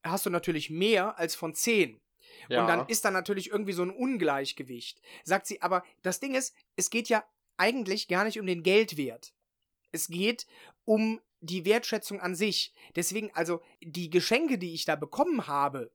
hast 0.04 0.26
du 0.26 0.30
natürlich 0.30 0.70
mehr 0.70 1.18
als 1.18 1.34
von 1.34 1.54
10. 1.54 2.00
Ja. 2.48 2.62
Und 2.62 2.68
dann 2.68 2.86
ist 2.88 3.04
da 3.04 3.10
natürlich 3.10 3.50
irgendwie 3.50 3.72
so 3.72 3.82
ein 3.82 3.90
Ungleichgewicht. 3.90 5.00
Sagt 5.24 5.46
sie, 5.46 5.60
aber 5.60 5.82
das 6.02 6.20
Ding 6.20 6.34
ist, 6.34 6.54
es 6.76 6.90
geht 6.90 7.08
ja 7.08 7.24
eigentlich 7.56 8.08
gar 8.08 8.24
nicht 8.24 8.40
um 8.40 8.46
den 8.46 8.62
Geldwert. 8.62 9.34
Es 9.92 10.08
geht 10.08 10.46
um 10.90 11.20
die 11.40 11.64
Wertschätzung 11.64 12.20
an 12.20 12.34
sich. 12.34 12.74
Deswegen, 12.96 13.30
also 13.34 13.62
die 13.80 14.10
Geschenke, 14.10 14.58
die 14.58 14.74
ich 14.74 14.84
da 14.84 14.96
bekommen 14.96 15.46
habe, 15.46 15.92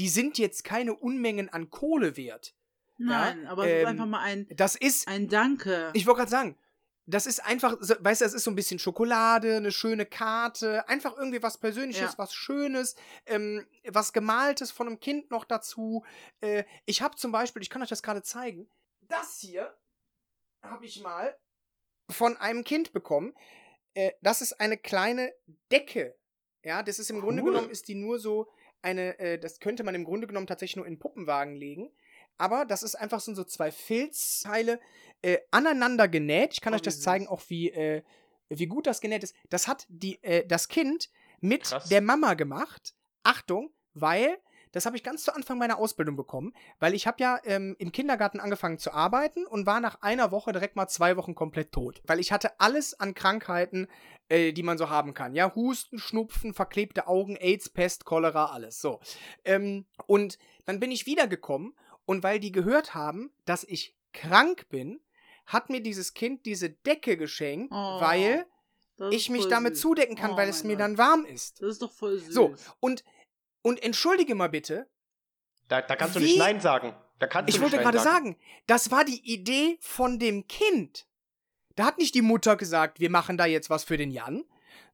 die 0.00 0.08
sind 0.08 0.38
jetzt 0.38 0.64
keine 0.64 0.94
Unmengen 0.94 1.48
an 1.48 1.70
Kohle 1.70 2.16
wert. 2.16 2.54
nein, 2.98 3.46
aber 3.46 3.64
es 3.64 3.70
ist 3.70 3.80
ähm, 3.82 3.86
einfach 3.86 4.06
mal 4.06 4.20
ein, 4.20 4.46
Das 4.50 4.74
ist, 4.74 5.06
ein 5.08 5.28
Danke. 5.28 5.90
ich 5.94 6.06
wollte 6.06 6.18
gerade 6.18 6.30
sagen, 6.30 6.58
das 7.06 7.26
ist 7.26 7.44
einfach, 7.44 7.76
weißt 7.80 8.20
du, 8.20 8.24
das 8.24 8.34
ist 8.34 8.44
so 8.44 8.50
ein 8.50 8.54
bisschen 8.56 8.78
Schokolade, 8.80 9.56
eine 9.56 9.72
schöne 9.72 10.04
Karte, 10.04 10.88
einfach 10.88 11.16
irgendwie 11.16 11.42
was 11.42 11.58
Persönliches, 11.58 12.12
Ja. 12.12 12.18
was 12.18 12.34
Schönes, 12.34 12.96
ähm, 13.26 13.64
was 13.88 14.12
Gemaltes 14.12 14.70
von 14.72 14.86
einem 14.88 15.00
Kind 15.00 15.30
noch 15.30 15.44
dazu. 15.44 16.04
Äh, 16.40 16.64
ich 16.86 17.02
habe 17.02 17.16
zum 17.16 17.30
Beispiel, 17.32 17.62
ich 17.62 17.70
kann 17.70 17.82
euch 17.82 17.88
das 17.88 18.02
gerade 18.02 18.22
zeigen, 18.22 18.68
das 19.02 19.38
hier 19.40 19.72
habe 20.62 20.84
ich 20.86 21.00
mal 21.02 21.36
von 22.10 22.36
einem 22.36 22.62
Kind 22.64 22.92
bekommen. 22.92 23.32
Äh, 23.94 24.12
das 24.22 24.40
ist 24.42 24.60
eine 24.60 24.76
kleine 24.76 25.32
Decke. 25.70 26.14
Ja, 26.64 26.82
das 26.82 26.98
ist 26.98 27.10
im 27.10 27.20
Grunde 27.20 27.42
Cool. 27.42 27.50
genommen, 27.52 27.70
ist 27.70 27.88
die 27.88 27.94
nur 27.94 28.18
so 28.18 28.48
eine, 28.82 29.18
äh, 29.18 29.38
das 29.38 29.58
könnte 29.60 29.84
man 29.84 29.94
im 29.94 30.04
Grunde 30.04 30.26
genommen 30.26 30.46
tatsächlich 30.46 30.76
nur 30.76 30.86
in 30.86 30.98
Puppenwagen 30.98 31.56
legen. 31.56 31.90
Aber 32.38 32.64
das 32.64 32.82
ist 32.82 32.94
einfach 32.94 33.20
so, 33.20 33.34
so 33.34 33.44
zwei 33.44 33.70
Filzteile 33.70 34.80
äh, 35.22 35.38
aneinander 35.50 36.08
genäht. 36.08 36.54
Ich 36.54 36.60
kann 36.60 36.72
Oh, 36.72 36.76
euch 36.76 36.82
das 36.82 37.00
zeigen, 37.00 37.26
auch 37.28 37.42
wie, 37.48 37.70
äh, 37.70 38.02
wie 38.48 38.66
gut 38.66 38.86
das 38.86 39.00
genäht 39.00 39.22
ist. 39.22 39.34
Das 39.50 39.68
hat 39.68 39.86
die, 39.88 40.22
äh, 40.22 40.46
das 40.46 40.68
Kind 40.68 41.10
mit 41.40 41.64
Krass. 41.64 41.88
der 41.88 42.00
Mama 42.00 42.34
gemacht. 42.34 42.94
Achtung, 43.22 43.72
weil, 43.94 44.38
das 44.72 44.86
habe 44.86 44.96
ich 44.96 45.02
ganz 45.04 45.22
zu 45.24 45.34
Anfang 45.34 45.58
meiner 45.58 45.78
Ausbildung 45.78 46.16
bekommen, 46.16 46.54
weil 46.80 46.94
ich 46.94 47.06
habe 47.06 47.18
ja 47.20 47.38
ähm, 47.44 47.76
im 47.78 47.92
Kindergarten 47.92 48.40
angefangen 48.40 48.78
zu 48.78 48.92
arbeiten 48.92 49.46
und 49.46 49.66
war 49.66 49.80
nach 49.80 50.02
einer 50.02 50.30
Woche 50.32 50.52
direkt 50.52 50.76
mal 50.76 50.88
zwei 50.88 51.16
Wochen 51.16 51.34
komplett 51.34 51.72
tot. 51.72 52.02
Weil 52.06 52.18
ich 52.20 52.32
hatte 52.32 52.58
alles 52.60 52.98
an 52.98 53.14
Krankheiten, 53.14 53.86
äh, 54.28 54.52
die 54.52 54.62
man 54.62 54.78
so 54.78 54.88
haben 54.90 55.14
kann. 55.14 55.34
Ja, 55.34 55.54
Husten, 55.54 55.98
Schnupfen, 55.98 56.54
verklebte 56.54 57.06
Augen, 57.06 57.36
AIDS, 57.36 57.68
Pest, 57.68 58.04
Cholera, 58.04 58.46
alles. 58.46 58.80
So. 58.80 59.00
Ähm, 59.44 59.86
und 60.06 60.38
dann 60.64 60.80
bin 60.80 60.90
ich 60.90 61.06
wiedergekommen 61.06 61.74
und 62.04 62.22
weil 62.22 62.40
die 62.40 62.52
gehört 62.52 62.94
haben, 62.94 63.30
dass 63.44 63.64
ich 63.64 63.96
krank 64.12 64.68
bin, 64.68 65.00
hat 65.46 65.70
mir 65.70 65.80
dieses 65.82 66.14
Kind 66.14 66.46
diese 66.46 66.70
Decke 66.70 67.16
geschenkt, 67.16 67.72
Oh, 67.74 68.00
weil 68.00 68.46
ich 69.10 69.28
voll 69.28 69.48
damit 69.48 69.74
süß. 69.74 69.82
zudecken 69.82 70.16
kann, 70.16 70.32
Oh 70.32 70.36
weil 70.36 70.48
es 70.48 70.64
mir 70.64 70.76
Gott. 70.76 70.80
dann 70.80 70.98
warm 70.98 71.24
ist. 71.24 71.60
Das 71.60 71.70
ist 71.72 71.82
doch 71.82 71.92
voll 71.92 72.18
süß. 72.18 72.32
So, 72.32 72.54
und, 72.80 73.02
und 73.62 73.82
entschuldige 73.82 74.34
mal 74.34 74.48
bitte, 74.48 74.88
Da, 75.68 75.80
da 75.80 75.96
kannst 75.96 76.16
du 76.16 76.20
Wie- 76.20 76.24
nicht 76.24 76.38
Nein 76.38 76.60
sagen. 76.60 76.94
Da 77.18 77.26
kannst 77.28 77.48
ich 77.48 77.56
du 77.56 77.62
wollte 77.62 77.76
nicht 77.76 77.84
Nein 77.84 77.92
gerade 77.92 78.04
sagen, 78.04 78.36
das 78.66 78.90
war 78.90 79.04
die 79.04 79.32
Idee 79.32 79.78
von 79.80 80.18
dem 80.18 80.48
Kind. 80.48 81.06
Da 81.76 81.84
hat 81.84 81.98
nicht 81.98 82.14
die 82.14 82.22
Mutter 82.22 82.56
gesagt, 82.56 83.00
wir 83.00 83.10
machen 83.10 83.38
da 83.38 83.46
jetzt 83.46 83.70
was 83.70 83.84
für 83.84 83.96
den 83.96 84.10
Jan, 84.10 84.44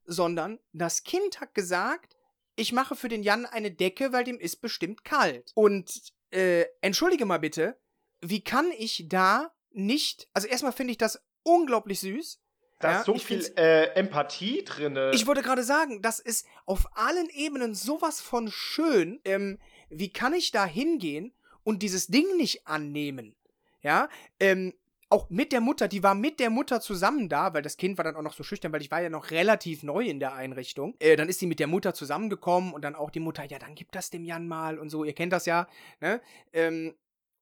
sondern 0.05 0.59
das 0.73 1.03
Kind 1.05 1.41
hat 1.41 1.55
gesagt, 1.55 2.17
ich 2.55 2.73
mache 2.73 2.97
für 2.97 3.09
den 3.09 3.23
Jan 3.23 3.47
eine 3.47 3.71
Decke, 3.71 4.13
weil 4.13 4.25
dem 4.25 4.39
ist 4.39 4.57
bestimmt 4.61 5.05
kalt. 5.05 5.53
Und 5.55 6.13
äh, 6.31 6.67
entschuldige 6.83 7.25
mal 7.25 7.39
bitte, 7.39 7.81
wie 8.21 8.43
kann 8.45 8.71
ich 8.77 9.07
da 9.09 9.53
nicht, 9.71 10.29
also 10.35 10.47
erstmal 10.49 10.73
finde 10.73 10.93
ich 10.93 10.99
das 10.99 11.23
unglaublich 11.45 12.01
süß. 12.01 12.41
Da 12.79 12.93
Ja, 12.93 12.99
ist 13.01 13.07
so 13.07 13.15
viel 13.17 13.45
äh, 13.57 13.87
Empathie 13.95 14.65
drin. 14.65 14.97
Ich 15.13 15.27
wollte 15.27 15.43
gerade 15.43 15.65
sagen, 15.65 16.01
das 16.01 16.21
ist 16.21 16.47
auf 16.65 16.87
allen 16.97 17.29
Ebenen 17.31 17.75
sowas 17.75 18.21
von 18.21 18.51
schön. 18.51 19.21
Ähm, 19.25 19.59
wie 19.91 20.13
kann 20.13 20.33
ich 20.33 20.51
da 20.53 20.65
hingehen 20.65 21.33
und 21.65 21.83
dieses 21.83 22.07
Ding 22.07 22.37
nicht 22.37 22.67
annehmen? 22.67 23.35
Ja, 23.83 24.09
ähm, 24.39 24.75
auch 25.11 25.31
mit 25.31 25.53
der 25.53 25.61
Mutter, 25.61 25.89
die 25.89 26.03
war 26.03 26.15
mit 26.15 26.39
der 26.39 26.51
Mutter 26.51 26.81
zusammen 26.81 27.29
da, 27.29 27.55
weil 27.55 27.63
das 27.63 27.77
Kind 27.79 27.97
war 27.97 28.05
dann 28.05 28.17
auch 28.17 28.23
noch 28.23 28.35
so 28.35 28.43
schüchtern, 28.43 28.73
weil 28.73 28.83
ich 28.83 28.91
war 28.91 29.01
ja 29.01 29.09
noch 29.09 29.31
relativ 29.31 29.83
neu 29.83 30.05
in 30.05 30.21
der 30.21 30.35
Einrichtung. 30.35 30.95
Äh, 30.99 31.17
dann 31.17 31.29
ist 31.29 31.41
sie 31.41 31.47
mit 31.47 31.61
der 31.61 31.67
Mutter 31.67 31.95
zusammengekommen 31.95 32.75
und 32.75 32.83
dann 32.83 32.95
auch 32.95 33.11
die 33.11 33.21
Mutter, 33.21 33.45
ja, 33.45 33.59
dann 33.59 33.75
gib 33.75 33.91
das 33.93 34.11
dem 34.11 34.25
Jan 34.25 34.47
mal 34.47 34.79
und 34.79 34.91
so, 34.91 35.05
ihr 35.05 35.15
kennt 35.15 35.33
das 35.33 35.47
ja, 35.47 35.67
ne? 36.01 36.21
Ähm, 36.53 36.95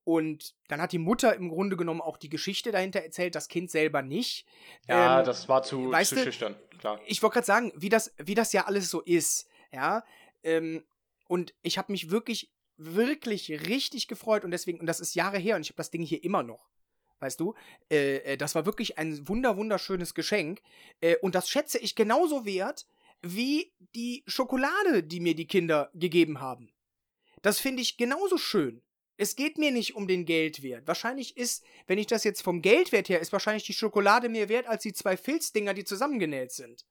und 0.07 0.55
dann 0.69 0.81
hat 0.81 0.92
die 0.92 0.99
Mutter 0.99 1.35
im 1.35 1.49
Grunde 1.49 1.77
genommen 1.77 2.01
auch 2.01 2.16
die 2.16 2.29
Geschichte 2.29 2.71
dahinter 2.71 3.01
erzählt, 3.01 3.35
das 3.35 3.49
Kind 3.49 3.73
selber 3.73 4.03
nicht. 4.03 4.47
ja, 4.87 5.19
Ähm, 5.19 5.27
das 5.27 5.49
war 5.49 5.64
zu, 5.64 5.90
weißt 5.90 6.14
zu 6.14 6.23
schüchtern, 6.23 6.55
klar. 6.79 7.01
ich 7.07 7.21
wollte 7.25 7.35
gerade 7.35 7.47
sagen, 7.47 7.73
wie 7.75 7.88
das, 7.88 8.14
wie 8.16 8.37
das 8.37 8.53
ja 8.53 8.66
alles 8.66 8.88
so 8.88 9.01
ist, 9.03 9.49
ja. 9.73 10.05
Ähm, 10.45 10.85
und 11.27 11.55
ich 11.62 11.77
habe 11.77 11.90
mich 11.90 12.11
wirklich, 12.12 12.53
wirklich 12.77 13.51
richtig 13.69 14.07
gefreut 14.07 14.45
und 14.45 14.53
deswegen, 14.53 14.79
und 14.79 14.87
das 14.87 15.01
ist 15.01 15.16
Jahre 15.16 15.38
her 15.38 15.57
und 15.57 15.62
ich 15.62 15.71
habe 15.71 15.79
das 15.79 15.90
Ding 15.90 16.03
hier 16.03 16.23
immer 16.23 16.45
noch. 16.45 16.71
Weißt 17.19 17.40
du, 17.40 17.55
äh, 17.90 18.19
äh, 18.19 18.37
das 18.37 18.55
war 18.55 18.64
wirklich 18.64 18.99
ein 18.99 19.27
wunder, 19.27 19.57
wunderschönes 19.57 20.14
Geschenk. 20.14 20.62
Äh, 21.01 21.16
und 21.16 21.35
das 21.35 21.51
schätze 21.51 21.79
ich 21.79 21.97
genauso 21.97 22.45
wert 22.45 22.87
wie 23.23 23.73
die 23.97 24.23
Schokolade, 24.29 25.03
die 25.03 25.19
mir 25.19 25.35
die 25.35 25.49
Kinder 25.49 25.90
gegeben 25.95 26.40
haben. 26.40 26.73
Das 27.42 27.59
finde 27.59 27.83
ich 27.83 27.97
genauso 27.97 28.38
schön. 28.38 28.83
Es 29.16 29.37
geht 29.37 29.59
mir 29.59 29.70
nicht 29.70 29.94
um 29.94 30.07
den 30.07 30.26
Geldwert. 30.26 30.87
Wahrscheinlich 30.87 31.37
ist, 31.37 31.64
wenn 31.87 31.98
ich 31.98 32.07
das 32.07 32.24
jetzt 32.24 32.42
vom 32.42 32.61
Geldwert 32.61 33.09
her, 33.09 33.20
ist 33.20 33.33
wahrscheinlich 33.33 33.64
die 33.64 33.72
Schokolade 33.72 34.29
mehr 34.29 34.48
wert 34.48 34.66
als 34.66 34.83
die 34.83 34.92
zwei 34.92 35.16
Filzdinger, 35.16 35.74
die 35.74 35.85
zusammengenäht 35.85 36.52
sind. 36.52 36.85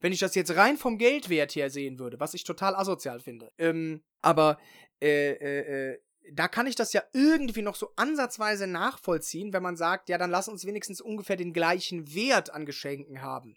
Wenn 0.00 0.12
ich 0.12 0.20
das 0.20 0.34
jetzt 0.34 0.54
rein 0.56 0.78
vom 0.78 0.98
Geldwert 0.98 1.54
her 1.54 1.70
sehen 1.70 1.98
würde, 1.98 2.18
was 2.20 2.34
ich 2.34 2.44
total 2.44 2.74
asozial 2.74 3.20
finde. 3.20 3.52
Ähm, 3.58 4.02
aber 4.20 4.58
äh, 5.00 5.32
äh, 5.32 5.90
äh, 5.92 5.98
da 6.30 6.48
kann 6.48 6.66
ich 6.66 6.76
das 6.76 6.92
ja 6.92 7.02
irgendwie 7.12 7.62
noch 7.62 7.74
so 7.74 7.90
ansatzweise 7.96 8.66
nachvollziehen, 8.66 9.52
wenn 9.52 9.62
man 9.62 9.76
sagt, 9.76 10.08
ja, 10.08 10.18
dann 10.18 10.30
lass 10.30 10.48
uns 10.48 10.66
wenigstens 10.66 11.00
ungefähr 11.00 11.36
den 11.36 11.52
gleichen 11.52 12.14
Wert 12.14 12.50
an 12.50 12.66
Geschenken 12.66 13.22
haben. 13.22 13.56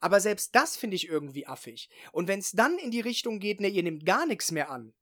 Aber 0.00 0.20
selbst 0.20 0.54
das 0.54 0.76
finde 0.76 0.96
ich 0.96 1.08
irgendwie 1.08 1.46
affig. 1.46 1.88
Und 2.12 2.28
wenn 2.28 2.40
es 2.40 2.52
dann 2.52 2.78
in 2.78 2.90
die 2.90 3.00
Richtung 3.00 3.38
geht, 3.38 3.60
ne, 3.60 3.68
ihr 3.68 3.82
nehmt 3.82 4.04
gar 4.04 4.26
nichts 4.26 4.50
mehr 4.50 4.70
an. 4.70 4.92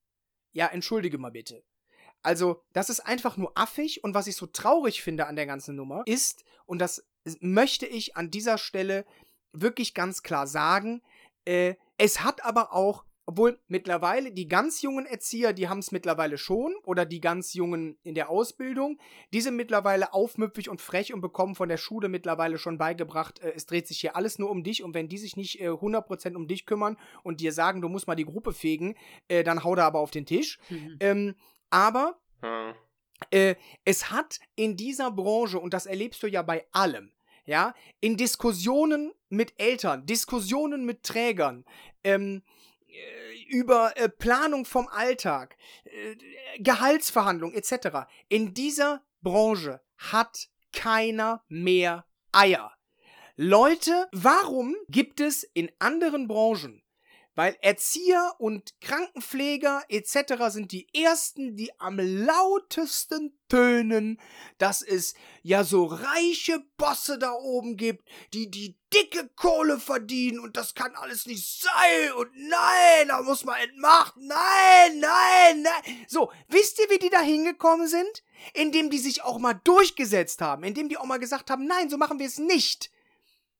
Ja, 0.53 0.67
entschuldige 0.69 1.19
mal 1.19 1.31
bitte. 1.31 1.65
Also, 2.23 2.63
das 2.73 2.91
ist 2.91 3.01
einfach 3.01 3.37
nur 3.37 3.53
affig 3.57 4.05
und 4.05 4.15
was 4.15 4.27
ich 4.27 4.37
so 4.37 4.47
traurig 4.47 5.03
finde 5.03 5.27
an 5.27 5.37
der 5.37 5.47
ganzen 5.47 5.77
Nummer 5.77 6.03
ist, 6.07 6.45
und 6.67 6.79
das 6.79 7.07
möchte 7.41 7.87
ich 7.87 8.17
an 8.17 8.31
dieser 8.31 8.59
Stelle 8.59 9.05
wirklich 9.53 9.95
ganz 9.95 10.23
klar 10.23 10.47
sagen, 10.47 11.03
äh, 11.45 11.75
es 11.99 12.23
hat 12.23 12.45
aber 12.45 12.73
auch, 12.73 13.05
obwohl 13.27 13.61
mittlerweile 13.69 14.33
die 14.33 14.49
ganz 14.49 14.83
jungen 14.83 15.07
Erzieher, 15.07 15.53
die 15.53 15.69
haben 15.69 15.79
es 15.79 15.93
mittlerweile 15.93 16.37
schon, 16.37 16.75
oder 16.85 17.05
die 17.05 17.21
ganz 17.21 17.55
jungen 17.55 17.99
in 18.03 18.15
der 18.15 18.29
Ausbildung, 18.29 18.99
die 19.33 19.41
sind 19.41 19.57
mittlerweile 19.57 20.13
aufmüpfig 20.13 20.69
und 20.69 20.81
frech 20.81 21.15
und 21.15 21.21
bekommen 21.21 21.55
von 21.55 21.69
der 21.69 21.77
Schule 21.77 22.09
mittlerweile 22.09 22.59
schon 22.59 22.79
beigebracht, 22.79 23.41
äh, 23.41 23.53
es 23.55 23.67
dreht 23.67 23.87
sich 23.87 24.01
hier 24.01 24.17
alles 24.17 24.39
nur 24.39 24.51
um 24.51 24.63
dich 24.63 24.83
und 24.83 24.95
wenn 24.95 25.09
die 25.09 25.19
sich 25.19 25.37
nicht 25.37 25.61
äh, 25.61 25.69
100% 25.69 26.35
um 26.35 26.49
dich 26.49 26.67
kümmern 26.67 26.97
und 27.23 27.41
dir 27.41 27.53
sagen, 27.53 27.81
du 27.81 27.89
musst 27.89 28.07
mal 28.07 28.17
die 28.17 28.25
Gruppe 28.25 28.53
fegen, 28.53 28.95
äh, 29.29 29.43
dann 29.43 29.65
hau 29.65 29.75
da 29.75 29.87
aber 29.87 30.01
auf 30.01 30.11
den 30.11 30.27
Tisch. 30.27 30.59
Mhm. 30.69 30.97
Ähm, 31.01 31.35
aber 31.71 32.21
Ja. 32.43 32.75
äh, 33.31 33.55
es 33.85 34.11
hat 34.11 34.39
in 34.57 34.77
dieser 34.77 35.11
Branche, 35.11 35.59
und 35.59 35.73
das 35.75 35.87
erlebst 35.87 36.23
du 36.23 36.27
ja 36.27 36.43
bei 36.43 36.67
allem, 36.73 37.13
ja, 37.45 37.75
in 38.01 38.17
Diskussionen 38.17 39.13
mit 39.29 39.55
Eltern, 39.59 40.07
Diskussionen 40.07 40.85
mit 40.85 41.03
Trägern, 41.03 41.65
ähm, 42.05 42.43
äh, 42.89 43.43
über 43.49 43.97
äh, 43.97 44.09
Planung 44.09 44.65
vom 44.65 44.89
Alltag, 44.89 45.57
äh, 45.85 46.17
Gehaltsverhandlungen 46.59 47.57
etc. 47.57 48.07
In 48.29 48.55
dieser 48.55 49.03
Branche 49.23 49.81
hat 49.97 50.49
keiner 50.73 51.45
mehr 51.49 52.07
Eier. 52.33 52.73
Leute, 53.37 54.09
warum 54.13 54.77
gibt 54.89 55.21
es 55.21 55.43
in 55.43 55.71
anderen 55.79 56.29
Branchen 56.29 56.80
weil 57.41 57.57
Erzieher 57.63 58.35
und 58.37 58.79
Krankenpfleger 58.83 59.83
etc. 59.89 60.49
sind 60.49 60.73
die 60.73 60.87
ersten, 60.95 61.57
die 61.57 61.71
am 61.81 61.99
lautesten 61.99 63.33
tönen, 63.49 64.21
dass 64.59 64.83
es 64.83 65.15
ja 65.43 65.65
so 65.65 65.87
reiche 65.87 66.63
Bosse 66.77 67.19
da 67.19 67.33
oben 67.33 67.79
gibt, 67.79 68.07
die 68.35 68.51
die 68.51 68.77
dicke 68.93 69.31
Kohle 69.37 69.81
verdienen 69.81 70.39
und 70.39 70.59
das 70.59 70.75
kann 70.75 70.95
alles 70.97 71.25
nicht 71.25 71.63
sein 71.63 72.13
und 72.19 72.29
nein, 72.35 73.09
da 73.09 73.23
muss 73.23 73.47
man 73.47 73.59
entmachten, 73.59 74.27
nein, 74.27 75.01
nein, 75.01 75.63
nein. 75.63 76.05
So, 76.09 76.31
wisst 76.49 76.79
ihr, 76.79 76.91
wie 76.91 76.99
die 76.99 77.09
da 77.09 77.23
hingekommen 77.23 77.89
sind? 77.89 78.23
Indem 78.53 78.91
die 78.91 78.99
sich 78.99 79.23
auch 79.23 79.39
mal 79.39 79.55
durchgesetzt 79.65 80.43
haben, 80.43 80.63
indem 80.63 80.91
die 80.91 80.99
auch 80.99 81.07
mal 81.07 81.19
gesagt 81.19 81.49
haben, 81.51 81.65
nein, 81.65 81.89
so 81.89 81.97
machen 81.97 82.19
wir 82.19 82.27
es 82.27 82.37
nicht. 82.37 82.91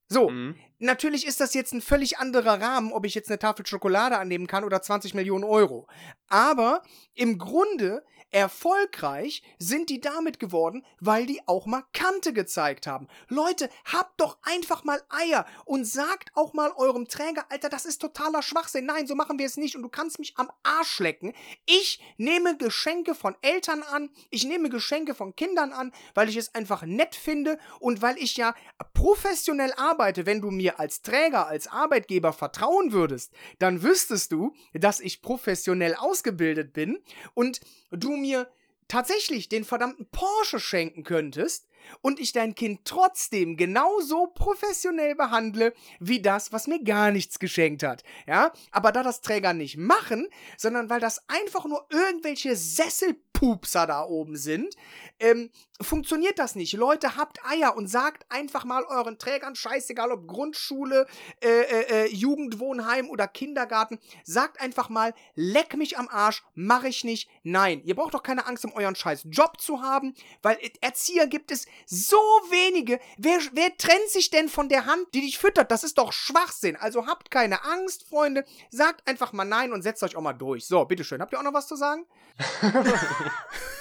So, 0.07 0.29
mhm. 0.29 0.55
Natürlich 0.81 1.27
ist 1.27 1.41
das 1.41 1.55
jetzt 1.55 1.73
ein 1.73 1.83
völlig 1.83 2.19
anderer 2.19 2.61
Rahmen, 2.61 2.93
ob 2.93 3.07
ich 3.07 3.15
jetzt 3.15 3.29
eine 3.31 3.39
Tafel 3.39 3.67
Schokolade 3.67 4.19
annehmen 4.19 4.47
kann 4.47 4.65
oder 4.65 4.83
20 4.83 5.15
Millionen 5.15 5.45
Euro. 5.45 5.87
Aber 6.29 6.83
im 7.15 7.39
Grunde 7.39 8.03
Erfolgreich 8.31 9.43
sind 9.59 9.91
die 9.91 10.01
damit 10.01 10.39
geworden, 10.39 10.85
weil 11.01 11.27
die 11.27 11.41
auch 11.47 11.67
mal 11.67 11.83
Kante 11.93 12.33
gezeigt 12.33 12.87
haben. 12.87 13.09
Leute, 13.29 13.69
habt 13.85 14.21
doch 14.21 14.39
einfach 14.43 14.85
mal 14.85 15.03
Eier 15.09 15.47
und 15.65 15.85
sagt 15.85 16.31
auch 16.35 16.53
mal 16.53 16.71
eurem 16.77 17.09
Träger, 17.09 17.45
Alter, 17.49 17.69
das 17.69 17.85
ist 17.85 18.01
totaler 18.01 18.43
Schwachsinn. 18.43 18.87
Nein, 18.87 19.09
so 19.09 19.17
machen 19.17 19.39
wir 19.39 19.47
es 19.47 19.57
nicht 19.57 19.75
und 19.75 19.83
du 19.83 19.89
kannst 19.89 20.21
mich 20.21 20.35
am 20.37 20.51
Arsch 20.63 21.01
lecken. 21.01 21.33
Ich 21.67 22.01
nehme 22.19 22.57
Geschenke 22.57 23.15
von 23.15 23.35
Eltern 23.43 23.83
an, 23.83 24.11
ich 24.31 24.45
nehme 24.45 24.71
Geschenke 24.71 25.15
von 25.15 25.35
Kindern 25.35 25.73
an, 25.73 25.93
weil 26.15 26.29
ich 26.29 26.37
es 26.37 26.55
einfach 26.55 26.83
nett 26.83 27.17
finde 27.17 27.59
und 27.81 28.01
weil 28.01 28.17
ich 28.17 28.37
ja 28.37 28.55
professionell 29.01 29.73
arbeite. 29.79 30.27
Wenn 30.27 30.43
du 30.43 30.51
mir 30.51 30.79
als 30.79 31.01
Träger, 31.01 31.47
als 31.47 31.67
Arbeitgeber 31.67 32.35
vertrauen 32.35 32.93
würdest, 32.93 33.33
dann 33.59 33.83
wüsstest 33.83 34.31
du, 34.31 34.53
dass 34.75 35.01
ich 35.01 35.23
professionell 35.23 35.95
ausgebildet 35.95 36.75
bin 36.75 36.99
und 37.33 37.61
du 37.91 38.11
mir 38.11 38.51
tatsächlich 38.89 39.49
den 39.49 39.65
verdammten 39.65 40.07
Porsche 40.11 40.61
schenken 40.61 41.03
könntest 41.03 41.67
und 42.03 42.21
ich 42.21 42.33
dein 42.33 42.55
Kind 42.55 42.81
trotzdem 42.85 43.57
genauso 43.57 44.27
professionell 44.27 45.15
behandle 45.15 45.73
wie 45.99 46.21
das, 46.21 46.53
was 46.53 46.67
mir 46.67 46.83
gar 46.83 47.11
nichts 47.11 47.39
geschenkt 47.39 47.83
hat. 47.83 48.03
Ja, 48.27 48.53
aber 48.71 48.93
da 48.93 49.03
das 49.03 49.23
Träger 49.23 49.55
nicht 49.55 49.79
machen, 49.79 50.29
sondern 50.59 50.91
weil 50.91 51.01
das 51.01 51.27
einfach 51.27 51.65
nur 51.65 51.87
irgendwelche 51.91 52.55
Sesselpupser 52.55 53.87
da 53.87 54.05
oben 54.05 54.37
sind, 54.37 54.75
ähm, 55.21 55.51
funktioniert 55.81 56.39
das 56.39 56.55
nicht. 56.55 56.73
Leute, 56.75 57.17
habt 57.17 57.45
Eier 57.45 57.77
und 57.77 57.89
sagt 57.89 58.27
einfach 58.31 58.65
mal 58.65 58.85
euren 58.85 59.19
Trägern, 59.19 59.55
scheißegal 59.55 60.13
ob 60.13 60.27
Grundschule, 60.27 61.07
äh, 61.43 61.49
äh, 61.49 62.05
äh, 62.05 62.15
Jugendwohnheim 62.15 63.09
oder 63.09 63.27
Kindergarten, 63.27 63.99
sagt 64.25 64.61
einfach 64.61 64.89
mal, 64.89 65.15
leck 65.35 65.77
mich 65.77 65.99
am 65.99 66.09
Arsch, 66.09 66.43
mach 66.55 66.85
ich 66.85 67.05
nicht. 67.05 67.29
Nein, 67.43 67.83
ihr 67.85 67.95
braucht 67.95 68.15
doch 68.15 68.23
keine 68.23 68.47
Angst, 68.47 68.65
um 68.65 68.73
euren 68.73 68.95
scheiß 68.95 69.23
Job 69.31 69.61
zu 69.61 69.83
haben, 69.83 70.15
weil 70.43 70.59
Erzieher 70.81 71.27
gibt 71.27 71.51
es 71.51 71.67
so 71.87 72.17
wenige. 72.51 73.01
Wer, 73.19 73.39
wer 73.53 73.77
trennt 73.77 74.09
sich 74.09 74.31
denn 74.31 74.49
von 74.49 74.69
der 74.69 74.87
Hand, 74.87 75.07
die 75.15 75.23
dich 75.23 75.39
füttert? 75.39 75.71
Das 75.71 75.85
ist 75.85 75.99
doch 75.99 76.13
Schwachsinn. 76.13 76.77
Also 76.77 77.07
habt 77.07 77.31
keine 77.31 77.65
Angst, 77.65 78.07
Freunde. 78.09 78.45
Sagt 78.71 79.09
einfach 79.09 79.33
mal 79.33 79.45
nein 79.45 79.73
und 79.73 79.83
setzt 79.83 80.03
euch 80.03 80.17
auch 80.17 80.23
mal 80.23 80.33
durch. 80.33 80.67
So, 80.67 80.85
bitteschön. 80.85 81.21
Habt 81.21 81.33
ihr 81.33 81.39
auch 81.39 81.45
noch 81.45 81.55
was 81.55 81.69
zu 81.69 81.77
sagen? 81.77 82.05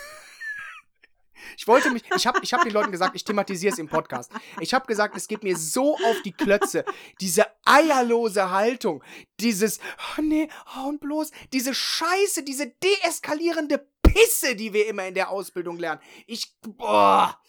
Ich 1.57 1.67
wollte 1.67 1.91
mich, 1.91 2.03
ich 2.15 2.27
habe 2.27 2.39
ich 2.41 2.53
hab 2.53 2.63
den 2.63 2.73
Leuten 2.73 2.91
gesagt, 2.91 3.15
ich 3.15 3.23
thematisiere 3.23 3.73
es 3.73 3.79
im 3.79 3.87
Podcast. 3.87 4.31
Ich 4.59 4.73
habe 4.73 4.85
gesagt, 4.87 5.15
es 5.15 5.27
geht 5.27 5.43
mir 5.43 5.57
so 5.57 5.95
auf 5.95 6.21
die 6.23 6.31
Klötze. 6.31 6.85
Diese 7.21 7.45
eierlose 7.65 8.51
Haltung, 8.51 9.03
dieses, 9.39 9.79
oh 10.17 10.21
nee, 10.21 10.49
oh 10.77 10.91
bloß, 10.93 11.31
diese 11.53 11.73
Scheiße, 11.73 12.43
diese 12.43 12.67
deeskalierende 12.67 13.87
Pisse, 14.01 14.55
die 14.55 14.73
wir 14.73 14.87
immer 14.87 15.07
in 15.07 15.13
der 15.13 15.29
Ausbildung 15.29 15.77
lernen. 15.77 16.01
Ich, 16.25 16.57
boah. 16.61 17.39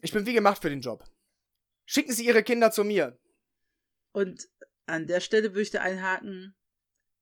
Ich 0.00 0.12
bin 0.12 0.26
wie 0.26 0.34
gemacht 0.34 0.60
für 0.60 0.70
den 0.70 0.80
Job. 0.80 1.04
Schicken 1.86 2.12
Sie 2.12 2.26
Ihre 2.26 2.42
Kinder 2.42 2.70
zu 2.70 2.84
mir. 2.84 3.18
Und 4.12 4.48
an 4.86 5.06
der 5.06 5.20
Stelle 5.20 5.50
würde 5.50 5.62
ich 5.62 5.70
da 5.70 5.80
einhaken, 5.80 6.54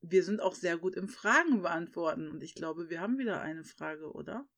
wir 0.02 0.24
sind 0.24 0.40
auch 0.40 0.54
sehr 0.54 0.78
gut 0.78 0.96
im 0.96 1.08
Fragen 1.08 1.62
beantworten. 1.62 2.30
Und 2.30 2.42
ich 2.42 2.54
glaube, 2.54 2.88
wir 2.88 3.00
haben 3.00 3.18
wieder 3.18 3.40
eine 3.40 3.64
Frage, 3.64 4.12
oder? 4.12 4.48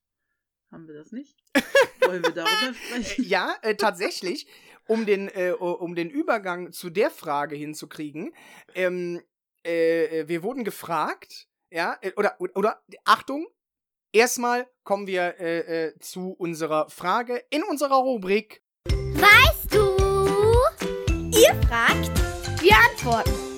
Haben 0.73 0.89
wir 0.89 0.95
das 0.95 1.13
nicht? 1.13 1.37
Wollen 2.01 2.25
wir 2.25 2.31
darüber 2.31 2.75
sprechen? 2.75 3.25
Ja, 3.25 3.55
äh, 3.61 3.75
tatsächlich, 3.77 4.47
um 4.89 5.05
den, 5.05 5.29
äh, 5.29 5.53
um 5.53 5.95
den 5.95 6.09
Übergang 6.09 6.73
zu 6.73 6.89
der 6.89 7.11
Frage 7.11 7.55
hinzukriegen. 7.55 8.35
Ähm, 8.75 9.23
äh, 9.65 10.27
wir 10.27 10.43
wurden 10.43 10.65
gefragt, 10.65 11.47
ja, 11.71 11.99
äh, 12.01 12.13
oder, 12.17 12.37
oder, 12.39 12.83
Achtung, 13.05 13.47
erstmal 14.13 14.67
kommen 14.83 15.07
wir 15.07 15.39
äh, 15.39 15.89
äh, 15.89 15.99
zu 15.99 16.33
unserer 16.33 16.89
Frage 16.89 17.45
in 17.51 17.63
unserer 17.65 17.97
Rubrik. 17.97 18.63
Weißt 18.87 19.75
du? 19.75 19.93
Ihr 21.39 21.55
fragt, 21.69 22.63
wir 22.63 22.77
antworten. 22.91 23.53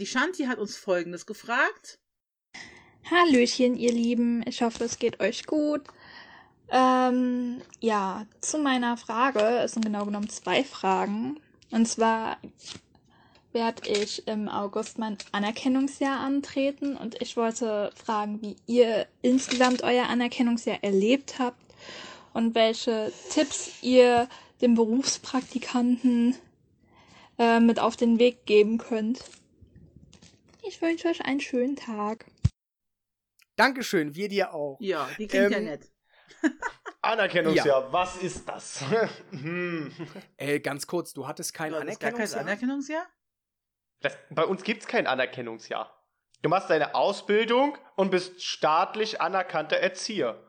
Die 0.00 0.06
Shanti 0.06 0.46
hat 0.46 0.58
uns 0.58 0.76
folgendes 0.76 1.26
gefragt. 1.26 1.99
Hallöchen, 3.10 3.76
ihr 3.76 3.90
Lieben. 3.90 4.44
Ich 4.46 4.62
hoffe, 4.62 4.84
es 4.84 5.00
geht 5.00 5.18
euch 5.18 5.44
gut. 5.46 5.82
Ähm, 6.70 7.60
ja, 7.80 8.24
zu 8.40 8.58
meiner 8.58 8.96
Frage. 8.96 9.40
Es 9.40 9.72
sind 9.72 9.84
genau 9.84 10.04
genommen 10.04 10.28
zwei 10.28 10.62
Fragen. 10.62 11.40
Und 11.72 11.88
zwar 11.88 12.36
werde 13.52 13.88
ich 13.90 14.28
im 14.28 14.48
August 14.48 14.98
mein 14.98 15.18
Anerkennungsjahr 15.32 16.20
antreten 16.20 16.96
und 16.96 17.20
ich 17.20 17.36
wollte 17.36 17.90
fragen, 17.96 18.40
wie 18.42 18.54
ihr 18.68 19.08
insgesamt 19.22 19.82
euer 19.82 20.08
Anerkennungsjahr 20.08 20.78
erlebt 20.84 21.40
habt 21.40 21.60
und 22.32 22.54
welche 22.54 23.12
Tipps 23.30 23.72
ihr 23.82 24.28
dem 24.60 24.76
Berufspraktikanten 24.76 26.36
äh, 27.38 27.58
mit 27.58 27.80
auf 27.80 27.96
den 27.96 28.20
Weg 28.20 28.46
geben 28.46 28.78
könnt. 28.78 29.24
Ich 30.62 30.80
wünsche 30.80 31.08
euch 31.08 31.24
einen 31.24 31.40
schönen 31.40 31.74
Tag. 31.74 32.26
Dankeschön, 33.60 34.14
wir 34.14 34.28
dir 34.28 34.54
auch. 34.54 34.78
Ja, 34.80 35.06
die 35.18 35.26
klingt 35.26 35.46
ähm, 35.46 35.52
ja 35.52 35.60
nett. 35.60 35.90
Anerkennungsjahr, 37.02 37.82
ja. 37.82 37.92
was 37.92 38.16
ist 38.16 38.48
das? 38.48 38.82
hm. 39.30 39.92
äh, 40.38 40.60
ganz 40.60 40.86
kurz, 40.86 41.12
du 41.12 41.26
hattest 41.26 41.52
kein 41.52 41.72
du 41.72 41.78
Anerkennungsjahr? 41.78 42.28
kein 42.28 42.40
Anerkennungsjahr? 42.40 43.06
Das, 44.00 44.16
bei 44.30 44.44
uns 44.44 44.62
gibt 44.62 44.82
es 44.82 44.88
kein 44.88 45.06
Anerkennungsjahr. 45.06 45.94
Du 46.40 46.48
machst 46.48 46.70
deine 46.70 46.94
Ausbildung 46.94 47.76
und 47.96 48.10
bist 48.10 48.42
staatlich 48.42 49.20
anerkannter 49.20 49.76
Erzieher. 49.76 50.42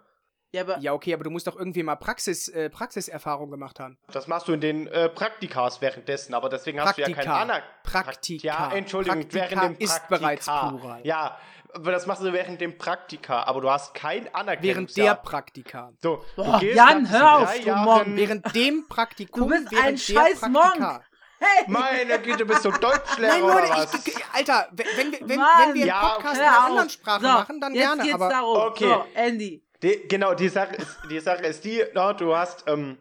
Ja, 0.53 0.62
aber 0.62 0.80
ja, 0.80 0.93
okay, 0.93 1.14
aber 1.14 1.24
du 1.24 1.30
musst 1.30 1.47
doch 1.47 1.57
irgendwie 1.57 1.84
mal 1.84 1.95
Praxis, 1.95 2.49
äh, 2.49 2.70
Praxiserfahrung 2.70 3.51
gemacht 3.51 3.80
haben. 3.80 3.97
Das 4.12 4.28
machst 4.28 4.47
du 4.47 4.53
in 4.53 4.62
den 4.62 4.88
äh, 4.88 5.07
Praktikas 5.07 5.82
währenddessen, 5.82 6.34
aber 6.34 6.49
deswegen 6.49 6.78
Praktika. 6.78 7.07
hast 7.07 7.16
du 7.16 7.20
ja 7.20 7.24
kein 7.24 7.41
Anerkennung. 7.41 7.76
Praktika. 7.84 8.47
Ja, 8.47 8.72
Entschuldigung, 8.74 9.22
Praktika 9.22 9.39
während 9.39 9.64
dem 9.64 9.88
Praktika. 9.88 9.95
ist 9.95 10.07
bereits 10.09 10.45
Plural. 10.45 11.01
Ja, 11.05 11.38
aber 11.74 11.91
das 11.91 12.05
machst 12.07 12.22
du 12.22 12.32
während 12.34 12.61
dem 12.61 12.78
Praktika, 12.78 13.43
aber 13.43 13.61
du 13.61 13.69
hast 13.69 13.93
kein 13.93 14.34
Anerkennungsjahr. 14.34 15.05
Während 15.05 15.19
der 15.19 15.30
Praktika. 15.30 15.91
So, 16.01 16.24
Boah, 16.36 16.61
Jan, 16.63 17.09
hör 17.09 17.38
auf, 17.38 17.59
du 17.59 17.76
Monk. 17.76 18.05
Während 18.07 18.55
dem 18.55 18.88
Praktikum, 18.88 19.49
Du 19.49 19.55
bist 19.55 19.76
ein 19.76 19.97
scheiß 19.97 20.41
Monk. 20.49 21.01
Hey. 21.39 21.65
Meine 21.67 22.19
Güte, 22.19 22.45
bist 22.45 22.63
du 22.63 22.69
Deutschlehrer 22.69 23.34
Nein, 23.34 23.41
Leute, 23.41 23.67
oder 23.67 23.78
was? 23.78 24.07
Ich, 24.07 24.15
Alter, 24.32 24.67
wenn, 24.74 24.86
wenn, 24.95 25.11
wenn, 25.28 25.39
wenn 25.39 25.74
wir 25.74 25.95
einen 25.95 26.13
Podcast 26.13 26.39
ja, 26.39 26.43
in 26.43 26.49
einer 26.49 26.65
anderen 26.65 26.89
Sprache 26.91 27.22
so, 27.22 27.28
machen, 27.28 27.59
dann 27.59 27.74
jetzt 27.74 27.84
gerne. 27.84 28.03
Geht's 28.03 28.13
aber 28.13 28.30
darum. 28.30 28.57
Okay. 28.57 28.84
So, 28.84 29.05
Andy. 29.15 29.63
Die, 29.82 30.07
genau, 30.07 30.36
die 30.36 30.49
Sache 30.49 30.76
ist 30.76 30.97
die, 31.09 31.19
Sache 31.19 31.43
ist 31.43 31.63
die 31.63 31.84
no, 31.95 32.13
du 32.13 32.36
hast 32.36 32.63
ähm, 32.67 32.99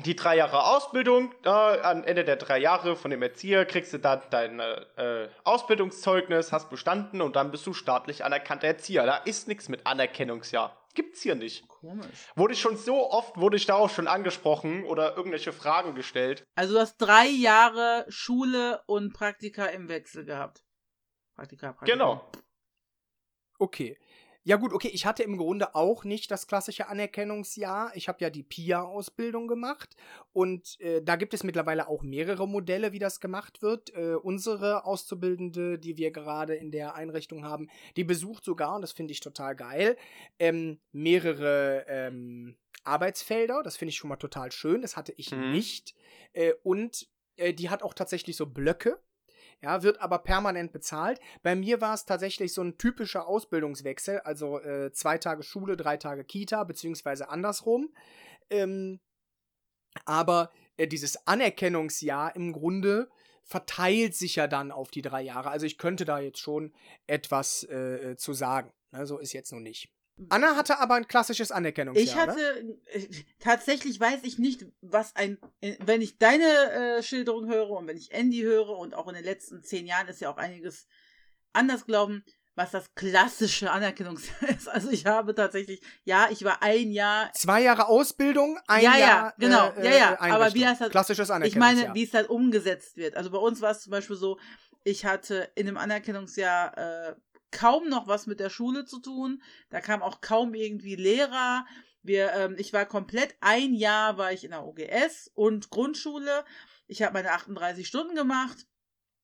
die 0.00 0.16
drei 0.16 0.36
Jahre 0.36 0.64
Ausbildung, 0.64 1.34
no, 1.44 1.50
am 1.50 2.02
Ende 2.04 2.24
der 2.24 2.36
drei 2.36 2.58
Jahre 2.58 2.96
von 2.96 3.10
dem 3.10 3.22
Erzieher 3.22 3.66
kriegst 3.66 3.92
du 3.92 3.98
dann 3.98 4.22
dein 4.30 4.58
äh, 4.58 5.28
Ausbildungszeugnis, 5.44 6.50
hast 6.50 6.70
bestanden 6.70 7.20
und 7.20 7.36
dann 7.36 7.50
bist 7.50 7.66
du 7.66 7.74
staatlich 7.74 8.24
anerkannter 8.24 8.66
Erzieher. 8.66 9.04
Da 9.04 9.16
ist 9.18 9.48
nichts 9.48 9.68
mit 9.68 9.86
Anerkennungsjahr. 9.86 10.76
Gibt's 10.94 11.22
hier 11.22 11.34
nicht. 11.34 11.66
Komisch. 11.68 12.06
Wurde 12.34 12.54
ich 12.54 12.60
schon 12.60 12.76
so 12.76 13.10
oft, 13.10 13.36
wurde 13.36 13.56
ich 13.56 13.66
darauf 13.66 13.94
schon 13.94 14.08
angesprochen 14.08 14.84
oder 14.84 15.16
irgendwelche 15.16 15.52
Fragen 15.52 15.94
gestellt. 15.94 16.44
Also 16.54 16.74
du 16.74 16.80
hast 16.80 16.96
drei 16.98 17.26
Jahre 17.26 18.04
Schule 18.08 18.82
und 18.86 19.12
Praktika 19.12 19.66
im 19.66 19.88
Wechsel 19.88 20.24
gehabt. 20.24 20.64
Praktika, 21.34 21.72
Praktika. 21.72 21.92
Genau. 21.92 22.30
Okay. 23.58 23.98
Ja 24.44 24.56
gut, 24.56 24.72
okay, 24.72 24.88
ich 24.92 25.06
hatte 25.06 25.22
im 25.22 25.36
Grunde 25.36 25.76
auch 25.76 26.02
nicht 26.02 26.30
das 26.32 26.48
klassische 26.48 26.88
Anerkennungsjahr. 26.88 27.92
Ich 27.94 28.08
habe 28.08 28.18
ja 28.20 28.28
die 28.28 28.42
PIA-Ausbildung 28.42 29.46
gemacht 29.46 29.94
und 30.32 30.80
äh, 30.80 31.00
da 31.00 31.14
gibt 31.14 31.32
es 31.32 31.44
mittlerweile 31.44 31.86
auch 31.86 32.02
mehrere 32.02 32.48
Modelle, 32.48 32.90
wie 32.92 32.98
das 32.98 33.20
gemacht 33.20 33.62
wird. 33.62 33.94
Äh, 33.94 34.14
unsere 34.14 34.84
Auszubildende, 34.84 35.78
die 35.78 35.96
wir 35.96 36.10
gerade 36.10 36.54
in 36.56 36.72
der 36.72 36.96
Einrichtung 36.96 37.44
haben, 37.44 37.68
die 37.96 38.02
besucht 38.02 38.44
sogar, 38.44 38.74
und 38.74 38.82
das 38.82 38.90
finde 38.92 39.12
ich 39.12 39.20
total 39.20 39.54
geil, 39.54 39.96
ähm, 40.40 40.80
mehrere 40.90 41.84
ähm, 41.86 42.56
Arbeitsfelder. 42.82 43.62
Das 43.62 43.76
finde 43.76 43.90
ich 43.90 43.96
schon 43.96 44.08
mal 44.08 44.16
total 44.16 44.50
schön. 44.50 44.82
Das 44.82 44.96
hatte 44.96 45.12
ich 45.16 45.30
Mhm. 45.30 45.52
nicht. 45.52 45.94
Äh, 46.32 46.54
und 46.64 47.08
äh, 47.36 47.52
die 47.54 47.70
hat 47.70 47.84
auch 47.84 47.94
tatsächlich 47.94 48.36
so 48.36 48.46
Blöcke. 48.46 48.98
Ja, 49.62 49.84
wird 49.84 50.00
aber 50.00 50.18
permanent 50.18 50.72
bezahlt. 50.72 51.20
Bei 51.42 51.54
mir 51.54 51.80
war 51.80 51.94
es 51.94 52.04
tatsächlich 52.04 52.52
so 52.52 52.62
ein 52.62 52.78
typischer 52.78 53.28
Ausbildungswechsel, 53.28 54.18
also 54.20 54.60
äh, 54.60 54.90
zwei 54.92 55.18
Tage 55.18 55.44
Schule, 55.44 55.76
drei 55.76 55.96
Tage 55.96 56.24
Kita, 56.24 56.64
beziehungsweise 56.64 57.28
andersrum. 57.28 57.94
Ähm, 58.50 58.98
aber 60.04 60.50
äh, 60.76 60.88
dieses 60.88 61.28
Anerkennungsjahr 61.28 62.34
im 62.34 62.52
Grunde 62.52 63.08
verteilt 63.44 64.16
sich 64.16 64.36
ja 64.36 64.48
dann 64.48 64.72
auf 64.72 64.90
die 64.90 65.02
drei 65.02 65.22
Jahre. 65.22 65.50
Also 65.50 65.66
ich 65.66 65.78
könnte 65.78 66.04
da 66.04 66.18
jetzt 66.18 66.38
schon 66.38 66.74
etwas 67.06 67.62
äh, 67.64 68.16
zu 68.16 68.32
sagen. 68.32 68.72
Ne, 68.90 69.06
so 69.06 69.18
ist 69.18 69.32
jetzt 69.32 69.52
noch 69.52 69.60
nicht. 69.60 69.92
Anna 70.28 70.56
hatte 70.56 70.78
aber 70.78 70.94
ein 70.94 71.08
klassisches 71.08 71.50
Anerkennungsjahr. 71.50 72.04
Ich 72.04 72.16
hatte, 72.16 72.76
äh, 72.92 73.08
tatsächlich 73.40 73.98
weiß 73.98 74.20
ich 74.22 74.38
nicht, 74.38 74.66
was 74.80 75.16
ein, 75.16 75.38
äh, 75.60 75.76
wenn 75.84 76.00
ich 76.00 76.18
deine 76.18 76.44
äh, 76.98 77.02
Schilderung 77.02 77.48
höre 77.48 77.70
und 77.70 77.86
wenn 77.86 77.96
ich 77.96 78.12
Andy 78.12 78.40
höre 78.42 78.68
und 78.78 78.94
auch 78.94 79.08
in 79.08 79.14
den 79.14 79.24
letzten 79.24 79.62
zehn 79.62 79.86
Jahren 79.86 80.08
ist 80.08 80.20
ja 80.20 80.30
auch 80.30 80.36
einiges 80.36 80.86
anders 81.52 81.86
gelaufen, 81.86 82.24
was 82.54 82.70
das 82.70 82.94
klassische 82.94 83.70
Anerkennungsjahr 83.70 84.50
ist. 84.56 84.68
Also 84.68 84.90
ich 84.90 85.06
habe 85.06 85.34
tatsächlich, 85.34 85.80
ja, 86.04 86.28
ich 86.30 86.44
war 86.44 86.62
ein 86.62 86.92
Jahr, 86.92 87.24
oder? 87.24 87.32
Zwei 87.34 87.62
Jahre 87.62 87.88
Ausbildung, 87.88 88.58
ein 88.68 88.84
Ja, 88.84 88.92
ja, 88.92 88.98
Jahr. 88.98 89.34
genau. 89.38 89.70
Äh, 89.72 89.84
Ja, 89.86 89.96
ja, 89.96 90.12
äh, 90.14 90.30
aber 90.30 90.52
wie 90.54 90.60
das- 90.60 90.78
Klassisches 90.90 91.28
ich 91.30 91.34
Anerkennungsjahr. 91.34 91.74
meine, 91.86 91.94
wie 91.94 92.04
es 92.04 92.10
dann 92.10 92.26
umgesetzt 92.26 92.96
wird. 92.96 93.16
Also 93.16 93.30
bei 93.30 93.38
uns 93.38 93.60
war 93.62 93.70
es 93.70 93.80
zum 93.80 93.90
Beispiel 93.90 94.16
so, 94.16 94.38
ich 94.84 95.04
hatte 95.06 95.50
in 95.54 95.66
dem 95.66 95.78
Anerkennungsjahr 95.78 96.76
äh, 96.76 97.14
kaum 97.52 97.88
noch 97.88 98.08
was 98.08 98.26
mit 98.26 98.40
der 98.40 98.50
Schule 98.50 98.84
zu 98.84 98.98
tun. 99.00 99.42
Da 99.70 99.80
kam 99.80 100.02
auch 100.02 100.20
kaum 100.20 100.54
irgendwie 100.54 100.96
Lehrer. 100.96 101.64
Wir, 102.02 102.32
ähm, 102.32 102.56
ich 102.58 102.72
war 102.72 102.84
komplett 102.84 103.36
ein 103.40 103.74
Jahr 103.74 104.18
war 104.18 104.32
ich 104.32 104.44
in 104.44 104.50
der 104.50 104.64
OGS 104.64 105.30
und 105.34 105.70
Grundschule. 105.70 106.44
Ich 106.88 107.02
habe 107.02 107.12
meine 107.12 107.30
38 107.30 107.86
Stunden 107.86 108.16
gemacht. 108.16 108.66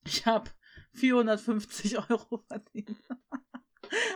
Ich 0.07 0.27
habe 0.27 0.51
450 0.95 1.99
Euro 2.11 2.45
verdient. 2.47 2.97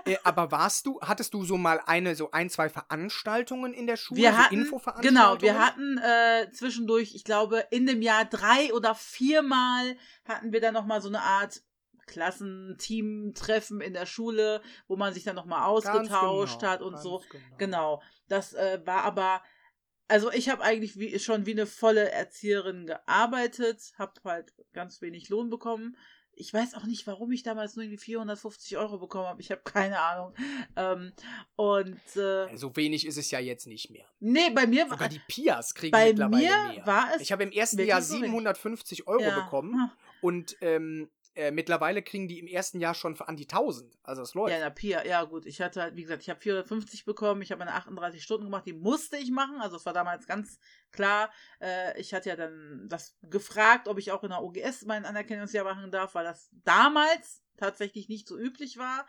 Äh, 0.04 0.16
aber 0.24 0.50
warst 0.50 0.86
du, 0.86 1.00
hattest 1.00 1.34
du 1.34 1.44
so 1.44 1.56
mal 1.56 1.80
eine, 1.86 2.14
so 2.14 2.30
ein, 2.30 2.50
zwei 2.50 2.68
Veranstaltungen 2.68 3.72
in 3.72 3.86
der 3.86 3.96
Schule? 3.96 4.20
Wir 4.20 4.32
so 4.32 4.38
hatten, 4.38 4.54
Infoveranstaltungen? 4.54 5.14
genau, 5.14 5.40
wir 5.40 5.58
hatten 5.58 5.98
äh, 5.98 6.50
zwischendurch, 6.52 7.14
ich 7.14 7.24
glaube, 7.24 7.66
in 7.70 7.86
dem 7.86 8.02
Jahr 8.02 8.24
drei 8.24 8.72
oder 8.74 8.94
viermal 8.94 9.96
hatten 10.24 10.52
wir 10.52 10.60
dann 10.60 10.74
nochmal 10.74 11.00
so 11.00 11.08
eine 11.08 11.22
Art 11.22 11.62
Klassenteam-Treffen 12.06 13.80
in 13.80 13.92
der 13.94 14.06
Schule, 14.06 14.62
wo 14.88 14.96
man 14.96 15.12
sich 15.14 15.24
dann 15.24 15.36
nochmal 15.36 15.64
ausgetauscht 15.68 16.60
genau, 16.60 16.72
hat 16.72 16.82
und 16.82 16.98
so. 16.98 17.22
Genau. 17.30 17.56
Genau. 17.58 18.02
Das 18.28 18.52
äh, 18.54 18.80
war 18.84 19.02
aber, 19.04 19.42
also 20.08 20.30
ich 20.32 20.48
habe 20.48 20.62
eigentlich 20.62 20.98
wie, 20.98 21.18
schon 21.18 21.46
wie 21.46 21.52
eine 21.52 21.66
volle 21.66 22.10
Erzieherin 22.10 22.86
gearbeitet, 22.86 23.92
habe 23.98 24.12
halt 24.24 24.52
ganz 24.72 25.00
wenig 25.02 25.28
Lohn 25.28 25.50
bekommen. 25.50 25.96
Ich 26.34 26.52
weiß 26.52 26.74
auch 26.76 26.84
nicht, 26.84 27.06
warum 27.06 27.30
ich 27.32 27.42
damals 27.42 27.76
nur 27.76 27.84
irgendwie 27.84 27.98
450 28.02 28.78
Euro 28.78 28.98
bekommen 28.98 29.26
habe. 29.26 29.42
Ich 29.42 29.50
habe 29.50 29.60
keine 29.64 30.00
Ahnung. 30.00 30.34
Ähm, 30.76 31.12
und 31.56 32.00
äh, 32.16 32.56
So 32.56 32.74
wenig 32.74 33.06
ist 33.06 33.18
es 33.18 33.30
ja 33.30 33.38
jetzt 33.38 33.66
nicht 33.66 33.90
mehr. 33.90 34.06
nee, 34.18 34.48
bei 34.48 34.66
mir 34.66 34.84
Sogar 34.84 35.00
war 35.00 35.08
die 35.10 35.20
Pias 35.28 35.74
kriegen 35.74 35.92
bei 35.92 36.06
mittlerweile 36.08 36.42
mir 36.42 36.72
mehr. 36.72 36.86
war 36.86 37.08
es. 37.14 37.20
ich 37.20 37.32
habe 37.32 37.42
im 37.42 37.52
ersten 37.52 37.84
Jahr 37.84 38.00
so 38.00 38.14
wenig. 38.14 38.30
750 38.30 39.06
Euro 39.06 39.20
ja. 39.20 39.40
bekommen 39.42 39.74
Hm. 39.74 39.90
und 40.22 40.56
ähm, 40.62 41.10
äh, 41.34 41.50
mittlerweile 41.50 42.02
kriegen 42.02 42.28
die 42.28 42.38
im 42.38 42.46
ersten 42.46 42.78
Jahr 42.78 42.94
schon 42.94 43.18
an 43.20 43.36
die 43.36 43.44
1000. 43.44 43.98
Also 44.02 44.22
es 44.22 44.34
läuft. 44.34 44.50
Ja, 44.50 44.56
in 44.56 44.62
der 44.62 44.70
Pia, 44.70 45.04
ja 45.06 45.24
gut. 45.24 45.46
Ich 45.46 45.62
hatte 45.62 45.80
halt, 45.80 45.96
wie 45.96 46.02
gesagt, 46.02 46.22
ich 46.22 46.28
habe 46.28 46.40
450 46.40 47.04
bekommen, 47.06 47.40
ich 47.40 47.50
habe 47.50 47.60
meine 47.60 47.74
38 47.74 48.22
Stunden 48.22 48.44
gemacht, 48.44 48.66
die 48.66 48.74
musste 48.74 49.16
ich 49.16 49.30
machen. 49.30 49.60
Also 49.60 49.76
es 49.76 49.86
war 49.86 49.94
damals 49.94 50.26
ganz 50.26 50.58
klar. 50.90 51.30
Äh, 51.60 51.98
ich 51.98 52.12
hatte 52.12 52.28
ja 52.28 52.36
dann 52.36 52.86
das 52.88 53.16
gefragt, 53.22 53.88
ob 53.88 53.98
ich 53.98 54.12
auch 54.12 54.22
in 54.24 54.30
der 54.30 54.42
OGS 54.42 54.84
mein 54.84 55.06
Anerkennungsjahr 55.06 55.64
machen 55.64 55.90
darf, 55.90 56.14
weil 56.14 56.24
das 56.24 56.50
damals 56.64 57.42
tatsächlich 57.56 58.08
nicht 58.08 58.28
so 58.28 58.38
üblich 58.38 58.76
war. 58.76 59.06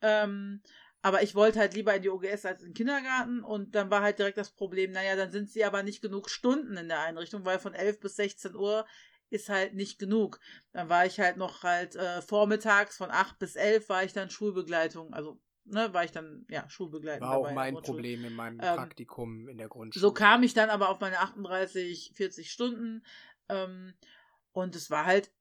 Ähm, 0.00 0.62
aber 1.02 1.22
ich 1.22 1.34
wollte 1.34 1.58
halt 1.58 1.74
lieber 1.74 1.94
in 1.94 2.02
die 2.02 2.10
OGS 2.10 2.44
als 2.44 2.62
in 2.62 2.70
den 2.70 2.74
Kindergarten 2.74 3.42
und 3.42 3.74
dann 3.74 3.90
war 3.90 4.02
halt 4.02 4.18
direkt 4.18 4.36
das 4.36 4.50
Problem, 4.50 4.92
naja, 4.92 5.16
dann 5.16 5.30
sind 5.30 5.50
sie 5.50 5.64
aber 5.64 5.82
nicht 5.82 6.02
genug 6.02 6.28
Stunden 6.28 6.76
in 6.76 6.88
der 6.88 7.00
Einrichtung, 7.00 7.44
weil 7.44 7.58
von 7.58 7.72
11 7.72 8.00
bis 8.00 8.16
16 8.16 8.54
Uhr 8.54 8.86
ist 9.30 9.48
halt 9.48 9.74
nicht 9.74 9.98
genug. 9.98 10.40
Dann 10.72 10.88
war 10.88 11.06
ich 11.06 11.18
halt 11.18 11.36
noch 11.36 11.62
halt 11.62 11.96
äh, 11.96 12.20
vormittags 12.22 12.96
von 12.96 13.10
8 13.10 13.38
bis 13.38 13.56
11 13.56 13.88
war 13.88 14.04
ich 14.04 14.12
dann 14.12 14.30
Schulbegleitung, 14.30 15.12
also 15.12 15.40
ne, 15.64 15.92
war 15.94 16.04
ich 16.04 16.12
dann 16.12 16.44
ja 16.48 16.68
Schulbegleitung. 16.68 17.28
War 17.28 17.38
auch 17.38 17.52
mein. 17.52 17.74
Problem 17.74 18.24
in 18.24 18.34
meinem 18.34 18.60
Ähm, 18.60 18.76
Praktikum 18.76 19.48
in 19.48 19.58
der 19.58 19.68
Grundschule. 19.68 20.00
So 20.00 20.12
kam 20.12 20.42
ich 20.42 20.54
dann 20.54 20.70
aber 20.70 20.90
auf 20.90 21.00
meine 21.00 21.18
38, 21.18 22.12
40 22.14 22.50
Stunden. 22.50 23.04
Ähm, 23.48 23.94
und 24.52 24.76
es 24.76 24.90
war 24.90 25.06
halt, 25.06 25.32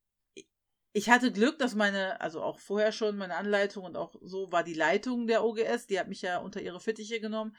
ich 0.94 1.10
hatte 1.10 1.32
Glück, 1.32 1.60
dass 1.60 1.76
meine, 1.76 2.22
also 2.22 2.42
auch 2.42 2.60
vorher 2.60 2.92
schon 2.92 3.18
meine 3.18 3.36
Anleitung 3.36 3.84
und 3.84 3.98
auch 3.98 4.16
so 4.22 4.52
war 4.52 4.64
die 4.64 4.74
Leitung 4.74 5.28
der 5.28 5.44
OGS, 5.44 5.88
die 5.88 6.00
hat 6.00 6.08
mich 6.08 6.22
ja 6.22 6.40
unter 6.40 6.62
ihre 6.62 6.80
Fittiche 6.80 7.20
genommen. 7.20 7.56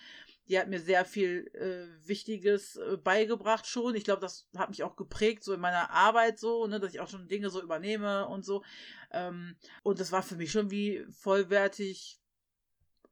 Die 0.51 0.59
hat 0.59 0.69
mir 0.69 0.81
sehr 0.81 1.05
viel 1.05 1.49
äh, 1.55 2.09
Wichtiges 2.09 2.77
äh, 2.77 2.97
beigebracht 2.97 3.67
schon. 3.67 3.95
Ich 3.95 4.05
glaube, 4.05 4.21
das 4.21 4.49
hat 4.57 4.69
mich 4.69 4.83
auch 4.83 4.97
geprägt, 4.97 5.45
so 5.45 5.55
in 5.55 5.61
meiner 5.61 5.91
Arbeit 5.91 6.41
so, 6.41 6.67
ne, 6.67 6.81
dass 6.81 6.93
ich 6.93 7.01
auch 7.01 7.09
schon 7.09 7.29
Dinge 7.29 7.51
so 7.51 7.63
übernehme 7.63 8.27
und 8.27 8.45
so. 8.45 8.65
Ähm, 9.13 9.57
und 9.85 10.01
das 10.01 10.11
war 10.11 10.23
für 10.23 10.37
mich 10.37 10.51
schon 10.51 10.71
wie 10.71 11.07
vollwertig 11.11 12.21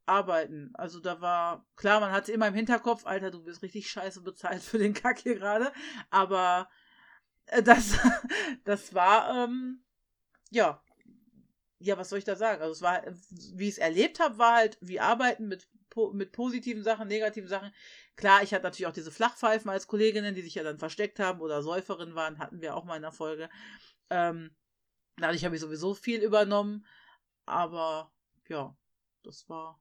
arbeiten. 0.09 0.71
Also 0.75 1.01
da 1.01 1.21
war, 1.21 1.67
klar, 1.77 2.01
man 2.01 2.11
hatte 2.11 2.33
immer 2.33 2.49
im 2.49 2.55
Hinterkopf, 2.55 3.07
Alter, 3.07 3.31
du 3.31 3.45
wirst 3.47 3.63
richtig 3.63 3.89
scheiße 3.91 4.23
bezahlt 4.23 4.63
für 4.63 4.79
den 4.79 4.95
Kack 4.95 5.21
hier 5.21 5.37
gerade. 5.37 5.73
Aber 6.11 6.69
äh, 7.47 7.63
das, 7.63 7.99
das 8.65 8.95
war, 8.95 9.45
ähm, 9.45 9.85
ja. 10.51 10.83
Ja, 11.81 11.97
was 11.97 12.09
soll 12.09 12.19
ich 12.19 12.25
da 12.25 12.35
sagen? 12.35 12.61
Also 12.61 12.73
es 12.73 12.83
war, 12.83 13.05
wie 13.55 13.69
ich 13.69 13.75
es 13.75 13.79
erlebt 13.79 14.19
habe, 14.19 14.39
war 14.39 14.57
halt 14.57 14.79
wie 14.81 14.99
Arbeiten 14.99 15.47
mit, 15.47 15.69
mit 16.13 16.33
positiven 16.33 16.83
Sachen, 16.83 17.09
negativen 17.09 17.49
Sachen. 17.49 17.73
Klar, 18.17 18.43
ich 18.43 18.53
hatte 18.53 18.65
natürlich 18.65 18.87
auch 18.87 18.93
diese 18.93 19.11
Flachpfeifen 19.11 19.71
als 19.71 19.87
Kolleginnen, 19.87 20.35
die 20.35 20.43
sich 20.43 20.55
ja 20.55 20.63
dann 20.63 20.79
versteckt 20.79 21.19
haben 21.19 21.41
oder 21.41 21.63
Säuferinnen 21.63 22.15
waren, 22.15 22.39
hatten 22.39 22.61
wir 22.61 22.77
auch 22.77 22.85
mal 22.85 22.97
in 22.97 23.03
der 23.03 23.13
Folge. 23.13 23.49
Ähm, 24.11 24.55
dadurch 25.17 25.45
habe 25.45 25.55
ich 25.55 25.61
sowieso 25.61 25.95
viel 25.95 26.23
übernommen. 26.23 26.87
Aber 27.47 28.13
ja, 28.49 28.77
das 29.23 29.49
war 29.49 29.81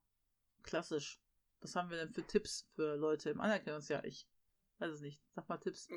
klassisch. 0.63 1.19
Was 1.61 1.75
haben 1.75 1.89
wir 1.89 1.97
denn 1.97 2.13
für 2.13 2.25
Tipps 2.25 2.67
für 2.75 2.95
Leute 2.95 3.29
im 3.29 3.41
Anerkennungsjahr? 3.41 4.05
Ich 4.05 4.27
weiß 4.79 4.91
es 4.91 5.01
nicht. 5.01 5.21
Sag 5.35 5.49
mal 5.49 5.57
Tipps. 5.57 5.89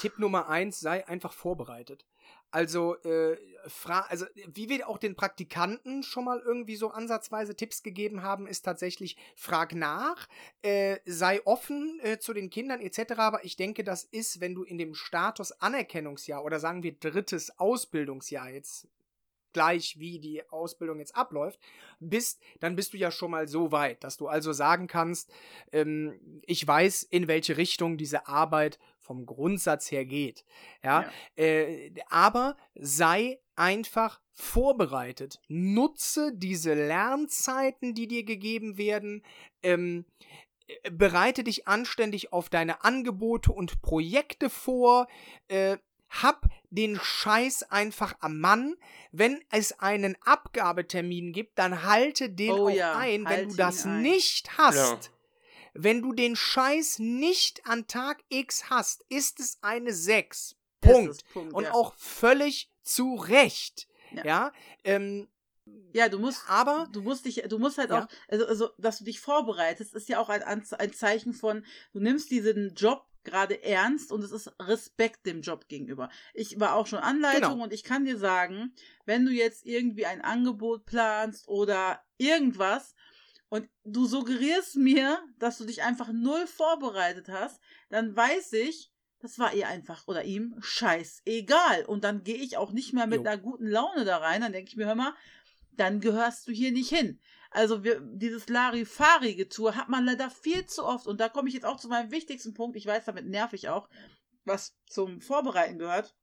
Tipp 0.00 0.18
Nummer 0.18 0.48
eins, 0.48 0.80
sei 0.80 1.06
einfach 1.06 1.32
vorbereitet. 1.32 2.06
Also, 2.50 2.96
äh, 3.02 3.36
fra 3.66 4.00
also, 4.08 4.26
wie 4.46 4.68
wir 4.68 4.88
auch 4.88 4.98
den 4.98 5.14
Praktikanten 5.14 6.02
schon 6.02 6.24
mal 6.24 6.40
irgendwie 6.40 6.76
so 6.76 6.90
ansatzweise 6.90 7.54
Tipps 7.54 7.82
gegeben 7.82 8.22
haben, 8.22 8.46
ist 8.46 8.62
tatsächlich, 8.62 9.16
frag 9.36 9.74
nach, 9.74 10.28
äh, 10.62 10.98
sei 11.06 11.44
offen 11.46 12.00
äh, 12.02 12.18
zu 12.18 12.32
den 12.32 12.50
Kindern 12.50 12.80
etc. 12.80 13.12
Aber 13.18 13.44
ich 13.44 13.56
denke, 13.56 13.84
das 13.84 14.04
ist, 14.04 14.40
wenn 14.40 14.54
du 14.54 14.64
in 14.64 14.78
dem 14.78 14.94
Status 14.94 15.52
Anerkennungsjahr 15.52 16.44
oder 16.44 16.58
sagen 16.60 16.82
wir 16.82 16.92
drittes 16.92 17.58
Ausbildungsjahr 17.58 18.50
jetzt 18.50 18.88
gleich 19.52 19.98
wie 19.98 20.18
die 20.18 20.48
Ausbildung 20.50 20.98
jetzt 20.98 21.16
abläuft, 21.16 21.60
bist, 21.98 22.40
dann 22.60 22.76
bist 22.76 22.92
du 22.92 22.96
ja 22.96 23.10
schon 23.10 23.30
mal 23.30 23.48
so 23.48 23.72
weit, 23.72 24.04
dass 24.04 24.16
du 24.16 24.28
also 24.28 24.52
sagen 24.52 24.86
kannst, 24.86 25.32
ähm, 25.72 26.42
ich 26.46 26.66
weiß, 26.66 27.02
in 27.04 27.28
welche 27.28 27.56
Richtung 27.56 27.96
diese 27.96 28.26
Arbeit 28.26 28.78
vom 28.98 29.26
Grundsatz 29.26 29.90
her 29.90 30.04
geht. 30.04 30.44
Ja, 30.84 31.02
Ja. 31.02 31.12
Äh, 31.36 31.92
aber 32.08 32.56
sei 32.74 33.40
einfach 33.56 34.20
vorbereitet. 34.32 35.40
Nutze 35.48 36.32
diese 36.34 36.74
Lernzeiten, 36.74 37.94
die 37.94 38.06
dir 38.06 38.24
gegeben 38.24 38.78
werden. 38.78 39.22
Ähm, 39.62 40.06
äh, 40.66 40.90
bereite 40.90 41.44
dich 41.44 41.68
anständig 41.68 42.32
auf 42.32 42.48
deine 42.48 42.84
Angebote 42.84 43.52
und 43.52 43.82
Projekte 43.82 44.48
vor. 44.48 45.08
Äh, 45.48 45.76
hab 46.10 46.46
den 46.70 46.98
Scheiß 47.00 47.64
einfach 47.70 48.14
am 48.20 48.38
Mann. 48.40 48.76
Wenn 49.12 49.42
es 49.50 49.78
einen 49.80 50.16
Abgabetermin 50.22 51.32
gibt, 51.32 51.58
dann 51.58 51.82
halte 51.84 52.28
den 52.30 52.52
Oh 52.52 52.68
auch 52.68 52.70
ja, 52.70 52.96
ein. 52.96 53.24
Wenn 53.24 53.28
halte 53.28 53.48
du 53.48 53.56
das 53.56 53.84
ein. 53.86 54.02
nicht 54.02 54.58
hast, 54.58 54.76
Ja. 54.76 55.10
wenn 55.74 56.02
du 56.02 56.12
den 56.12 56.36
Scheiß 56.36 56.98
nicht 56.98 57.66
an 57.66 57.86
Tag 57.86 58.22
X 58.28 58.70
hast, 58.70 59.04
ist 59.08 59.40
es 59.40 59.58
eine 59.62 59.92
6. 59.94 60.56
Es 60.82 60.88
Punkt. 60.92 61.24
Punkt 61.32 61.54
Und 61.54 61.64
ja. 61.64 61.72
auch 61.72 61.94
völlig 61.96 62.70
zu 62.82 63.14
Recht. 63.14 63.88
Ja. 64.12 64.24
Ja. 64.24 64.52
ähm, 64.84 65.28
Ja, 65.92 66.08
du 66.08 66.18
musst, 66.18 66.42
Aber 66.48 66.88
du 66.92 67.02
musst 67.02 67.24
dich, 67.26 67.42
du 67.48 67.58
musst 67.58 67.78
halt 67.78 67.90
Ja. 67.90 68.04
auch, 68.04 68.08
also, 68.28 68.46
also, 68.46 68.70
dass 68.78 68.98
du 68.98 69.04
dich 69.04 69.20
vorbereitest, 69.20 69.94
ist 69.94 70.08
ja 70.08 70.18
auch 70.18 70.28
ein, 70.28 70.42
ein 70.42 70.92
Zeichen 70.92 71.32
von, 71.34 71.64
du 71.92 72.00
nimmst 72.00 72.30
diesen 72.30 72.74
Job 72.74 73.06
gerade 73.24 73.62
ernst 73.62 74.12
und 74.12 74.22
es 74.24 74.32
ist 74.32 74.52
Respekt 74.60 75.26
dem 75.26 75.42
Job 75.42 75.68
gegenüber. 75.68 76.08
Ich 76.34 76.58
war 76.60 76.74
auch 76.74 76.86
schon 76.86 76.98
Anleitung 77.00 77.52
Genau. 77.52 77.64
und 77.64 77.72
ich 77.72 77.84
kann 77.84 78.04
dir 78.04 78.16
sagen, 78.18 78.74
wenn 79.04 79.24
du 79.26 79.32
jetzt 79.32 79.64
irgendwie 79.66 80.06
ein 80.06 80.20
Angebot 80.22 80.86
planst 80.86 81.48
oder 81.48 82.02
irgendwas 82.18 82.94
und 83.48 83.68
du 83.84 84.06
suggerierst 84.06 84.76
mir, 84.76 85.18
dass 85.38 85.58
du 85.58 85.64
dich 85.64 85.82
einfach 85.82 86.10
null 86.12 86.46
vorbereitet 86.46 87.28
hast, 87.28 87.60
dann 87.88 88.14
weiß 88.16 88.52
ich, 88.54 88.90
das 89.18 89.38
war 89.38 89.52
ihr 89.52 89.68
einfach 89.68 90.06
oder 90.08 90.24
ihm 90.24 90.56
scheißegal. 90.60 91.84
Und 91.84 92.04
dann 92.04 92.22
gehe 92.24 92.36
ich 92.36 92.56
auch 92.56 92.72
nicht 92.72 92.92
mehr 92.92 93.06
mit 93.06 93.20
Jo. 93.20 93.26
einer 93.26 93.38
guten 93.38 93.66
Laune 93.66 94.04
da 94.04 94.16
rein. 94.18 94.40
Dann 94.40 94.52
denke 94.52 94.70
ich 94.70 94.76
mir, 94.76 94.86
hör 94.86 94.94
mal, 94.94 95.14
dann 95.72 96.00
gehörst 96.00 96.46
du 96.48 96.52
hier 96.52 96.72
nicht 96.72 96.88
hin. 96.88 97.20
Also 97.50 97.82
wir, 97.82 98.00
dieses 98.00 98.48
Larifari-Getue 98.48 99.74
hat 99.74 99.88
man 99.88 100.04
leider 100.04 100.30
viel 100.30 100.66
zu 100.66 100.84
oft. 100.84 101.06
Und 101.06 101.20
da 101.20 101.28
komme 101.28 101.48
ich 101.48 101.54
jetzt 101.54 101.66
auch 101.66 101.78
zu 101.78 101.88
meinem 101.88 102.10
wichtigsten 102.10 102.54
Punkt. 102.54 102.76
Ich 102.76 102.86
weiß, 102.86 103.04
damit 103.04 103.26
nerv 103.26 103.52
ich 103.52 103.68
auch, 103.68 103.88
was 104.44 104.76
zum 104.86 105.20
Vorbereiten 105.20 105.78
gehört. 105.78 106.14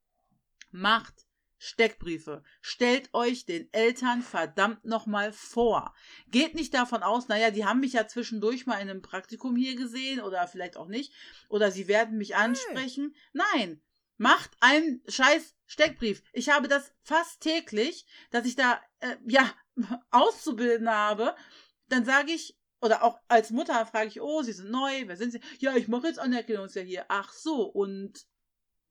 Macht 0.70 1.28
Steckbriefe. 1.58 2.42
Stellt 2.60 3.12
euch 3.12 3.44
den 3.44 3.72
Eltern 3.72 4.22
verdammt 4.22 4.84
nochmal 4.84 5.32
vor. 5.32 5.92
Geht 6.28 6.54
nicht 6.54 6.72
davon 6.72 7.02
aus, 7.02 7.28
naja, 7.28 7.50
die 7.50 7.64
haben 7.64 7.80
mich 7.80 7.94
ja 7.94 8.06
zwischendurch 8.06 8.66
mal 8.66 8.80
in 8.80 8.88
einem 8.88 9.02
Praktikum 9.02 9.56
hier 9.56 9.76
gesehen 9.76 10.20
oder 10.20 10.46
vielleicht 10.46 10.76
auch 10.76 10.88
nicht. 10.88 11.12
Oder 11.48 11.70
sie 11.70 11.88
werden 11.88 12.16
mich 12.16 12.36
ansprechen. 12.36 13.14
Nein. 13.32 13.82
Macht 14.16 14.50
einen 14.60 15.02
scheiß 15.06 15.54
Steckbrief. 15.66 16.22
Ich 16.32 16.48
habe 16.48 16.66
das 16.66 16.92
fast 17.02 17.40
täglich, 17.40 18.06
dass 18.30 18.46
ich 18.46 18.56
da, 18.56 18.80
äh, 19.00 19.16
ja, 19.26 19.52
Auszubildende 20.10 20.92
habe. 20.92 21.34
Dann 21.88 22.04
sage 22.04 22.32
ich, 22.32 22.58
oder 22.80 23.02
auch 23.02 23.18
als 23.28 23.50
Mutter 23.50 23.84
frage 23.86 24.08
ich, 24.08 24.20
oh, 24.20 24.42
Sie 24.42 24.52
sind 24.52 24.70
neu, 24.70 25.04
wer 25.06 25.16
sind 25.16 25.32
Sie? 25.32 25.40
Ja, 25.58 25.74
ich 25.76 25.88
mache 25.88 26.06
jetzt 26.06 26.18
Anerkennungsjahr 26.18 26.84
hier. 26.84 27.04
Ach 27.08 27.32
so, 27.32 27.62
und, 27.62 28.26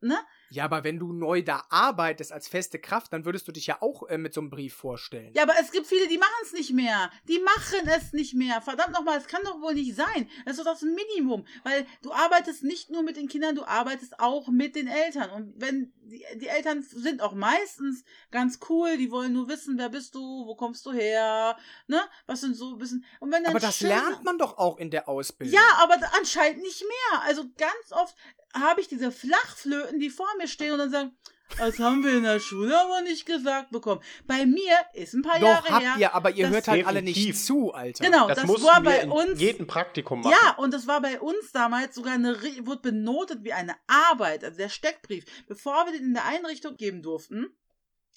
ne? 0.01 0.17
Ja, 0.49 0.63
aber 0.65 0.83
wenn 0.83 0.99
du 0.99 1.13
neu 1.13 1.41
da 1.41 1.65
arbeitest 1.69 2.31
als 2.31 2.47
feste 2.47 2.79
Kraft, 2.79 3.11
dann 3.13 3.25
würdest 3.25 3.47
du 3.47 3.51
dich 3.51 3.67
ja 3.67 3.81
auch 3.81 4.07
äh, 4.07 4.17
mit 4.17 4.33
so 4.33 4.41
einem 4.41 4.49
Brief 4.49 4.73
vorstellen. 4.73 5.31
Ja, 5.33 5.43
aber 5.43 5.53
es 5.59 5.71
gibt 5.71 5.87
viele, 5.87 6.07
die 6.07 6.17
machen 6.17 6.29
es 6.43 6.53
nicht 6.53 6.71
mehr. 6.71 7.11
Die 7.27 7.39
machen 7.39 7.87
es 7.87 8.13
nicht 8.13 8.33
mehr. 8.33 8.61
Verdammt 8.61 8.93
nochmal, 8.93 9.17
es 9.17 9.27
kann 9.27 9.43
doch 9.43 9.61
wohl 9.61 9.73
nicht 9.73 9.95
sein. 9.95 10.29
Das 10.45 10.57
ist 10.57 10.65
doch 10.65 10.71
das 10.71 10.81
Minimum. 10.81 11.45
Weil 11.63 11.85
du 12.01 12.11
arbeitest 12.11 12.63
nicht 12.63 12.89
nur 12.89 13.03
mit 13.03 13.17
den 13.17 13.27
Kindern, 13.27 13.55
du 13.55 13.65
arbeitest 13.65 14.19
auch 14.19 14.47
mit 14.47 14.75
den 14.75 14.87
Eltern. 14.87 15.29
Und 15.31 15.53
wenn 15.57 15.93
die, 16.01 16.23
die 16.35 16.47
Eltern 16.47 16.81
sind 16.81 17.21
auch 17.21 17.33
meistens 17.33 18.03
ganz 18.31 18.59
cool, 18.69 18.97
die 18.97 19.11
wollen 19.11 19.33
nur 19.33 19.49
wissen, 19.49 19.77
wer 19.77 19.89
bist 19.89 20.15
du, 20.15 20.21
wo 20.45 20.55
kommst 20.55 20.85
du 20.85 20.91
her, 20.91 21.57
ne? 21.87 22.01
Was 22.25 22.41
sind 22.41 22.55
so 22.55 22.73
ein 22.73 22.77
bisschen. 22.77 23.05
Und 23.19 23.31
wenn 23.31 23.43
dann 23.43 23.51
aber 23.51 23.59
das 23.59 23.81
lernt 23.81 24.23
man 24.23 24.37
doch 24.37 24.57
auch 24.57 24.77
in 24.77 24.91
der 24.91 25.09
Ausbildung. 25.09 25.53
Ja, 25.53 25.77
aber 25.79 25.95
anscheinend 26.17 26.61
nicht 26.61 26.81
mehr. 26.81 27.21
Also 27.23 27.43
ganz 27.57 27.91
oft 27.91 28.15
habe 28.53 28.81
ich 28.81 28.87
diese 28.87 29.11
Flachflöten, 29.11 29.99
die 29.99 30.09
vor 30.09 30.27
mir 30.37 30.47
stehen 30.47 30.73
und 30.73 30.79
dann 30.79 30.91
sagen, 30.91 31.17
das 31.57 31.79
haben 31.79 32.03
wir 32.03 32.17
in 32.17 32.23
der 32.23 32.39
Schule 32.39 32.77
aber 32.77 33.01
nicht 33.01 33.25
gesagt 33.25 33.71
bekommen. 33.71 34.01
Bei 34.25 34.45
mir 34.45 34.75
ist 34.93 35.13
ein 35.13 35.21
paar 35.21 35.39
Doch, 35.39 35.47
Jahre 35.47 35.69
habt 35.69 35.83
her. 35.85 35.95
ihr, 35.97 36.13
aber 36.13 36.31
ihr 36.31 36.49
hört 36.49 36.67
halt 36.67 36.85
alle 36.85 37.01
nicht 37.01 37.37
zu, 37.37 37.73
Alter. 37.73 38.03
Genau, 38.03 38.27
Das, 38.27 38.39
das, 38.39 38.63
war 38.63 38.81
bei 38.81 39.07
uns. 39.07 39.39
jedem 39.39 39.65
Praktikum 39.65 40.21
machen. 40.21 40.35
Ja, 40.43 40.55
und 40.57 40.73
das 40.73 40.87
war 40.87 41.01
bei 41.01 41.19
uns 41.21 41.51
damals 41.53 41.95
sogar 41.95 42.13
eine, 42.13 42.37
wurde 42.65 42.81
benotet 42.81 43.43
wie 43.43 43.53
eine 43.53 43.75
Arbeit, 43.87 44.43
also 44.43 44.57
der 44.57 44.69
Steckbrief. 44.69 45.23
Bevor 45.47 45.85
wir 45.85 45.93
den 45.93 46.03
in 46.07 46.13
der 46.13 46.25
Einrichtung 46.25 46.75
geben 46.75 47.01
durften, 47.01 47.47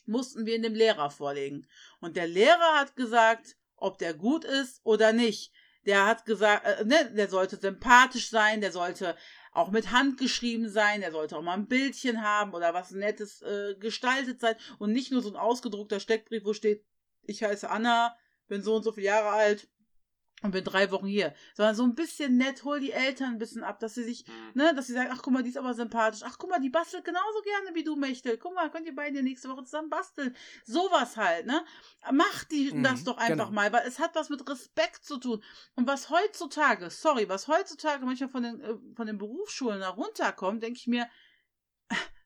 mussten 0.06 0.44
wir 0.44 0.56
ihn 0.56 0.62
dem 0.62 0.74
Lehrer 0.74 1.10
vorlegen. 1.10 1.66
Und 2.00 2.16
der 2.16 2.26
Lehrer 2.26 2.78
hat 2.78 2.96
gesagt, 2.96 3.56
ob 3.76 3.98
der 3.98 4.12
gut 4.12 4.44
ist 4.44 4.80
oder 4.82 5.12
nicht. 5.12 5.52
Der 5.86 6.04
hat 6.04 6.26
gesagt, 6.26 6.66
äh, 6.66 6.84
ne, 6.84 7.12
der 7.14 7.28
sollte 7.28 7.56
sympathisch 7.56 8.28
sein, 8.28 8.60
der 8.60 8.72
sollte 8.72 9.16
auch 9.52 9.70
mit 9.70 9.90
Hand 9.90 10.18
geschrieben 10.18 10.68
sein, 10.68 11.00
der 11.00 11.12
sollte 11.12 11.36
auch 11.36 11.42
mal 11.42 11.54
ein 11.54 11.66
Bildchen 11.66 12.22
haben 12.22 12.54
oder 12.54 12.72
was 12.72 12.92
Nettes 12.92 13.42
äh, 13.42 13.74
gestaltet 13.78 14.40
sein. 14.40 14.54
Und 14.78 14.92
nicht 14.92 15.10
nur 15.10 15.22
so 15.22 15.30
ein 15.30 15.36
ausgedruckter 15.36 16.00
Steckbrief, 16.00 16.44
wo 16.44 16.52
steht, 16.52 16.84
ich 17.22 17.42
heiße 17.42 17.68
Anna, 17.68 18.16
bin 18.48 18.62
so 18.62 18.76
und 18.76 18.82
so 18.82 18.92
viele 18.92 19.06
Jahre 19.06 19.30
alt 19.30 19.68
und 20.42 20.52
bin 20.52 20.64
drei 20.64 20.90
Wochen 20.90 21.06
hier, 21.06 21.34
sondern 21.54 21.74
so 21.74 21.82
ein 21.84 21.94
bisschen 21.94 22.36
nett, 22.36 22.64
hol 22.64 22.80
die 22.80 22.92
Eltern 22.92 23.32
ein 23.32 23.38
bisschen 23.38 23.62
ab, 23.62 23.78
dass 23.78 23.94
sie 23.94 24.04
sich, 24.04 24.24
ne, 24.54 24.74
dass 24.74 24.86
sie 24.86 24.94
sagen, 24.94 25.10
ach 25.12 25.20
guck 25.22 25.32
mal, 25.32 25.42
die 25.42 25.50
ist 25.50 25.58
aber 25.58 25.74
sympathisch, 25.74 26.22
ach 26.24 26.38
guck 26.38 26.50
mal, 26.50 26.60
die 26.60 26.70
bastelt 26.70 27.04
genauso 27.04 27.42
gerne 27.42 27.74
wie 27.74 27.84
du, 27.84 27.96
Mechtel, 27.96 28.38
guck 28.38 28.54
mal, 28.54 28.70
könnt 28.70 28.86
ihr 28.86 28.94
beide 28.94 29.22
nächste 29.22 29.48
Woche 29.48 29.64
zusammen 29.64 29.90
basteln, 29.90 30.34
sowas 30.64 31.16
halt, 31.16 31.46
ne, 31.46 31.64
macht 32.12 32.50
die 32.52 32.72
Mhm, 32.72 32.82
das 32.82 33.04
doch 33.04 33.18
einfach 33.18 33.48
genau. 33.48 33.50
mal, 33.50 33.72
weil 33.72 33.86
es 33.86 33.98
hat 33.98 34.14
was 34.14 34.30
mit 34.30 34.48
Respekt 34.48 35.04
zu 35.04 35.18
tun. 35.18 35.42
Und 35.74 35.86
was 35.86 36.08
heutzutage, 36.10 36.88
sorry, 36.90 37.28
was 37.28 37.48
heutzutage 37.48 38.04
manchmal 38.04 38.30
von 38.30 38.42
den, 38.42 38.60
äh, 38.60 38.74
von 38.94 39.06
den 39.06 39.18
Berufsschulen 39.18 39.82
herunterkommt, 39.82 40.62
denke 40.62 40.78
ich 40.78 40.86
mir, 40.86 41.08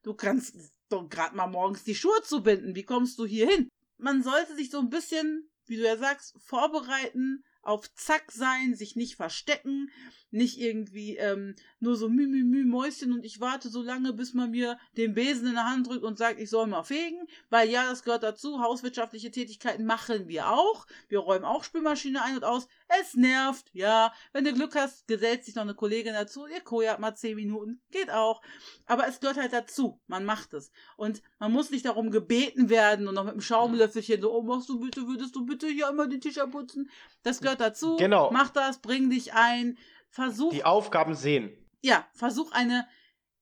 du 0.02 0.14
kannst 0.14 0.56
doch 0.88 1.08
gerade 1.08 1.34
mal 1.34 1.46
morgens 1.46 1.82
die 1.84 1.94
Schuhe 1.94 2.22
zubinden, 2.22 2.74
wie 2.74 2.84
kommst 2.84 3.18
du 3.18 3.26
hier 3.26 3.48
hin? 3.48 3.68
Man 3.96 4.22
sollte 4.22 4.54
sich 4.54 4.70
so 4.70 4.78
ein 4.78 4.90
bisschen, 4.90 5.50
wie 5.66 5.76
du 5.76 5.82
ja 5.82 5.96
sagst, 5.96 6.36
vorbereiten, 6.40 7.44
auf 7.64 7.92
Zack 7.94 8.30
sein, 8.32 8.74
sich 8.74 8.96
nicht 8.96 9.16
verstecken, 9.16 9.90
nicht 10.30 10.58
irgendwie 10.58 11.16
ähm, 11.16 11.54
nur 11.78 11.96
so 11.96 12.08
mü, 12.08 12.26
mü, 12.26 12.42
mü, 12.42 12.64
Mäuschen 12.64 13.12
und 13.12 13.24
ich 13.24 13.40
warte 13.40 13.68
so 13.68 13.82
lange, 13.82 14.12
bis 14.12 14.34
man 14.34 14.50
mir 14.50 14.78
den 14.96 15.14
Besen 15.14 15.46
in 15.46 15.54
der 15.54 15.70
Hand 15.70 15.86
drückt 15.86 16.02
und 16.02 16.18
sagt, 16.18 16.40
ich 16.40 16.50
soll 16.50 16.66
mal 16.66 16.82
fegen, 16.82 17.28
weil 17.50 17.70
ja, 17.70 17.88
das 17.88 18.02
gehört 18.02 18.24
dazu, 18.24 18.60
hauswirtschaftliche 18.60 19.30
Tätigkeiten 19.30 19.84
machen 19.84 20.26
wir 20.28 20.50
auch, 20.50 20.86
wir 21.08 21.20
räumen 21.20 21.44
auch 21.44 21.62
Spülmaschine 21.62 22.22
ein 22.22 22.36
und 22.36 22.44
aus, 22.44 22.66
es 22.89 23.14
nervt, 23.14 23.70
ja, 23.72 24.12
wenn 24.32 24.45
du 24.45 24.53
Glück 24.53 24.74
hast, 24.74 25.07
gesellt 25.09 25.45
sich 25.45 25.55
noch 25.55 25.62
eine 25.62 25.74
Kollegin 25.74 26.12
dazu, 26.12 26.47
ihr 26.47 26.61
kojat 26.61 27.01
mal 27.01 27.14
zehn 27.14 27.37
Minuten, 27.37 27.80
geht 27.91 28.11
auch, 28.11 28.43
aber 28.87 29.09
es 29.09 29.20
gehört 29.20 29.39
halt 29.39 29.53
dazu, 29.53 30.01
man 30.07 30.24
macht 30.24 30.53
es. 30.55 30.70
Und 30.97 31.22
man 31.39 31.51
muss 31.53 31.70
nicht 31.70 31.87
darum 31.87 32.11
gebeten 32.11 32.68
werden 32.68 33.09
und 33.09 33.14
noch 33.14 33.24
mit 33.24 33.35
dem 33.35 33.41
Schaumlöffelchen 33.41 34.20
so, 34.20 34.32
oh, 34.32 34.43
machst 34.43 34.68
du 34.68 34.78
bitte, 34.80 35.07
würdest 35.09 35.35
du 35.35 35.45
bitte 35.47 35.66
hier 35.68 35.89
einmal 35.89 36.09
den 36.09 36.20
Tisch 36.20 36.39
abputzen, 36.39 36.91
das 37.22 37.41
gehört 37.41 37.61
dazu, 37.61 37.97
Genau. 37.97 38.30
mach 38.30 38.51
das, 38.51 38.80
bring 38.80 39.11
dich 39.11 39.32
ein, 39.32 39.78
versuch, 40.11 40.51
Die 40.53 40.64
Aufgaben 40.64 41.14
sehen. 41.14 41.51
ja, 41.82 42.07
versuch 42.12 42.53
eine 42.53 42.87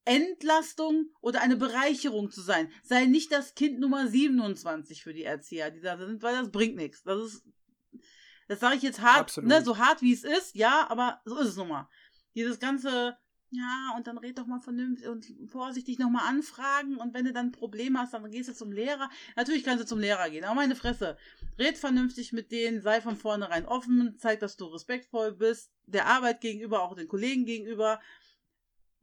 Entlastung 0.04 1.10
oder 1.20 1.40
eine 1.42 1.56
Bereicherung 1.56 2.30
zu 2.30 2.40
sein. 2.40 2.70
Sei 2.82 3.04
nicht 3.06 3.30
das 3.32 3.54
Kind 3.54 3.78
Nummer 3.80 4.08
27 4.08 5.02
für 5.02 5.12
die 5.14 5.22
Erzieher, 5.24 5.70
die 5.70 5.80
da 5.80 5.96
sind, 5.96 6.22
weil 6.22 6.34
das 6.36 6.50
bringt 6.50 6.76
nichts. 6.76 7.02
Das 7.04 7.20
ist, 7.22 7.44
das 8.52 8.60
sage 8.60 8.76
ich 8.76 8.82
jetzt 8.82 9.00
hart, 9.00 9.20
Absolut. 9.20 9.48
ne, 9.48 9.62
so 9.62 9.78
hart 9.78 10.02
wie 10.02 10.12
es 10.12 10.24
ist, 10.24 10.54
ja, 10.54 10.86
aber 10.90 11.22
so 11.24 11.38
ist 11.38 11.48
es 11.48 11.56
nun 11.56 11.68
mal. 11.68 11.88
Dieses 12.34 12.58
ganze, 12.58 13.16
ja, 13.48 13.94
und 13.96 14.06
dann 14.06 14.18
red 14.18 14.36
doch 14.36 14.46
mal 14.46 14.60
vernünftig 14.60 15.08
und 15.08 15.26
vorsichtig 15.50 15.98
nochmal 15.98 16.28
anfragen 16.28 16.96
und 16.98 17.14
wenn 17.14 17.24
du 17.24 17.32
dann 17.32 17.46
ein 17.46 17.52
Problem 17.52 17.98
hast, 17.98 18.12
dann 18.12 18.30
gehst 18.30 18.50
du 18.50 18.54
zum 18.54 18.70
Lehrer. 18.70 19.08
Natürlich 19.36 19.64
kannst 19.64 19.82
du 19.82 19.86
zum 19.86 20.00
Lehrer 20.00 20.28
gehen, 20.28 20.44
aber 20.44 20.54
meine 20.54 20.76
Fresse. 20.76 21.16
Red 21.58 21.78
vernünftig 21.78 22.34
mit 22.34 22.52
denen, 22.52 22.82
sei 22.82 23.00
von 23.00 23.16
vornherein 23.16 23.66
offen, 23.66 24.16
zeig, 24.18 24.40
dass 24.40 24.58
du 24.58 24.66
respektvoll 24.66 25.32
bist, 25.32 25.70
der 25.86 26.06
Arbeit 26.08 26.42
gegenüber, 26.42 26.82
auch 26.82 26.94
den 26.94 27.08
Kollegen 27.08 27.46
gegenüber. 27.46 28.00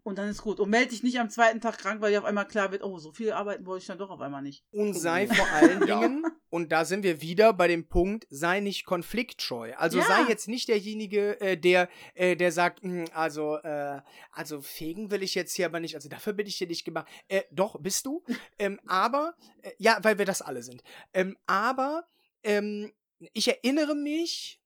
Und 0.04 0.18
dann 0.18 0.30
ist 0.30 0.41
gut. 0.41 0.60
Und 0.60 0.70
melde 0.70 0.89
dich 0.91 1.04
nicht 1.04 1.20
am 1.20 1.30
zweiten 1.30 1.60
Tag 1.62 1.78
krank, 1.78 2.02
weil 2.02 2.12
dir 2.12 2.20
auf 2.20 2.26
einmal 2.26 2.47
klar 2.47 2.72
wird, 2.72 2.84
oh, 2.84 2.97
so 3.00 3.12
viel 3.12 3.32
arbeiten 3.32 3.66
wollte 3.66 3.82
ich 3.82 3.88
dann 3.88 3.97
doch 3.97 4.10
auf 4.10 4.22
einmal 4.22 4.41
nicht. 4.41 4.64
Und 4.72 4.93
sei 4.93 5.28
vor 5.28 5.45
allen 5.47 5.82
Ja. 5.88 6.00
Dingen, 6.02 6.26
und 6.50 6.72
da 6.72 6.86
sind 6.86 7.04
wir 7.04 7.22
wieder 7.22 7.54
bei 7.54 7.68
dem 7.68 7.88
Punkt, 7.88 8.26
sei 8.30 8.60
nicht 8.60 8.86
konfliktscheu. 8.86 9.74
Also 9.76 10.00
Ja. 10.00 10.06
sei 10.06 10.24
jetzt 10.30 10.47
nicht 10.47 10.68
derjenige, 10.70 11.39
äh, 11.41 11.58
der, 11.58 11.89
äh, 12.16 12.36
der 12.36 12.52
sagt, 12.52 12.82
"Hm, 12.82 13.06
also, 13.14 13.58
äh, 13.58 14.02
also 14.32 14.62
fegen 14.62 15.12
will 15.12 15.22
ich 15.22 15.36
jetzt 15.36 15.54
hier 15.56 15.66
aber 15.66 15.80
nicht, 15.80 15.95
also 15.95 16.10
dafür 16.10 16.34
bin 16.34 16.47
ich 16.47 16.56
hier 16.56 16.68
nicht 16.68 16.86
gemacht. 16.86 17.08
Äh, 17.28 17.43
doch, 17.52 17.80
bist 17.80 18.06
du. 18.06 18.24
ähm, 18.60 18.80
aber, 18.88 19.36
äh, 19.62 19.72
ja, 19.78 20.00
weil 20.02 20.18
wir 20.18 20.26
das 20.26 20.41
alle 20.41 20.64
sind. 20.64 20.82
Ähm, 21.14 21.38
aber, 21.45 22.08
ähm, 22.43 22.91
ich 23.34 23.47
erinnere 23.50 23.95
mich, 23.95 24.62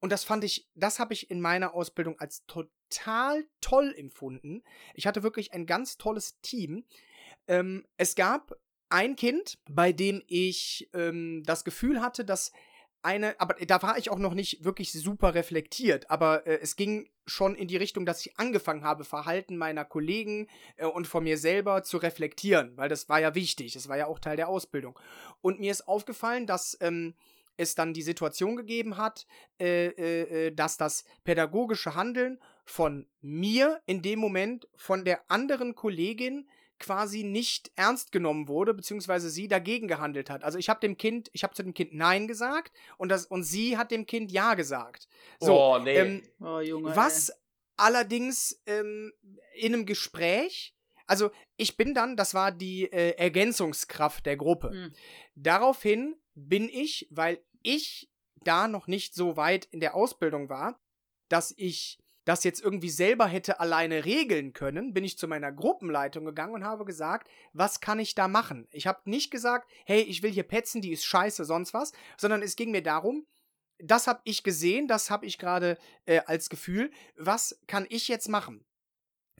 und 0.00 0.12
das 0.12 0.22
fand 0.22 0.44
ich, 0.44 0.68
das 0.74 1.00
habe 1.00 1.12
ich 1.12 1.28
in 1.30 1.40
meiner 1.40 1.74
Ausbildung 1.74 2.18
als 2.20 2.44
total 2.46 2.70
toll 3.60 3.94
empfunden. 3.96 4.62
Ich 4.94 5.06
hatte 5.06 5.22
wirklich 5.22 5.52
ein 5.52 5.66
ganz 5.66 5.98
tolles 5.98 6.40
Team. 6.40 6.84
Ähm, 7.48 7.84
es 7.96 8.14
gab 8.14 8.56
ein 8.88 9.16
Kind, 9.16 9.58
bei 9.68 9.92
dem 9.92 10.22
ich 10.26 10.88
ähm, 10.94 11.42
das 11.44 11.64
Gefühl 11.64 12.00
hatte, 12.00 12.24
dass 12.24 12.52
eine, 13.02 13.38
aber 13.40 13.54
da 13.66 13.82
war 13.82 13.98
ich 13.98 14.10
auch 14.10 14.18
noch 14.18 14.34
nicht 14.34 14.64
wirklich 14.64 14.92
super 14.92 15.34
reflektiert, 15.34 16.10
aber 16.10 16.46
äh, 16.46 16.58
es 16.60 16.74
ging 16.74 17.08
schon 17.24 17.54
in 17.54 17.68
die 17.68 17.76
Richtung, 17.76 18.04
dass 18.04 18.24
ich 18.24 18.36
angefangen 18.38 18.82
habe, 18.82 19.04
Verhalten 19.04 19.56
meiner 19.56 19.84
Kollegen 19.84 20.48
äh, 20.76 20.86
und 20.86 21.06
von 21.06 21.22
mir 21.22 21.38
selber 21.38 21.84
zu 21.84 21.98
reflektieren, 21.98 22.76
weil 22.76 22.88
das 22.88 23.08
war 23.08 23.20
ja 23.20 23.34
wichtig, 23.36 23.74
das 23.74 23.88
war 23.88 23.96
ja 23.96 24.06
auch 24.06 24.18
Teil 24.18 24.36
der 24.36 24.48
Ausbildung. 24.48 24.98
Und 25.40 25.60
mir 25.60 25.70
ist 25.70 25.86
aufgefallen, 25.86 26.46
dass 26.46 26.76
ähm, 26.80 27.14
es 27.56 27.74
dann 27.74 27.94
die 27.94 28.02
Situation 28.02 28.56
gegeben 28.56 28.96
hat, 28.96 29.26
äh, 29.60 29.86
äh, 29.86 30.46
äh, 30.46 30.50
dass 30.52 30.76
das 30.76 31.04
pädagogische 31.24 31.94
Handeln 31.94 32.40
von 32.66 33.06
mir 33.20 33.80
in 33.86 34.02
dem 34.02 34.18
Moment 34.18 34.68
von 34.74 35.04
der 35.04 35.30
anderen 35.30 35.74
Kollegin 35.74 36.48
quasi 36.78 37.22
nicht 37.22 37.70
ernst 37.76 38.12
genommen 38.12 38.48
wurde, 38.48 38.74
beziehungsweise 38.74 39.30
sie 39.30 39.48
dagegen 39.48 39.88
gehandelt 39.88 40.28
hat. 40.28 40.44
Also 40.44 40.58
ich 40.58 40.68
habe 40.68 40.80
dem 40.80 40.98
Kind, 40.98 41.30
ich 41.32 41.42
habe 41.42 41.54
zu 41.54 41.62
dem 41.62 41.72
Kind 41.72 41.94
Nein 41.94 42.28
gesagt 42.28 42.76
und, 42.98 43.08
das, 43.08 43.24
und 43.24 43.44
sie 43.44 43.78
hat 43.78 43.90
dem 43.90 44.04
Kind 44.04 44.30
Ja 44.30 44.54
gesagt. 44.54 45.08
So, 45.40 45.58
oh, 45.58 45.78
nee. 45.78 45.96
ähm, 45.96 46.22
Oh, 46.40 46.60
Junge. 46.60 46.94
was 46.94 47.32
allerdings 47.76 48.60
ähm, 48.66 49.12
in 49.54 49.72
einem 49.72 49.86
Gespräch, 49.86 50.74
also 51.06 51.30
ich 51.56 51.76
bin 51.76 51.94
dann, 51.94 52.16
das 52.16 52.34
war 52.34 52.52
die 52.52 52.92
äh, 52.92 53.12
Ergänzungskraft 53.16 54.26
der 54.26 54.36
Gruppe. 54.36 54.70
Hm. 54.70 54.92
Daraufhin 55.34 56.16
bin 56.34 56.68
ich, 56.68 57.06
weil 57.10 57.40
ich 57.62 58.10
da 58.44 58.68
noch 58.68 58.86
nicht 58.86 59.14
so 59.14 59.36
weit 59.36 59.66
in 59.66 59.80
der 59.80 59.94
Ausbildung 59.94 60.48
war, 60.48 60.78
dass 61.28 61.54
ich 61.56 61.98
das 62.26 62.42
jetzt 62.42 62.60
irgendwie 62.60 62.90
selber 62.90 63.26
hätte 63.28 63.60
alleine 63.60 64.04
regeln 64.04 64.52
können, 64.52 64.92
bin 64.92 65.04
ich 65.04 65.16
zu 65.16 65.28
meiner 65.28 65.52
Gruppenleitung 65.52 66.24
gegangen 66.24 66.54
und 66.54 66.64
habe 66.64 66.84
gesagt, 66.84 67.30
was 67.52 67.80
kann 67.80 68.00
ich 68.00 68.16
da 68.16 68.26
machen? 68.26 68.66
Ich 68.72 68.88
habe 68.88 69.08
nicht 69.08 69.30
gesagt, 69.30 69.70
hey, 69.86 70.02
ich 70.02 70.22
will 70.22 70.32
hier 70.32 70.42
petzen, 70.42 70.82
die 70.82 70.92
ist 70.92 71.04
scheiße, 71.04 71.44
sonst 71.44 71.72
was, 71.72 71.92
sondern 72.18 72.42
es 72.42 72.56
ging 72.56 72.72
mir 72.72 72.82
darum, 72.82 73.26
das 73.78 74.08
habe 74.08 74.20
ich 74.24 74.42
gesehen, 74.42 74.88
das 74.88 75.08
habe 75.08 75.24
ich 75.24 75.38
gerade 75.38 75.78
äh, 76.04 76.20
als 76.26 76.50
Gefühl, 76.50 76.90
was 77.16 77.60
kann 77.68 77.86
ich 77.88 78.08
jetzt 78.08 78.28
machen? 78.28 78.66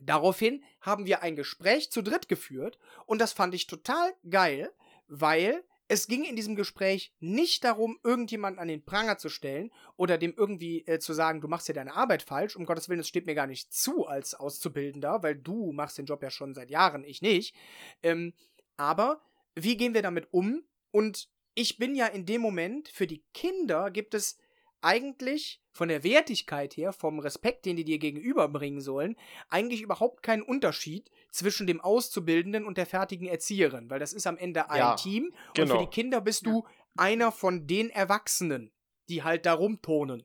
Daraufhin 0.00 0.62
haben 0.80 1.06
wir 1.06 1.22
ein 1.22 1.34
Gespräch 1.34 1.90
zu 1.90 2.02
dritt 2.02 2.28
geführt 2.28 2.78
und 3.06 3.20
das 3.20 3.32
fand 3.32 3.52
ich 3.54 3.66
total 3.66 4.14
geil, 4.30 4.72
weil 5.08 5.64
es 5.88 6.06
ging 6.08 6.24
in 6.24 6.36
diesem 6.36 6.56
Gespräch 6.56 7.12
nicht 7.20 7.64
darum, 7.64 7.98
irgendjemanden 8.02 8.60
an 8.60 8.68
den 8.68 8.84
Pranger 8.84 9.18
zu 9.18 9.28
stellen 9.28 9.70
oder 9.96 10.18
dem 10.18 10.34
irgendwie 10.36 10.86
äh, 10.86 10.98
zu 10.98 11.12
sagen, 11.12 11.40
du 11.40 11.48
machst 11.48 11.68
ja 11.68 11.74
deine 11.74 11.94
Arbeit 11.94 12.22
falsch. 12.22 12.56
Um 12.56 12.66
Gottes 12.66 12.88
Willen, 12.88 12.98
das 12.98 13.08
steht 13.08 13.26
mir 13.26 13.34
gar 13.34 13.46
nicht 13.46 13.72
zu 13.72 14.06
als 14.06 14.34
Auszubildender, 14.34 15.22
weil 15.22 15.36
du 15.36 15.72
machst 15.72 15.98
den 15.98 16.06
Job 16.06 16.22
ja 16.22 16.30
schon 16.30 16.54
seit 16.54 16.70
Jahren, 16.70 17.04
ich 17.04 17.22
nicht. 17.22 17.54
Ähm, 18.02 18.34
aber 18.76 19.20
wie 19.54 19.76
gehen 19.76 19.94
wir 19.94 20.02
damit 20.02 20.28
um? 20.32 20.64
Und 20.90 21.28
ich 21.54 21.78
bin 21.78 21.94
ja 21.94 22.06
in 22.06 22.26
dem 22.26 22.40
Moment, 22.40 22.88
für 22.88 23.06
die 23.06 23.24
Kinder 23.32 23.90
gibt 23.90 24.14
es 24.14 24.38
eigentlich 24.80 25.62
von 25.70 25.88
der 25.88 26.04
Wertigkeit 26.04 26.76
her, 26.76 26.92
vom 26.92 27.18
Respekt, 27.18 27.66
den 27.66 27.76
die 27.76 27.84
dir 27.84 27.98
gegenüberbringen 27.98 28.80
sollen, 28.80 29.16
eigentlich 29.48 29.82
überhaupt 29.82 30.22
keinen 30.22 30.42
Unterschied 30.42 31.10
zwischen 31.30 31.66
dem 31.66 31.80
Auszubildenden 31.80 32.64
und 32.64 32.78
der 32.78 32.86
fertigen 32.86 33.26
Erzieherin, 33.26 33.90
weil 33.90 33.98
das 33.98 34.12
ist 34.12 34.26
am 34.26 34.38
Ende 34.38 34.70
ein 34.70 34.78
Ja, 34.78 34.94
Team 34.94 35.26
und 35.48 35.54
genau. 35.54 35.74
für 35.74 35.84
die 35.84 35.90
Kinder 35.90 36.20
bist 36.20 36.46
du 36.46 36.66
einer 36.96 37.32
von 37.32 37.66
den 37.66 37.90
Erwachsenen, 37.90 38.72
die 39.08 39.22
halt 39.22 39.44
da 39.46 39.54
rumturnen. 39.54 40.24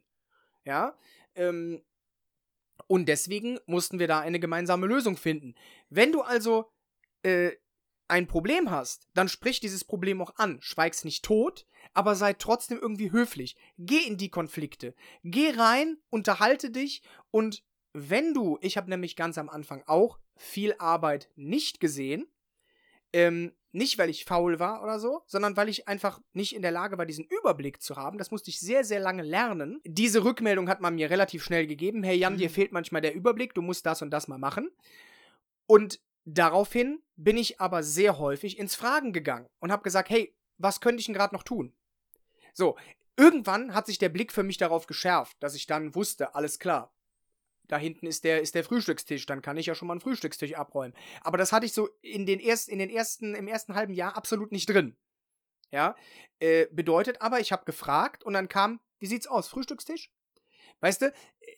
Ja, 0.64 0.98
ähm, 1.36 1.82
und 2.88 3.08
deswegen 3.08 3.60
mussten 3.66 4.00
wir 4.00 4.08
da 4.08 4.20
eine 4.20 4.40
gemeinsame 4.40 4.86
Lösung 4.86 5.18
finden. 5.18 5.56
Wenn 5.90 6.12
du 6.12 6.22
also 6.22 6.72
äh, 7.24 7.52
ein 8.08 8.28
Problem 8.28 8.70
hast, 8.70 9.08
dann 9.14 9.30
sprich 9.30 9.60
dieses 9.60 9.86
Problem 9.86 10.22
auch 10.22 10.36
an. 10.36 10.62
Schweig's 10.62 11.06
nicht 11.06 11.24
tot, 11.24 11.66
aber 11.94 12.16
sei 12.16 12.34
trotzdem 12.34 12.80
irgendwie 12.80 13.12
höflich. 13.12 13.56
Geh 13.78 14.00
in 14.00 14.18
die 14.18 14.30
Konflikte. 14.30 14.94
Geh 15.24 15.52
rein, 15.52 15.98
unterhalte 16.10 16.72
dich 16.72 17.02
und 17.32 17.64
wenn 17.94 18.34
du, 18.34 18.58
ich 18.62 18.78
habe 18.78 18.90
nämlich 18.90 19.16
ganz 19.16 19.38
am 19.38 19.50
Anfang 19.50 19.84
auch 19.86 20.18
viel 20.38 20.74
Arbeit 20.80 21.30
nicht 21.36 21.80
gesehen, 21.82 22.26
ähm, 23.14 23.52
nicht 23.74 23.98
weil 23.98 24.10
ich 24.10 24.26
faul 24.26 24.60
war 24.60 24.82
oder 24.84 25.00
so, 25.00 25.22
sondern 25.28 25.56
weil 25.58 25.68
ich 25.70 25.88
einfach 25.88 26.22
nicht 26.34 26.56
in 26.56 26.62
der 26.62 26.72
Lage 26.72 26.98
war, 26.98 27.06
diesen 27.06 27.26
Überblick 27.26 27.82
zu 27.82 27.96
haben. 27.98 28.18
Das 28.18 28.32
musste 28.32 28.50
ich 28.50 28.60
sehr, 28.60 28.84
sehr 28.84 29.00
lange 29.00 29.24
lernen. 29.24 29.82
Diese 29.86 30.24
Rückmeldung 30.24 30.70
hat 30.70 30.82
man 30.82 30.96
mir 30.96 31.10
relativ 31.10 31.44
schnell 31.44 31.68
gegeben. 31.68 32.04
Hey 32.04 32.18
Jan, 32.18 32.38
dir 32.38 32.50
Mhm. 32.50 32.54
fehlt 32.54 32.72
manchmal 32.72 33.02
der 33.02 33.14
Überblick, 33.14 33.54
du 33.54 33.62
musst 33.62 33.86
das 33.86 34.02
und 34.02 34.12
das 34.12 34.28
mal 34.28 34.38
machen. 34.38 34.70
Und 35.68 36.02
daraufhin 36.26 37.02
bin 37.16 37.38
ich 37.38 37.60
aber 37.60 37.84
sehr 37.84 38.18
häufig 38.20 38.58
ins 38.60 38.76
Fragen 38.76 39.14
gegangen 39.14 39.48
und 39.60 39.72
habe 39.72 39.84
gesagt, 39.84 40.10
hey, 40.10 40.34
was 40.58 40.80
könnte 40.82 41.00
ich 41.00 41.06
denn 41.06 41.16
gerade 41.16 41.34
noch 41.36 41.44
tun? 41.44 41.74
So, 42.54 42.78
irgendwann 43.18 43.74
hat 43.74 43.86
sich 43.86 43.98
der 43.98 44.10
Blick 44.10 44.32
für 44.32 44.44
mich 44.44 44.58
darauf 44.58 44.88
geschärft, 44.88 45.38
dass 45.40 45.56
ich 45.56 45.68
dann 45.68 45.96
wusste, 45.96 46.36
alles 46.36 46.60
klar. 46.60 46.94
Da 47.68 47.78
hinten 47.78 48.06
ist 48.06 48.26
der, 48.26 48.42
ist 48.42 48.56
der 48.56 48.66
Frühstückstisch, 48.66 49.26
dann 49.26 49.42
kann 49.42 49.56
ich 49.56 49.66
ja 49.66 49.76
schon 49.76 49.88
mal 49.88 49.94
einen 49.94 50.02
Frühstückstisch 50.02 50.56
abräumen. 50.56 50.94
Aber 51.22 51.38
das 51.38 51.54
hatte 51.54 51.66
ich 51.66 51.74
so 51.74 51.88
in 52.02 52.26
den, 52.26 52.40
erst, 52.40 52.68
in 52.68 52.80
den 52.80 52.90
ersten, 52.90 53.34
im 53.34 53.48
ersten 53.48 53.76
halben 53.76 53.94
Jahr 53.94 54.18
absolut 54.18 54.52
nicht 54.52 54.70
drin. 54.70 54.98
Ja, 55.72 55.96
äh, 56.40 56.68
bedeutet 56.72 57.22
aber, 57.22 57.40
ich 57.40 57.54
habe 57.54 57.64
gefragt 57.64 58.26
und 58.26 58.34
dann 58.34 58.50
kam, 58.50 58.82
wie 59.00 59.06
sieht's 59.06 59.28
aus, 59.28 59.48
Frühstückstisch? 59.48 60.12
Weißt 60.82 61.02
du, 61.02 61.14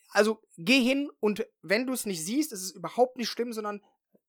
also 0.09 0.43
geh 0.57 0.83
hin 0.83 1.09
und 1.19 1.47
wenn 1.61 1.87
du 1.87 1.93
es 1.93 2.05
nicht 2.05 2.23
siehst, 2.23 2.51
ist 2.53 2.61
es 2.61 2.71
überhaupt 2.71 3.17
nicht 3.17 3.29
schlimm, 3.29 3.53
sondern 3.53 3.81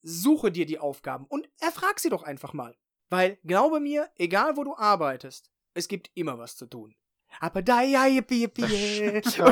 suche 0.03 0.51
dir 0.51 0.65
die 0.65 0.79
Aufgaben 0.79 1.27
und 1.27 1.49
erfrag 1.61 2.01
sie 2.01 2.09
doch 2.11 2.23
einfach 2.23 2.55
mal. 2.55 2.77
Weil, 3.11 3.39
glaube 3.45 3.81
mir, 3.81 4.11
egal 4.17 4.57
wo 4.57 4.65
du 4.65 4.75
arbeitest, 4.75 5.51
es 5.75 5.89
gibt 5.89 6.11
immer 6.15 6.39
was 6.39 6.57
zu 6.57 6.67
tun. 6.67 6.95
Aber 7.41 7.63
da, 7.63 7.83
ja, 7.83 8.07
yippie, 8.07 8.43
yippie. 8.43 9.23
Oh. 9.41 9.45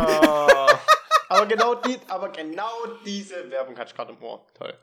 aber, 1.29 1.47
genau 1.47 1.75
die, 1.75 1.99
aber 2.09 2.29
genau 2.31 2.70
diese 3.05 3.51
Werbung 3.51 3.77
hatte 3.77 3.91
ich 3.91 3.97
gerade 3.97 4.12
im 4.12 4.23
Ohr. 4.23 4.47
Toll. 4.55 4.79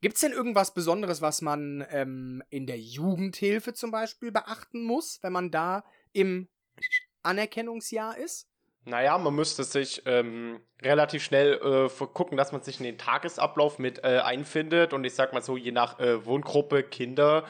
Gibt's 0.00 0.20
denn 0.20 0.32
irgendwas 0.32 0.74
Besonderes, 0.74 1.22
was 1.22 1.42
man 1.42 1.86
ähm, 1.90 2.42
in 2.50 2.66
der 2.66 2.78
Jugendhilfe 2.78 3.72
zum 3.72 3.90
Beispiel 3.90 4.32
beachten 4.32 4.82
muss, 4.82 5.22
wenn 5.22 5.32
man 5.32 5.50
da 5.50 5.84
im 6.12 6.48
Anerkennungsjahr 7.22 8.16
ist? 8.16 8.48
Naja, 8.84 9.16
man 9.16 9.34
müsste 9.34 9.62
sich 9.62 10.02
ähm, 10.06 10.60
relativ 10.82 11.22
schnell 11.22 11.54
äh, 11.62 12.06
gucken, 12.06 12.36
dass 12.36 12.50
man 12.50 12.62
sich 12.62 12.80
in 12.80 12.84
den 12.84 12.98
Tagesablauf 12.98 13.78
mit 13.78 14.02
äh, 14.02 14.18
einfindet. 14.18 14.92
Und 14.92 15.04
ich 15.04 15.14
sag 15.14 15.32
mal 15.32 15.42
so, 15.42 15.56
je 15.56 15.70
nach 15.70 16.00
äh, 16.00 16.26
Wohngruppe, 16.26 16.82
Kinder, 16.82 17.44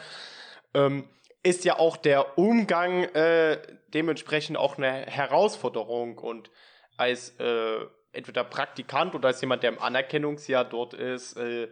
ähm, 0.74 1.08
ist 1.42 1.64
ja 1.64 1.78
auch 1.78 1.96
der 1.96 2.38
Umgang 2.38 3.04
äh, 3.04 3.60
dementsprechend 3.94 4.56
auch 4.56 4.78
eine 4.78 5.06
Herausforderung. 5.06 6.18
Und 6.18 6.50
als 6.96 7.30
äh, 7.40 7.78
entweder 8.12 8.44
Praktikant 8.44 9.14
oder 9.14 9.28
als 9.28 9.40
jemand, 9.40 9.62
der 9.62 9.72
im 9.72 9.80
Anerkennungsjahr 9.80 10.64
dort 10.64 10.94
ist, 10.94 11.36
äh, 11.36 11.68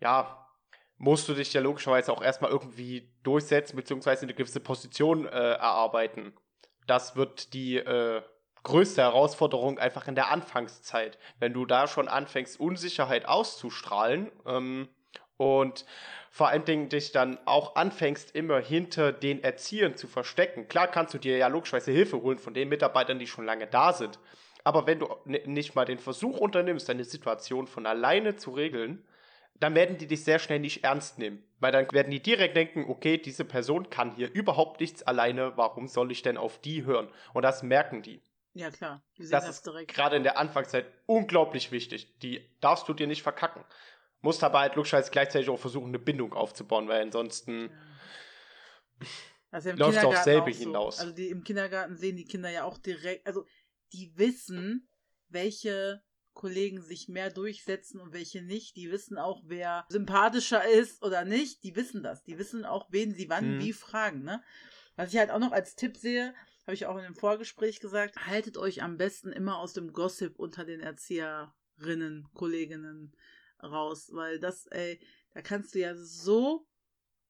ja, 0.00 0.46
musst 0.96 1.28
du 1.28 1.34
dich 1.34 1.52
ja 1.52 1.60
logischerweise 1.60 2.12
auch 2.12 2.22
erstmal 2.22 2.50
irgendwie 2.50 3.10
durchsetzen, 3.22 3.76
beziehungsweise 3.76 4.22
eine 4.22 4.34
gewisse 4.34 4.60
Position 4.60 5.26
äh, 5.26 5.30
erarbeiten. 5.30 6.34
Das 6.86 7.16
wird 7.16 7.52
die 7.54 7.76
äh, 7.76 8.22
größte 8.62 9.02
Herausforderung 9.02 9.78
einfach 9.78 10.08
in 10.08 10.14
der 10.14 10.30
Anfangszeit. 10.30 11.18
Wenn 11.38 11.52
du 11.52 11.66
da 11.66 11.86
schon 11.86 12.08
anfängst, 12.08 12.60
Unsicherheit 12.60 13.26
auszustrahlen 13.26 14.30
ähm, 14.46 14.88
und 15.40 15.86
vor 16.30 16.48
allen 16.48 16.66
Dingen 16.66 16.90
dich 16.90 17.12
dann 17.12 17.38
auch 17.46 17.74
anfängst, 17.74 18.34
immer 18.36 18.60
hinter 18.60 19.10
den 19.10 19.42
Erziehern 19.42 19.96
zu 19.96 20.06
verstecken. 20.06 20.68
Klar 20.68 20.86
kannst 20.86 21.14
du 21.14 21.18
dir 21.18 21.38
ja 21.38 21.48
logischerweise 21.48 21.92
Hilfe 21.92 22.20
holen 22.20 22.38
von 22.38 22.52
den 22.52 22.68
Mitarbeitern, 22.68 23.18
die 23.18 23.26
schon 23.26 23.46
lange 23.46 23.66
da 23.66 23.94
sind. 23.94 24.18
Aber 24.64 24.86
wenn 24.86 24.98
du 24.98 25.08
nicht 25.26 25.74
mal 25.74 25.86
den 25.86 25.98
Versuch 25.98 26.36
unternimmst, 26.38 26.90
deine 26.90 27.04
Situation 27.04 27.66
von 27.66 27.86
alleine 27.86 28.36
zu 28.36 28.50
regeln, 28.50 29.02
dann 29.54 29.74
werden 29.74 29.96
die 29.96 30.06
dich 30.06 30.24
sehr 30.24 30.38
schnell 30.38 30.60
nicht 30.60 30.84
ernst 30.84 31.18
nehmen. 31.18 31.42
Weil 31.58 31.72
dann 31.72 31.90
werden 31.90 32.10
die 32.10 32.20
direkt 32.22 32.54
denken, 32.56 32.84
okay, 32.88 33.16
diese 33.16 33.46
Person 33.46 33.88
kann 33.88 34.14
hier 34.14 34.30
überhaupt 34.30 34.80
nichts 34.80 35.02
alleine, 35.02 35.56
warum 35.56 35.88
soll 35.88 36.12
ich 36.12 36.20
denn 36.20 36.36
auf 36.36 36.60
die 36.60 36.84
hören? 36.84 37.08
Und 37.32 37.42
das 37.44 37.62
merken 37.62 38.02
die. 38.02 38.22
Ja, 38.52 38.70
klar. 38.70 39.02
Die 39.16 39.24
sehen 39.24 39.32
Das 39.32 39.46
das, 39.46 39.56
ist 39.56 39.66
direkt. 39.66 39.94
gerade 39.94 40.16
in 40.16 40.22
der 40.22 40.36
Anfangszeit 40.38 40.86
unglaublich 41.06 41.72
wichtig. 41.72 42.18
Die 42.20 42.46
darfst 42.60 42.88
du 42.88 42.94
dir 42.94 43.06
nicht 43.06 43.22
verkacken. 43.22 43.64
Musst 44.22 44.44
aber 44.44 44.60
halt 44.60 44.76
logischerweise 44.76 45.10
gleichzeitig 45.10 45.48
auch 45.48 45.58
versuchen, 45.58 45.88
eine 45.88 45.98
Bindung 45.98 46.34
aufzubauen, 46.34 46.88
weil 46.88 47.02
ansonsten 47.02 47.70
im 49.52 49.76
läuft 49.76 49.80
auf 49.80 49.94
Kindergarten 49.94 50.24
selbe 50.24 50.50
auch 50.50 50.54
so. 50.54 50.64
hinaus. 50.64 51.00
Also 51.00 51.12
die 51.12 51.28
im 51.28 51.42
Kindergarten 51.42 51.96
sehen 51.96 52.16
die 52.16 52.26
Kinder 52.26 52.50
ja 52.50 52.64
auch 52.64 52.78
direkt, 52.78 53.26
also 53.26 53.46
die 53.92 54.12
wissen, 54.16 54.88
welche 55.28 56.02
Kollegen 56.32 56.80
sich 56.80 57.08
mehr 57.08 57.30
durchsetzen 57.30 58.00
und 58.00 58.12
welche 58.12 58.42
nicht. 58.42 58.76
Die 58.76 58.90
wissen 58.90 59.18
auch, 59.18 59.42
wer 59.46 59.84
sympathischer 59.88 60.66
ist 60.68 61.02
oder 61.02 61.24
nicht. 61.24 61.64
Die 61.64 61.74
wissen 61.74 62.02
das. 62.02 62.22
Die 62.22 62.38
wissen 62.38 62.64
auch, 62.64 62.86
wen 62.90 63.12
sie 63.14 63.28
wann 63.28 63.56
Mhm. 63.56 63.60
wie 63.60 63.72
fragen. 63.72 64.22
Ne? 64.22 64.42
Was 64.96 65.12
ich 65.12 65.18
halt 65.18 65.30
auch 65.30 65.38
noch 65.40 65.52
als 65.52 65.74
Tipp 65.74 65.96
sehe, 65.96 66.34
habe 66.66 66.74
ich 66.74 66.86
auch 66.86 66.96
in 66.96 67.02
dem 67.02 67.16
Vorgespräch 67.16 67.80
gesagt, 67.80 68.26
haltet 68.26 68.56
euch 68.58 68.82
am 68.82 68.96
besten 68.96 69.32
immer 69.32 69.58
aus 69.58 69.72
dem 69.72 69.92
Gossip 69.92 70.38
unter 70.38 70.64
den 70.64 70.80
Erzieherinnen, 70.80 72.28
Kolleginnen 72.34 73.16
raus, 73.62 74.10
weil 74.12 74.38
das, 74.38 74.66
ey, 74.66 75.00
da 75.32 75.42
kannst 75.42 75.74
du 75.74 75.80
ja 75.80 75.94
so 75.94 76.66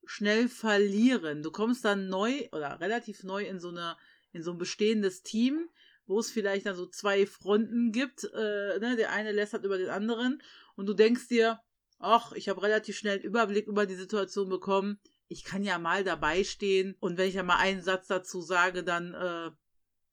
schnell 0.05 0.49
verlieren. 0.49 1.43
Du 1.43 1.51
kommst 1.51 1.85
dann 1.85 2.09
neu 2.09 2.49
oder 2.53 2.81
relativ 2.81 3.23
neu 3.23 3.45
in 3.45 3.61
so 3.61 3.69
eine 3.69 3.97
in 4.33 4.43
so 4.43 4.53
ein 4.53 4.59
bestehendes 4.59 5.23
Team, 5.23 5.69
wo 6.07 6.19
es 6.19 6.31
vielleicht 6.31 6.67
dann 6.67 6.77
so 6.77 6.87
zwei 6.87 7.27
Fronten 7.27 7.93
gibt. 7.93 8.25
Äh, 8.25 8.79
ne? 8.79 8.97
Der 8.97 9.13
eine 9.13 9.33
lästert 9.33 9.65
über 9.65 9.79
den 9.79 9.91
anderen 9.91 10.43
und 10.77 10.87
du 10.87 10.95
denkst 10.95 11.29
dir, 11.29 11.61
ach, 11.99 12.33
ich 12.33 12.49
habe 12.49 12.63
relativ 12.63 12.97
schnell 12.97 13.17
einen 13.17 13.25
Überblick 13.25 13.67
über 13.67 13.87
die 13.87 13.95
Situation 13.95 14.49
bekommen. 14.49 15.01
Ich 15.29 15.45
kann 15.45 15.63
ja 15.63 15.79
mal 15.79 16.05
dabei 16.05 16.45
stehen 16.45 16.97
und 17.01 17.19
wenn 17.19 17.29
ich 17.29 17.35
ja 17.35 17.43
mal 17.43 17.59
einen 17.59 17.83
Satz 17.83 18.09
dazu 18.09 18.41
sage, 18.41 18.83
dann 18.83 19.15
äh, 19.15 19.51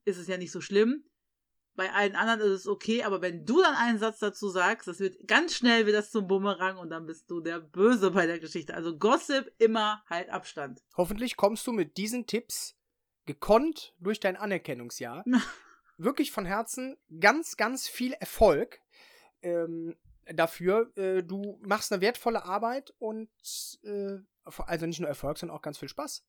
ist 0.05 0.17
es 0.17 0.27
ja 0.27 0.37
nicht 0.37 0.51
so 0.51 0.61
schlimm. 0.61 1.03
Bei 1.77 1.93
allen 1.93 2.15
anderen 2.15 2.41
ist 2.41 2.61
es 2.61 2.67
okay, 2.67 3.03
aber 3.03 3.21
wenn 3.21 3.45
du 3.45 3.61
dann 3.61 3.75
einen 3.75 3.99
Satz 3.99 4.17
dazu 4.17 4.49
sagst, 4.49 4.87
das 4.87 4.99
wird 4.99 5.27
ganz 5.27 5.53
schnell 5.53 5.85
wieder 5.85 6.03
zum 6.03 6.27
Bumerang 6.27 6.77
und 6.77 6.89
dann 6.89 7.05
bist 7.05 7.29
du 7.29 7.39
der 7.39 7.59
Böse 7.59 8.11
bei 8.11 8.25
der 8.25 8.39
Geschichte. 8.39 8.73
Also 8.73 8.97
Gossip 8.97 9.53
immer 9.59 10.03
halt 10.09 10.29
Abstand. 10.29 10.83
Hoffentlich 10.97 11.37
kommst 11.37 11.65
du 11.67 11.71
mit 11.71 11.97
diesen 11.97 12.25
Tipps 12.25 12.75
gekonnt 13.27 13.93
durch 13.99 14.19
dein 14.19 14.35
Anerkennungsjahr. 14.35 15.23
Wirklich 15.97 16.31
von 16.31 16.45
Herzen 16.45 16.97
ganz, 17.19 17.57
ganz 17.57 17.87
viel 17.87 18.13
Erfolg 18.13 18.81
ähm, 19.43 19.95
dafür. 20.25 20.91
Äh, 20.97 21.21
du 21.21 21.59
machst 21.61 21.93
eine 21.93 22.01
wertvolle 22.01 22.43
Arbeit 22.43 22.91
und 22.97 23.29
äh, 23.83 24.17
also 24.43 24.85
nicht 24.87 24.99
nur 24.99 25.09
Erfolg, 25.09 25.37
sondern 25.37 25.55
auch 25.55 25.61
ganz 25.61 25.77
viel 25.77 25.89
Spaß. 25.89 26.25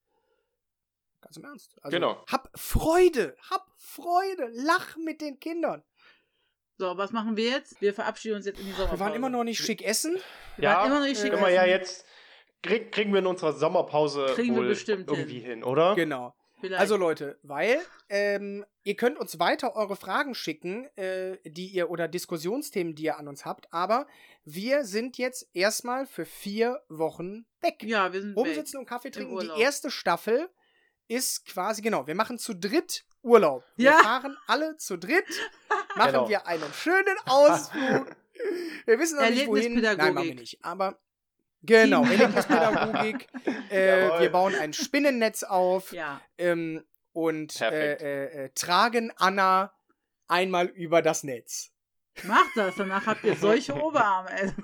Ganz 1.20 1.36
im 1.36 1.44
Ernst. 1.44 1.76
Also, 1.82 1.96
Genau. 1.96 2.24
Hab 2.30 2.50
Freude, 2.54 3.36
hab 3.50 3.66
Freude, 3.76 4.48
lach 4.52 4.96
mit 4.96 5.20
den 5.20 5.38
Kindern. 5.40 5.82
So, 6.76 6.96
was 6.96 7.10
machen 7.12 7.36
wir 7.36 7.50
jetzt? 7.50 7.80
Wir 7.80 7.92
verabschieden 7.92 8.36
uns 8.36 8.46
jetzt 8.46 8.60
in 8.60 8.66
die 8.66 8.72
Sommerpause. 8.72 9.00
Wir 9.00 9.04
waren 9.06 9.14
immer 9.14 9.28
noch 9.30 9.42
nicht 9.44 9.58
schick 9.58 9.82
essen. 9.82 10.16
Wir 10.56 10.64
Ja, 10.70 10.76
waren 10.76 10.86
immer 10.86 11.00
noch 11.00 11.06
nicht 11.06 11.20
schick 11.20 11.30
Können 11.30 11.42
wir 11.42 11.50
ja 11.50 11.62
essen. 11.62 11.70
jetzt. 11.70 12.04
Krieg, 12.62 12.92
kriegen 12.92 13.12
wir 13.12 13.18
in 13.20 13.26
unserer 13.26 13.52
Sommerpause 13.52 14.26
Kriegen 14.34 14.54
wir 14.54 14.62
wohl 14.62 14.68
bestimmt 14.68 15.08
irgendwie 15.10 15.40
hin, 15.40 15.64
oder? 15.64 15.94
Genau. 15.96 16.34
Vielleicht. 16.60 16.80
Also 16.80 16.96
Leute, 16.96 17.38
weil 17.44 17.80
ähm, 18.08 18.64
ihr 18.82 18.96
könnt 18.96 19.16
uns 19.16 19.38
weiter 19.38 19.76
eure 19.76 19.94
Fragen 19.94 20.34
schicken, 20.34 20.86
äh, 20.96 21.36
die 21.44 21.68
ihr 21.68 21.88
oder 21.88 22.08
Diskussionsthemen, 22.08 22.96
die 22.96 23.04
ihr 23.04 23.16
an 23.16 23.28
uns 23.28 23.44
habt, 23.44 23.72
aber 23.72 24.08
wir 24.44 24.84
sind 24.84 25.18
jetzt 25.18 25.48
erstmal 25.54 26.04
für 26.06 26.24
vier 26.24 26.82
Wochen 26.88 27.46
weg. 27.60 27.82
ja, 27.84 28.12
wir 28.12 28.20
sind 28.22 28.30
weg. 28.30 28.38
Rumsitzen 28.38 28.80
und 28.80 28.86
Kaffee 28.86 29.10
trinken. 29.12 29.38
Die 29.38 29.60
erste 29.60 29.88
Staffel 29.88 30.48
ist 31.08 31.44
quasi, 31.46 31.82
genau, 31.82 32.06
wir 32.06 32.14
machen 32.14 32.38
zu 32.38 32.54
dritt 32.54 33.04
Urlaub. 33.22 33.64
Wir 33.76 33.90
Ja. 33.90 33.98
fahren 33.98 34.36
alle 34.46 34.76
zu 34.76 34.96
dritt, 34.96 35.24
machen 35.96 36.12
Genau. 36.12 36.28
wir 36.28 36.46
einen 36.46 36.72
schönen 36.72 37.16
Ausflug. 37.26 38.14
Wir 38.86 38.98
wissen 38.98 39.18
noch 39.18 39.28
nicht, 39.28 39.46
wohin. 39.48 39.80
Nein, 39.80 39.96
machen 40.14 40.22
wir 40.28 40.34
nicht. 40.36 40.64
Aber 40.64 40.98
genau. 41.62 42.04
Erlebnispädagogik. 42.04 43.26
äh, 43.70 44.20
wir 44.20 44.30
bauen 44.30 44.54
ein 44.54 44.72
Spinnennetz 44.72 45.42
auf 45.42 45.92
Ja. 45.92 46.20
ähm, 46.38 46.84
und 47.12 47.60
äh, 47.60 47.94
äh, 47.94 48.44
äh, 48.44 48.50
tragen 48.50 49.12
Anna 49.16 49.72
einmal 50.28 50.66
über 50.66 51.02
das 51.02 51.24
Netz. 51.24 51.70
Macht 52.22 52.50
das, 52.56 52.76
danach 52.76 53.06
habt 53.06 53.24
ihr 53.24 53.34
solche 53.36 53.74
Oberarme. 53.82 54.54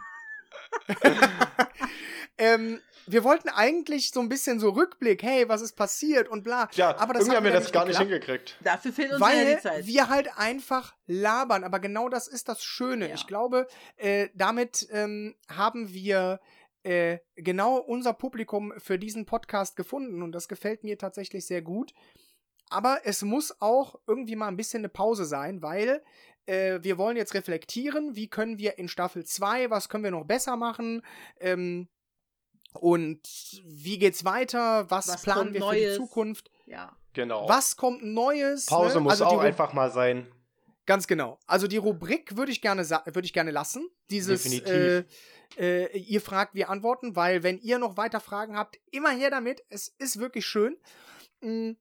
Ähm, 2.38 2.80
wir 3.06 3.24
wollten 3.24 3.48
eigentlich 3.48 4.10
so 4.10 4.20
ein 4.20 4.28
bisschen 4.28 4.60
so 4.60 4.70
Rückblick, 4.70 5.22
hey, 5.22 5.48
was 5.48 5.62
ist 5.62 5.74
passiert 5.74 6.28
und 6.28 6.44
bla. 6.44 6.68
Ja, 6.74 6.96
aber 6.98 7.14
das 7.14 7.22
irgendwie 7.22 7.36
haben 7.36 7.44
wir 7.44 7.52
das 7.52 7.72
gar 7.72 7.84
nicht 7.86 7.98
hingekriegt. 7.98 8.56
Dafür 8.62 8.92
fehlt 8.92 9.12
uns 9.12 9.20
ja 9.20 9.26
Weil 9.26 9.54
die 9.56 9.60
Zeit. 9.60 9.86
wir 9.86 10.08
halt 10.08 10.36
einfach 10.36 10.94
labern, 11.06 11.64
aber 11.64 11.80
genau 11.80 12.08
das 12.08 12.28
ist 12.28 12.48
das 12.48 12.64
Schöne. 12.64 13.08
Ja. 13.08 13.14
Ich 13.14 13.26
glaube, 13.26 13.66
äh, 13.96 14.28
damit 14.34 14.86
ähm, 14.90 15.34
haben 15.48 15.92
wir 15.92 16.40
äh, 16.82 17.18
genau 17.36 17.76
unser 17.78 18.12
Publikum 18.12 18.72
für 18.78 18.98
diesen 18.98 19.26
Podcast 19.26 19.76
gefunden 19.76 20.22
und 20.22 20.32
das 20.32 20.48
gefällt 20.48 20.84
mir 20.84 20.98
tatsächlich 20.98 21.46
sehr 21.46 21.62
gut. 21.62 21.92
Aber 22.70 23.00
es 23.04 23.22
muss 23.22 23.60
auch 23.60 24.00
irgendwie 24.06 24.36
mal 24.36 24.48
ein 24.48 24.56
bisschen 24.56 24.80
eine 24.80 24.88
Pause 24.88 25.24
sein, 25.24 25.62
weil 25.62 26.02
äh, 26.46 26.80
wir 26.82 26.98
wollen 26.98 27.16
jetzt 27.16 27.34
reflektieren, 27.34 28.16
wie 28.16 28.28
können 28.28 28.58
wir 28.58 28.78
in 28.78 28.88
Staffel 28.88 29.24
2, 29.24 29.70
was 29.70 29.88
können 29.88 30.04
wir 30.04 30.10
noch 30.10 30.24
besser 30.24 30.56
machen 30.56 31.02
ähm, 31.40 31.88
und 32.74 33.20
wie 33.64 33.98
geht's 33.98 34.24
weiter, 34.24 34.90
was, 34.90 35.08
Was 35.08 35.22
planen 35.22 35.54
wir 35.54 35.60
für 35.62 35.74
die 35.74 35.82
Neues? 35.82 35.96
Zukunft, 35.96 36.50
ja. 36.66 36.94
Genau. 37.12 37.48
was 37.48 37.76
kommt 37.76 38.02
Neues. 38.04 38.66
Pause 38.66 38.96
ne? 38.96 39.00
muss 39.02 39.12
Also 39.12 39.26
auch 39.26 39.38
Ru- 39.42 39.46
einfach 39.46 39.72
mal 39.72 39.90
sein. 39.90 40.26
Ganz 40.86 41.06
genau. 41.06 41.38
Also 41.46 41.66
die 41.66 41.76
Rubrik 41.78 42.36
würde 42.36 42.52
ich 42.52 42.60
gerne 42.60 42.84
sa- 42.84 43.02
würde 43.06 43.24
ich 43.24 43.32
gerne 43.32 43.50
lassen. 43.52 43.88
Dieses 44.10 44.44
äh, 44.44 44.60
Definitiv. 44.60 45.04
äh, 45.58 45.96
ihr 45.98 46.20
fragt, 46.20 46.54
wir 46.54 46.68
antworten, 46.68 47.16
weil 47.16 47.42
wenn 47.42 47.58
ihr 47.60 47.78
noch 47.78 47.96
weiter 47.96 48.20
Fragen 48.20 48.56
habt, 48.56 48.78
immer 48.90 49.10
her 49.10 49.30
damit. 49.30 49.62
Es 49.70 49.88
ist 49.88 50.18
wirklich 50.18 50.44
schön. 50.44 50.76
Mm. 51.40 51.72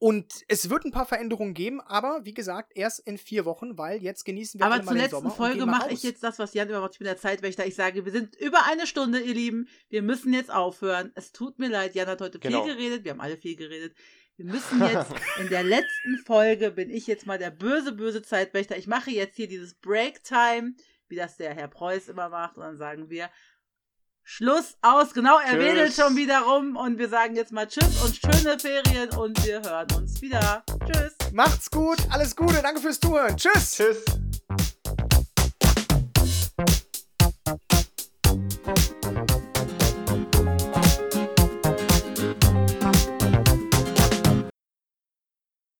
Und 0.00 0.44
es 0.46 0.70
wird 0.70 0.84
ein 0.84 0.92
paar 0.92 1.06
Veränderungen 1.06 1.54
geben, 1.54 1.80
aber 1.80 2.24
wie 2.24 2.32
gesagt, 2.32 2.72
erst 2.76 3.00
in 3.00 3.18
vier 3.18 3.44
Wochen, 3.44 3.76
weil 3.76 4.00
jetzt 4.00 4.24
genießen 4.24 4.60
wir 4.60 4.66
Aber 4.66 4.76
zur 4.76 4.84
mal 4.84 4.92
den 4.92 5.00
letzten 5.00 5.16
Sommer 5.16 5.30
und 5.30 5.36
Folge 5.36 5.58
gehen 5.58 5.66
mal 5.66 5.78
mache 5.78 5.92
ich 5.92 6.04
jetzt 6.04 6.22
das, 6.22 6.38
was 6.38 6.54
Jan 6.54 6.68
immer 6.68 6.80
macht. 6.80 6.98
Bin 6.98 7.04
der 7.06 7.16
Zeitwächter. 7.16 7.66
Ich 7.66 7.74
sage, 7.74 8.04
wir 8.04 8.12
sind 8.12 8.36
über 8.36 8.64
eine 8.66 8.86
Stunde, 8.86 9.20
ihr 9.20 9.34
Lieben. 9.34 9.68
Wir 9.88 10.02
müssen 10.02 10.32
jetzt 10.32 10.52
aufhören. 10.52 11.10
Es 11.16 11.32
tut 11.32 11.58
mir 11.58 11.68
leid. 11.68 11.96
Jan 11.96 12.06
hat 12.06 12.20
heute 12.20 12.38
Genau. 12.38 12.64
viel 12.64 12.76
geredet. 12.76 13.04
Wir 13.04 13.10
haben 13.10 13.20
alle 13.20 13.36
viel 13.36 13.56
geredet. 13.56 13.96
Wir 14.36 14.44
müssen 14.44 14.80
jetzt, 14.80 15.10
in 15.40 15.48
der 15.48 15.64
letzten 15.64 16.18
Folge 16.24 16.70
bin 16.70 16.90
ich 16.90 17.08
jetzt 17.08 17.26
mal 17.26 17.38
der 17.38 17.50
böse, 17.50 17.90
böse 17.90 18.22
Zeitwächter. 18.22 18.76
Ich 18.76 18.86
mache 18.86 19.10
jetzt 19.10 19.34
hier 19.34 19.48
dieses 19.48 19.74
Break-Time, 19.74 20.74
wie 21.08 21.16
das 21.16 21.36
der 21.38 21.54
Herr 21.54 21.66
Preuß 21.66 22.06
immer 22.06 22.28
macht. 22.28 22.56
Und 22.56 22.62
dann 22.62 22.76
sagen 22.76 23.10
wir 23.10 23.30
Schluss 24.30 24.76
aus. 24.82 25.14
Genau, 25.14 25.38
er 25.38 25.52
Tschüss. 25.52 25.58
wedelt 25.58 25.94
schon 25.94 26.14
wieder 26.14 26.40
rum. 26.40 26.76
Und 26.76 26.98
wir 26.98 27.08
sagen 27.08 27.34
jetzt 27.34 27.50
mal 27.50 27.66
Tschüss 27.66 28.02
und 28.04 28.14
schöne 28.14 28.58
Ferien. 28.58 29.08
Und 29.16 29.42
wir 29.42 29.62
hören 29.62 29.86
uns 29.96 30.20
wieder. 30.20 30.62
Tschüss. 30.86 31.14
Macht's 31.32 31.70
gut, 31.70 31.96
alles 32.10 32.36
Gute, 32.36 32.60
danke 32.60 32.82
fürs 32.82 33.00
Zuhören. 33.00 33.38
Tschüss. 33.38 33.76
Tschüss. 33.76 34.04